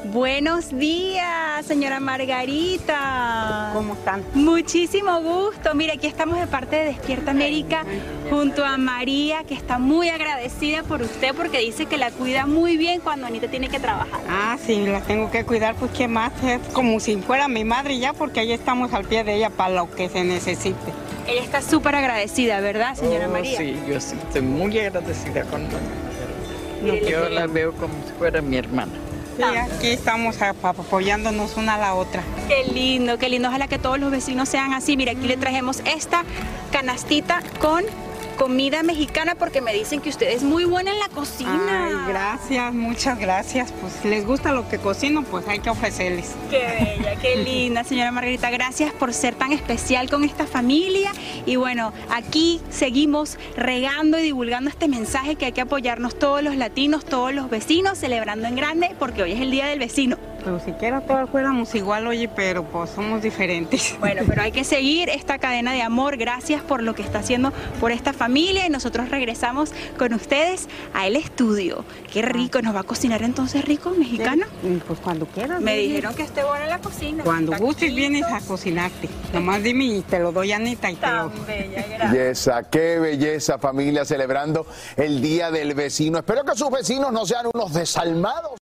Buenos 0.05 0.77
días, 0.77 1.65
señora 1.65 2.01
Margarita. 2.01 3.71
¿Cómo 3.73 3.95
están? 3.95 4.25
Muchísimo 4.35 5.21
gusto. 5.23 5.75
Mire, 5.75 5.93
aquí 5.93 6.09
estamos 6.09 6.41
de 6.41 6.47
parte 6.49 6.75
de 6.77 6.85
Despierta 6.87 7.31
América 7.31 7.85
junto 8.29 8.65
a 8.65 8.77
María, 8.79 9.45
que 9.45 9.55
está 9.55 9.79
muy 9.79 10.09
agradecida 10.09 10.83
por 10.83 11.03
usted 11.03 11.35
porque 11.37 11.59
dice 11.59 11.87
que 11.87 11.99
la 11.99 12.11
cuida 12.11 12.47
muy 12.47 12.77
bien 12.77 13.01
cuando 13.01 13.27
Anita 13.27 13.47
tiene 13.49 13.69
que 13.69 13.79
trabajar. 13.79 14.21
Ah, 14.29 14.59
sí, 14.65 14.85
la 14.85 15.01
tengo 15.03 15.31
que 15.31 15.45
cuidar, 15.45 15.77
pues 15.77 15.93
qué 15.93 16.09
más, 16.09 16.33
es 16.43 16.59
como 16.73 16.99
si 16.99 17.17
fuera 17.19 17.47
mi 17.47 17.65
madre 17.65 17.99
ya, 17.99 18.13
porque 18.13 18.41
ahí 18.41 18.53
estamos 18.53 18.93
al 18.93 19.05
pie 19.05 19.23
de 19.23 19.37
ella 19.37 19.51
para 19.51 19.73
lo 19.75 19.91
que 19.91 20.09
se 20.09 20.25
necesite. 20.25 20.93
Ella 21.29 21.43
está 21.43 21.63
súper 21.63 21.95
agradecida, 21.95 22.61
¿verdad, 22.61 22.97
señora 22.97 23.29
Oh, 23.29 23.33
María? 23.33 23.57
Sí, 23.57 23.77
yo 23.89 24.01
sí, 24.01 24.17
estoy 24.21 24.43
muy 24.43 24.77
agradecida 24.81 25.45
con 25.45 25.69
Mire, 26.83 27.09
Yo 27.09 27.29
la 27.29 27.47
veo 27.47 27.73
como 27.75 27.95
si 28.05 28.13
fuera 28.19 28.43
mi 28.43 28.57
hermana. 28.57 28.91
Sí, 29.37 29.43
aquí 29.43 29.89
estamos 29.89 30.37
apoyándonos 30.43 31.57
una 31.57 31.75
a 31.75 31.79
la 31.79 31.95
otra. 31.95 32.23
Qué 32.49 32.65
lindo, 32.73 33.19
qué 33.19 33.29
lindo. 33.29 33.49
Ojalá 33.49 33.67
que 33.69 33.79
todos 33.79 33.99
los 33.99 34.11
vecinos 34.11 34.49
sean 34.49 34.73
así. 34.73 34.97
Mira, 34.97 35.13
aquí 35.13 35.27
le 35.27 35.37
trajemos 35.37 35.81
esta 35.87 36.25
canastita 36.71 37.43
con 37.61 37.85
comida 38.43 38.83
mexicana 38.83 39.37
porque 39.37 39.61
me 39.61 39.73
dicen 39.73 40.01
que 40.01 40.09
usted 40.09 40.29
es 40.29 40.43
muy 40.43 40.65
buena 40.65 40.91
en 40.91 40.99
la 40.99 41.09
cocina. 41.11 41.85
Ay, 41.87 41.95
gracias, 42.09 42.75
muchas 42.75 43.17
gracias. 43.17 43.71
Pues 43.81 44.05
les 44.05 44.27
gusta 44.27 44.51
lo 44.51 44.69
que 44.69 44.79
cocino, 44.79 45.23
pues 45.23 45.47
hay 45.47 45.61
que 45.61 45.71
ofrecerles. 45.71 46.35
Qué 46.51 46.59
bella, 46.59 47.15
qué 47.21 47.37
linda, 47.45 47.85
señora 47.85 48.11
Margarita. 48.11 48.51
Gracias 48.51 48.93
por 48.95 49.15
ser 49.15 49.37
tan 49.37 49.53
especial 49.53 50.11
con 50.11 50.25
esta 50.25 50.45
familia. 50.45 51.13
Y 51.47 51.55
bueno, 51.55 51.93
aquí 52.11 52.61
seguimos 52.71 53.39
regando 53.57 54.19
y 54.19 54.23
divulgando 54.23 54.71
este 54.71 54.89
mensaje 54.89 55.37
que 55.37 55.45
hay 55.45 55.53
que 55.53 55.61
apoyarnos 55.61 56.19
todos 56.19 56.43
los 56.43 56.57
latinos, 56.57 57.05
todos 57.05 57.33
los 57.33 57.49
vecinos, 57.49 57.99
celebrando 57.99 58.49
en 58.49 58.57
grande, 58.57 58.97
porque 58.99 59.23
hoy 59.23 59.31
es 59.31 59.41
el 59.41 59.53
Día 59.53 59.67
del 59.67 59.79
Vecino. 59.79 60.19
Pero 60.45 60.61
siquiera 60.61 61.01
todos 61.01 61.31
fuéramos 61.31 61.75
igual, 61.75 62.07
oye, 62.07 62.29
pero 62.29 62.65
pues 62.65 62.91
somos 62.91 63.23
diferentes. 63.23 63.97
Bueno, 64.01 64.23
pero 64.27 64.43
hay 64.43 64.53
que 64.53 64.65
seguir 64.65 65.09
esta 65.09 65.39
cadena 65.39 65.73
de 65.73 65.83
amor. 65.83 66.17
Gracias 66.17 66.63
por 66.63 66.83
lo 66.83 66.95
que 66.95 67.03
está 67.03 67.21
haciendo 67.21 67.53
por 67.81 67.93
esta 67.93 68.13
familia 68.13 68.67
y 68.67 68.71
nosotros 68.71 69.11
regresamos 69.11 69.73
con 69.99 70.15
ustedes 70.15 70.69
al 70.95 71.17
estudio. 71.17 71.85
Qué 72.13 72.23
rico, 72.23 72.61
¿nos 72.63 72.75
va 72.75 72.81
a 72.81 72.85
cocinar 72.85 73.23
entonces 73.23 73.65
rico 73.65 73.91
mexicano? 73.91 74.47
Pues 74.87 74.99
cuando 74.99 75.27
quieras. 75.27 75.61
Me 75.61 75.77
dijeron 75.77 76.15
que 76.15 76.23
esté 76.23 76.43
buena 76.43 76.65
en 76.65 76.71
la 76.71 76.79
cocina. 76.79 77.25
Cuando 77.25 77.57
gustes 77.57 77.95
vienes 77.95 78.25
a 78.25 78.41
cocinarte. 78.41 79.09
Nomás 79.33 79.63
dime 79.63 79.85
y 79.85 80.01
te 80.03 80.19
lo 80.19 80.33
doy 80.33 80.53
a 80.53 80.57
Anita 80.57 80.91
y 80.91 80.97
te 80.97 81.07
lo... 81.07 81.31
Belleza, 81.47 82.69
qué 82.69 82.99
belleza 82.99 83.59
familia 83.59 84.05
celebrando 84.05 84.67
el 84.97 85.21
Día 85.21 85.51
del 85.51 85.75
Vecino. 85.75 86.19
Espero 86.19 86.45
que 86.45 86.57
sus 86.57 86.71
vecinos 86.71 87.13
no 87.13 87.25
sean 87.27 87.47
unos 87.53 87.73
desalmados. 87.73 88.62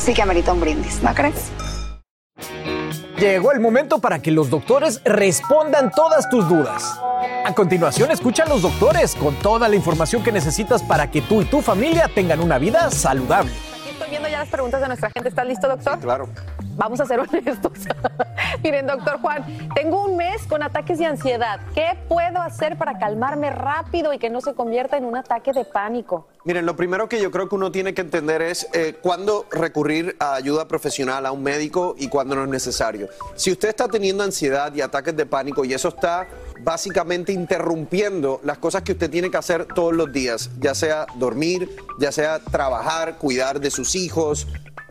sí 0.00 0.14
que 0.14 0.22
amerita 0.22 0.52
un 0.52 0.60
brindis, 0.60 1.02
¿no 1.02 1.14
crees? 1.14 1.50
Llegó 3.18 3.52
el 3.52 3.60
momento 3.60 3.98
para 3.98 4.20
que 4.20 4.30
los 4.30 4.48
doctores 4.48 5.02
respondan 5.04 5.90
todas 5.90 6.30
tus 6.30 6.48
dudas. 6.48 6.98
A 7.44 7.54
continuación, 7.54 8.10
escucha 8.10 8.44
a 8.44 8.48
los 8.48 8.62
doctores 8.62 9.14
con 9.14 9.34
toda 9.36 9.68
la 9.68 9.76
información 9.76 10.22
que 10.22 10.32
necesitas 10.32 10.82
para 10.82 11.10
que 11.10 11.20
tú 11.20 11.42
y 11.42 11.44
tu 11.44 11.60
familia 11.60 12.10
tengan 12.14 12.40
una 12.40 12.56
vida 12.56 12.90
saludable. 12.90 13.52
Aquí 13.82 13.90
estoy 13.90 14.08
viendo 14.08 14.28
ya 14.28 14.38
las 14.38 14.48
preguntas 14.48 14.80
de 14.80 14.86
nuestra 14.88 15.10
gente. 15.10 15.28
¿Estás 15.28 15.46
listo, 15.46 15.68
doctor? 15.68 15.98
Claro. 15.98 16.28
Vamos 16.80 16.98
a 16.98 17.04
ser 17.04 17.20
honestos. 17.20 17.72
Miren, 18.64 18.86
doctor 18.86 19.20
Juan, 19.20 19.44
tengo 19.74 20.06
un 20.06 20.16
mes 20.16 20.46
con 20.48 20.62
ataques 20.62 20.98
de 20.98 21.04
ansiedad. 21.04 21.60
¿Qué 21.74 21.98
puedo 22.08 22.38
hacer 22.38 22.78
para 22.78 22.98
calmarme 22.98 23.50
rápido 23.50 24.14
y 24.14 24.18
que 24.18 24.30
no 24.30 24.40
se 24.40 24.54
convierta 24.54 24.96
en 24.96 25.04
un 25.04 25.14
ataque 25.14 25.52
de 25.52 25.66
pánico? 25.66 26.26
Miren, 26.46 26.64
lo 26.64 26.76
primero 26.76 27.06
que 27.06 27.20
yo 27.20 27.30
creo 27.30 27.50
que 27.50 27.54
uno 27.54 27.70
tiene 27.70 27.92
que 27.92 28.00
entender 28.00 28.40
es 28.40 28.66
eh, 28.72 28.96
cuándo 29.02 29.44
recurrir 29.50 30.16
a 30.20 30.32
ayuda 30.32 30.68
profesional, 30.68 31.26
a 31.26 31.32
un 31.32 31.42
médico 31.42 31.96
y 31.98 32.08
cuándo 32.08 32.34
no 32.34 32.44
es 32.44 32.48
necesario. 32.48 33.10
Si 33.34 33.52
usted 33.52 33.68
está 33.68 33.86
teniendo 33.86 34.24
ansiedad 34.24 34.74
y 34.74 34.80
ataques 34.80 35.14
de 35.14 35.26
pánico 35.26 35.66
y 35.66 35.74
eso 35.74 35.88
está 35.88 36.28
básicamente 36.60 37.30
interrumpiendo 37.32 38.40
las 38.42 38.56
cosas 38.56 38.80
que 38.84 38.92
usted 38.92 39.10
tiene 39.10 39.30
que 39.30 39.36
hacer 39.36 39.66
todos 39.66 39.92
los 39.92 40.10
días, 40.14 40.48
ya 40.58 40.74
sea 40.74 41.04
dormir, 41.16 41.76
ya 41.98 42.10
sea 42.10 42.38
trabajar, 42.38 43.18
cuidar 43.18 43.60
de 43.60 43.70
sus 43.70 43.94
hijos, 43.94 44.46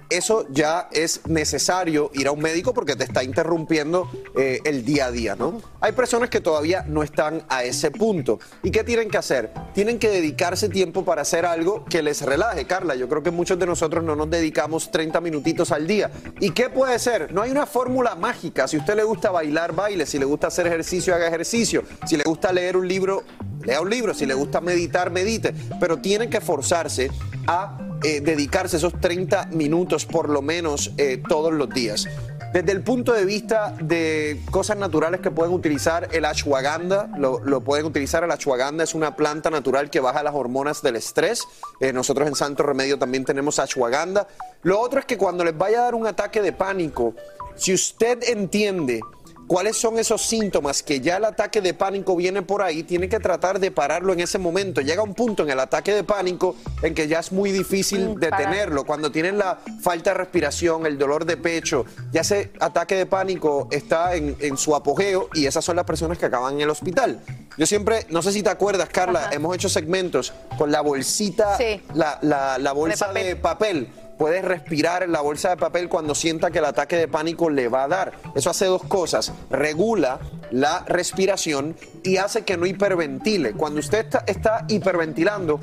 eso 0.09 0.47
ya 0.49 0.89
es 0.91 1.21
necesario 1.27 2.11
ir 2.13 2.27
a 2.27 2.31
un 2.31 2.41
médico 2.41 2.73
porque 2.73 2.95
te 2.95 3.03
está 3.03 3.23
interrumpiendo 3.23 4.09
eh, 4.35 4.59
el 4.65 4.83
día 4.83 5.05
a 5.05 5.11
día, 5.11 5.35
¿no? 5.35 5.61
Hay 5.81 5.91
personas 5.91 6.29
que 6.29 6.41
todavía 6.41 6.83
no 6.87 7.03
están 7.03 7.43
a 7.47 7.63
ese 7.63 7.91
punto. 7.91 8.39
¿Y 8.63 8.71
qué 8.71 8.83
tienen 8.83 9.09
que 9.09 9.17
hacer? 9.17 9.51
Tienen 9.73 9.99
que 9.99 10.09
dedicarse 10.09 10.67
tiempo 10.69 11.05
para 11.05 11.21
hacer 11.21 11.45
algo 11.45 11.85
que 11.85 12.01
les 12.01 12.21
relaje, 12.21 12.65
Carla. 12.65 12.95
Yo 12.95 13.07
creo 13.07 13.23
que 13.23 13.31
muchos 13.31 13.59
de 13.59 13.65
nosotros 13.65 14.03
no 14.03 14.15
nos 14.15 14.29
dedicamos 14.29 14.91
30 14.91 15.21
minutitos 15.21 15.71
al 15.71 15.87
día. 15.87 16.11
¿Y 16.39 16.51
qué 16.51 16.69
puede 16.69 16.97
ser? 16.99 17.31
No 17.31 17.41
hay 17.41 17.51
una 17.51 17.65
fórmula 17.65 18.15
mágica. 18.15 18.67
Si 18.67 18.77
a 18.77 18.79
usted 18.79 18.95
le 18.95 19.03
gusta 19.03 19.31
bailar, 19.31 19.73
baile. 19.73 20.05
Si 20.05 20.17
le 20.17 20.25
gusta 20.25 20.47
hacer 20.47 20.67
ejercicio, 20.67 21.13
haga 21.13 21.27
ejercicio. 21.27 21.83
Si 22.07 22.17
le 22.17 22.23
gusta 22.23 22.51
leer 22.51 22.77
un 22.77 22.87
libro, 22.87 23.23
lea 23.63 23.81
un 23.81 23.89
libro. 23.89 24.13
Si 24.13 24.25
le 24.25 24.33
gusta 24.33 24.61
meditar, 24.61 25.11
medite. 25.11 25.53
Pero 25.79 25.97
tienen 25.97 26.29
que 26.29 26.41
forzarse 26.41 27.11
a 27.47 27.77
eh, 28.03 28.21
dedicarse 28.21 28.77
esos 28.77 28.99
30 28.99 29.47
minutos 29.51 30.05
por 30.05 30.29
lo 30.29 30.41
menos 30.41 30.91
eh, 30.97 31.21
todos 31.27 31.53
los 31.53 31.69
días. 31.69 32.07
Desde 32.53 32.71
el 32.71 32.81
punto 32.81 33.13
de 33.13 33.25
vista 33.25 33.75
de 33.79 34.41
cosas 34.49 34.75
naturales 34.75 35.21
que 35.21 35.29
pueden 35.29 35.53
utilizar, 35.53 36.09
el 36.11 36.25
ashwagandha, 36.25 37.11
lo, 37.15 37.39
lo 37.43 37.61
pueden 37.61 37.85
utilizar. 37.85 38.23
El 38.23 38.31
ashwagandha 38.31 38.83
es 38.83 38.95
una 38.95 39.15
planta 39.15 39.51
natural 39.51 39.91
que 39.91 39.99
baja 39.99 40.23
las 40.23 40.33
hormonas 40.33 40.81
del 40.81 40.95
estrés. 40.95 41.43
Eh, 41.79 41.93
nosotros 41.93 42.27
en 42.27 42.33
Santo 42.33 42.63
Remedio 42.63 42.97
también 42.97 43.23
tenemos 43.23 43.59
ashwagandha. 43.59 44.27
Lo 44.63 44.79
otro 44.79 44.99
es 44.99 45.05
que 45.05 45.17
cuando 45.17 45.45
les 45.45 45.55
vaya 45.55 45.81
a 45.81 45.83
dar 45.83 45.95
un 45.95 46.07
ataque 46.07 46.41
de 46.41 46.51
pánico, 46.51 47.13
si 47.55 47.73
usted 47.73 48.23
entiende 48.23 49.01
cuáles 49.49 49.77
son 49.77 49.97
esos 49.97 50.21
síntomas 50.21 50.83
que 50.83 51.01
ya 51.01 51.17
el 51.17 51.25
ataque 51.25 51.59
de 51.59 51.73
pánico 51.73 52.15
viene 52.15 52.43
por 52.43 52.61
ahí, 52.61 52.83
tiene 52.83 53.09
que 53.09 53.19
tratar 53.19 53.59
de 53.59 53.71
pararlo 53.71 54.13
en 54.13 54.19
ese 54.19 54.37
momento. 54.37 54.79
Llega 54.79 55.01
un 55.01 55.15
punto 55.15 55.41
en 55.41 55.49
el 55.49 55.59
ataque 55.59 55.91
de 55.91 56.03
pánico 56.03 56.55
en 56.83 56.93
que 56.93 57.07
ya 57.07 57.17
es 57.19 57.31
muy 57.31 57.51
difícil 57.51 58.09
Mm, 58.09 58.19
detenerlo. 58.19 58.83
Cuando 58.85 59.11
tienen 59.11 59.39
la 59.39 59.57
falta 59.81 60.11
de 60.11 60.17
respiración, 60.19 60.85
el 60.85 60.99
dolor 60.99 61.25
de 61.25 61.35
pecho, 61.35 61.83
ya 62.11 62.21
ese 62.21 62.51
ataque 62.59 62.95
de 62.95 63.07
pánico 63.07 63.67
está 63.71 64.13
en, 64.15 64.37
en 64.39 64.55
su 64.55 64.75
apogeo 64.75 65.29
y 65.33 65.47
esas 65.47 65.65
son 65.65 65.77
las 65.77 65.85
personas 65.85 66.19
que 66.19 66.27
acaban 66.27 66.53
en 66.53 66.61
el 66.61 66.69
hospital. 66.69 67.19
Yo 67.57 67.65
siempre, 67.65 68.05
no 68.09 68.21
sé 68.21 68.31
si 68.31 68.43
te 68.43 68.49
acuerdas, 68.51 68.87
Carla, 68.89 69.29
hemos 69.31 69.55
hecho 69.55 69.67
segmentos 69.67 70.31
con 70.59 70.71
la 70.71 70.81
bolsita, 70.81 71.57
Sí. 71.57 71.81
la, 71.95 72.19
la- 72.21 72.59
la 72.59 72.71
bolsa 72.71 73.11
de 73.11 73.35
papel. 73.35 73.89
Puedes 74.19 74.43
respirar 74.43 75.01
en 75.01 75.13
la 75.13 75.21
bolsa 75.21 75.51
de 75.51 75.55
papel 75.55 75.87
cuando 75.87 76.13
sienta 76.13 76.51
que 76.51 76.59
el 76.59 76.65
ataque 76.65 76.97
de 76.97 77.07
pánico 77.07 77.49
le 77.49 77.69
va 77.69 77.85
a 77.85 77.87
dar. 77.87 78.11
Eso 78.35 78.49
hace 78.49 78.65
dos 78.65 78.83
cosas. 78.83 79.31
Regula 79.49 80.19
la 80.51 80.83
respiración 80.85 81.77
y 82.03 82.17
hace 82.17 82.43
que 82.43 82.57
no 82.57 82.65
hiperventile. 82.65 83.53
Cuando 83.53 83.79
usted 83.79 84.07
está, 84.27 84.65
hiperventilando, 84.67 85.61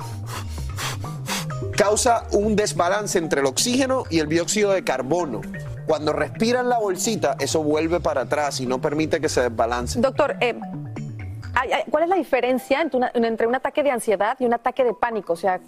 causa 1.77 2.23
un 2.31 2.55
desbalance 2.55 3.19
entre 3.19 3.41
el 3.41 3.45
oxígeno 3.45 4.05
y 4.09 4.17
el 4.17 4.27
dióxido 4.27 4.71
de 4.71 4.83
carbono. 4.83 5.41
Cuando 5.85 6.11
respira 6.11 6.61
en 6.61 6.69
la 6.69 6.79
bolsita, 6.79 7.35
eso 7.39 7.61
vuelve 7.61 7.99
para 7.99 8.21
atrás 8.21 8.59
y 8.59 8.65
no 8.65 8.81
permite 8.81 9.21
que 9.21 9.29
se 9.29 9.41
desbalance. 9.41 10.01
Doctor, 10.01 10.35
eh, 10.39 10.59
¿cuál 11.91 12.03
es 12.05 12.09
la 12.09 12.15
diferencia 12.15 12.81
entre, 12.81 13.01
entre 13.13 13.45
un 13.45 13.53
ataque 13.53 13.83
de 13.83 13.91
ansiedad 13.91 14.35
y 14.39 14.45
un 14.45 14.55
ataque 14.55 14.83
de 14.83 14.95
pánico? 14.95 15.33
O 15.33 15.37
sea, 15.37 15.61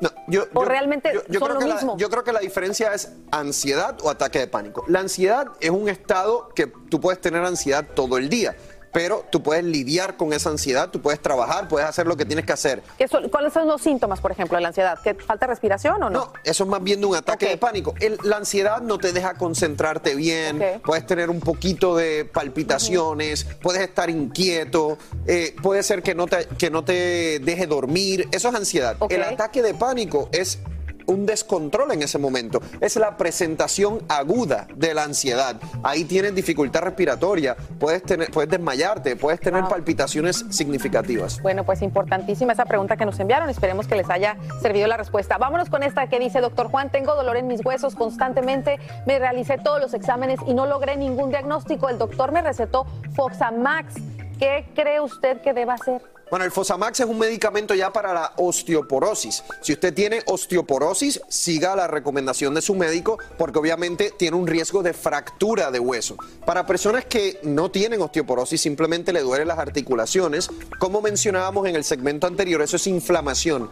No, 0.00 0.10
yo, 0.28 0.46
o 0.54 0.62
yo- 0.62 0.68
realmente 0.68 1.10
yo- 1.14 1.22
yo 1.28 1.38
son 1.40 1.48
creo 1.48 1.54
lo 1.54 1.60
que 1.60 1.66
la- 1.68 1.74
mismo. 1.76 1.96
yo 1.96 2.10
creo 2.10 2.22
que 2.24 2.32
la 2.32 2.40
diferencia 2.40 2.92
es 2.92 3.10
ansiedad 3.30 3.96
o 4.02 4.10
ataque 4.10 4.38
de 4.38 4.46
pánico. 4.46 4.84
La 4.88 5.00
ansiedad 5.00 5.48
es 5.60 5.70
un 5.70 5.88
estado 5.88 6.48
que 6.54 6.66
tú 6.66 7.00
puedes 7.00 7.20
tener 7.20 7.42
ansiedad 7.44 7.84
todo 7.94 8.18
el 8.18 8.28
día, 8.28 8.56
pero 8.96 9.26
tú 9.28 9.42
puedes 9.42 9.62
lidiar 9.62 10.16
con 10.16 10.32
esa 10.32 10.48
ansiedad, 10.48 10.88
tú 10.88 11.02
puedes 11.02 11.20
trabajar, 11.20 11.68
puedes 11.68 11.86
hacer 11.86 12.06
lo 12.06 12.16
que 12.16 12.24
tienes 12.24 12.46
que 12.46 12.54
hacer. 12.54 12.82
¿Qué 12.96 13.06
son- 13.06 13.28
¿Cuáles 13.28 13.52
son 13.52 13.68
los 13.68 13.82
síntomas, 13.82 14.22
por 14.22 14.32
ejemplo, 14.32 14.56
de 14.56 14.62
la 14.62 14.68
ansiedad? 14.68 14.98
¿Que 15.04 15.12
falta 15.14 15.46
respiración 15.46 16.02
o 16.02 16.08
no? 16.08 16.32
Eso 16.44 16.64
es 16.64 16.70
más 16.70 16.82
bien 16.82 17.00
de 17.00 17.06
un 17.06 17.14
ataque 17.14 17.46
de 17.46 17.58
pánico. 17.58 17.92
El- 18.00 18.18
la 18.22 18.38
ansiedad 18.38 18.80
no 18.80 18.96
te 18.96 19.12
deja 19.12 19.34
concentrarte 19.34 20.14
bien, 20.14 20.62
puedes 20.82 21.04
tener 21.04 21.28
un 21.28 21.40
poquito 21.40 21.94
de 21.94 22.24
palpitaciones, 22.24 23.44
puedes 23.60 23.82
estar 23.82 24.08
inquieto, 24.08 24.96
eh, 25.26 25.54
puede 25.62 25.82
ser 25.82 26.02
que 26.02 26.14
no, 26.14 26.26
te, 26.26 26.46
que 26.56 26.70
no 26.70 26.82
te 26.82 27.38
deje 27.40 27.66
dormir. 27.66 28.26
Eso 28.32 28.48
es 28.48 28.54
ansiedad. 28.54 28.96
El 29.10 29.22
ataque 29.24 29.60
de 29.60 29.74
pánico 29.74 30.30
es 30.32 30.58
un 31.06 31.26
descontrol 31.26 31.92
en 31.92 32.02
ese 32.02 32.18
momento. 32.18 32.60
Es 32.80 32.96
la 32.96 33.16
presentación 33.16 34.02
aguda 34.08 34.66
de 34.74 34.94
la 34.94 35.04
ansiedad. 35.04 35.56
Ahí 35.82 36.04
tienes 36.04 36.34
dificultad 36.34 36.82
respiratoria, 36.82 37.56
puedes, 37.78 38.02
tener, 38.02 38.30
puedes 38.30 38.50
desmayarte, 38.50 39.16
puedes 39.16 39.40
tener 39.40 39.64
palpitaciones 39.64 40.44
significativas. 40.50 41.40
Bueno, 41.42 41.64
pues 41.64 41.82
importantísima 41.82 42.52
esa 42.52 42.64
pregunta 42.64 42.96
que 42.96 43.06
nos 43.06 43.18
enviaron. 43.20 43.48
Esperemos 43.50 43.86
que 43.86 43.96
les 43.96 44.08
haya 44.10 44.36
servido 44.60 44.86
la 44.86 44.96
respuesta. 44.96 45.38
Vámonos 45.38 45.70
con 45.70 45.82
esta 45.82 46.08
que 46.08 46.18
dice, 46.18 46.40
doctor 46.40 46.68
Juan, 46.68 46.90
tengo 46.90 47.14
dolor 47.14 47.36
en 47.36 47.46
mis 47.46 47.64
huesos 47.64 47.94
constantemente, 47.94 48.78
me 49.06 49.18
realicé 49.18 49.58
todos 49.58 49.80
los 49.80 49.94
exámenes 49.94 50.40
y 50.46 50.54
no 50.54 50.66
logré 50.66 50.96
ningún 50.96 51.30
diagnóstico. 51.30 51.88
El 51.88 51.98
doctor 51.98 52.32
me 52.32 52.42
recetó 52.42 52.86
Foxamax. 53.14 53.94
¿Qué 54.38 54.66
cree 54.74 55.00
usted 55.00 55.40
que 55.40 55.54
deba 55.54 55.74
hacer? 55.74 56.15
Bueno, 56.28 56.44
el 56.44 56.50
Fosamax 56.50 56.98
es 56.98 57.06
un 57.06 57.20
medicamento 57.20 57.72
ya 57.72 57.92
para 57.92 58.12
la 58.12 58.32
osteoporosis. 58.36 59.44
Si 59.60 59.72
usted 59.72 59.94
tiene 59.94 60.22
osteoporosis, 60.26 61.20
siga 61.28 61.76
la 61.76 61.86
recomendación 61.86 62.52
de 62.52 62.62
su 62.62 62.74
médico 62.74 63.16
porque 63.38 63.60
obviamente 63.60 64.12
tiene 64.18 64.36
un 64.36 64.48
riesgo 64.48 64.82
de 64.82 64.92
fractura 64.92 65.70
de 65.70 65.78
hueso. 65.78 66.16
Para 66.44 66.66
personas 66.66 67.04
que 67.04 67.38
no 67.44 67.70
tienen 67.70 68.02
osteoporosis, 68.02 68.60
simplemente 68.60 69.12
le 69.12 69.20
duelen 69.20 69.46
las 69.46 69.60
articulaciones, 69.60 70.50
como 70.80 71.00
mencionábamos 71.00 71.68
en 71.68 71.76
el 71.76 71.84
segmento 71.84 72.26
anterior, 72.26 72.60
eso 72.60 72.74
es 72.74 72.88
inflamación. 72.88 73.70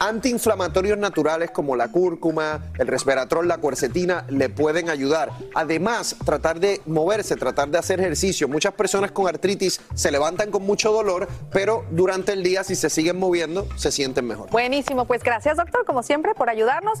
Antiinflamatorios 0.00 0.98
naturales 0.98 1.50
como 1.50 1.76
la 1.76 1.88
cúrcuma, 1.88 2.72
el 2.78 2.86
resveratrol, 2.86 3.48
la 3.48 3.58
cuercetina 3.58 4.24
le 4.28 4.48
pueden 4.48 4.90
ayudar. 4.90 5.30
Además, 5.54 6.16
tratar 6.24 6.60
de 6.60 6.80
moverse, 6.86 7.36
tratar 7.36 7.68
de 7.68 7.78
hacer 7.78 8.00
ejercicio. 8.00 8.48
Muchas 8.48 8.74
personas 8.74 9.12
con 9.12 9.28
artritis 9.28 9.80
se 9.94 10.10
levantan 10.10 10.50
con 10.50 10.64
mucho 10.64 10.92
dolor, 10.92 11.28
pero 11.52 11.84
durante 11.90 12.32
el 12.32 12.42
día 12.42 12.64
si 12.64 12.74
se 12.74 12.90
siguen 12.90 13.18
moviendo, 13.18 13.68
se 13.76 13.92
sienten 13.92 14.26
mejor. 14.26 14.50
Buenísimo, 14.50 15.06
pues 15.06 15.22
gracias 15.22 15.56
doctor, 15.56 15.84
como 15.84 16.02
siempre, 16.02 16.34
por 16.34 16.50
ayudarnos. 16.50 17.00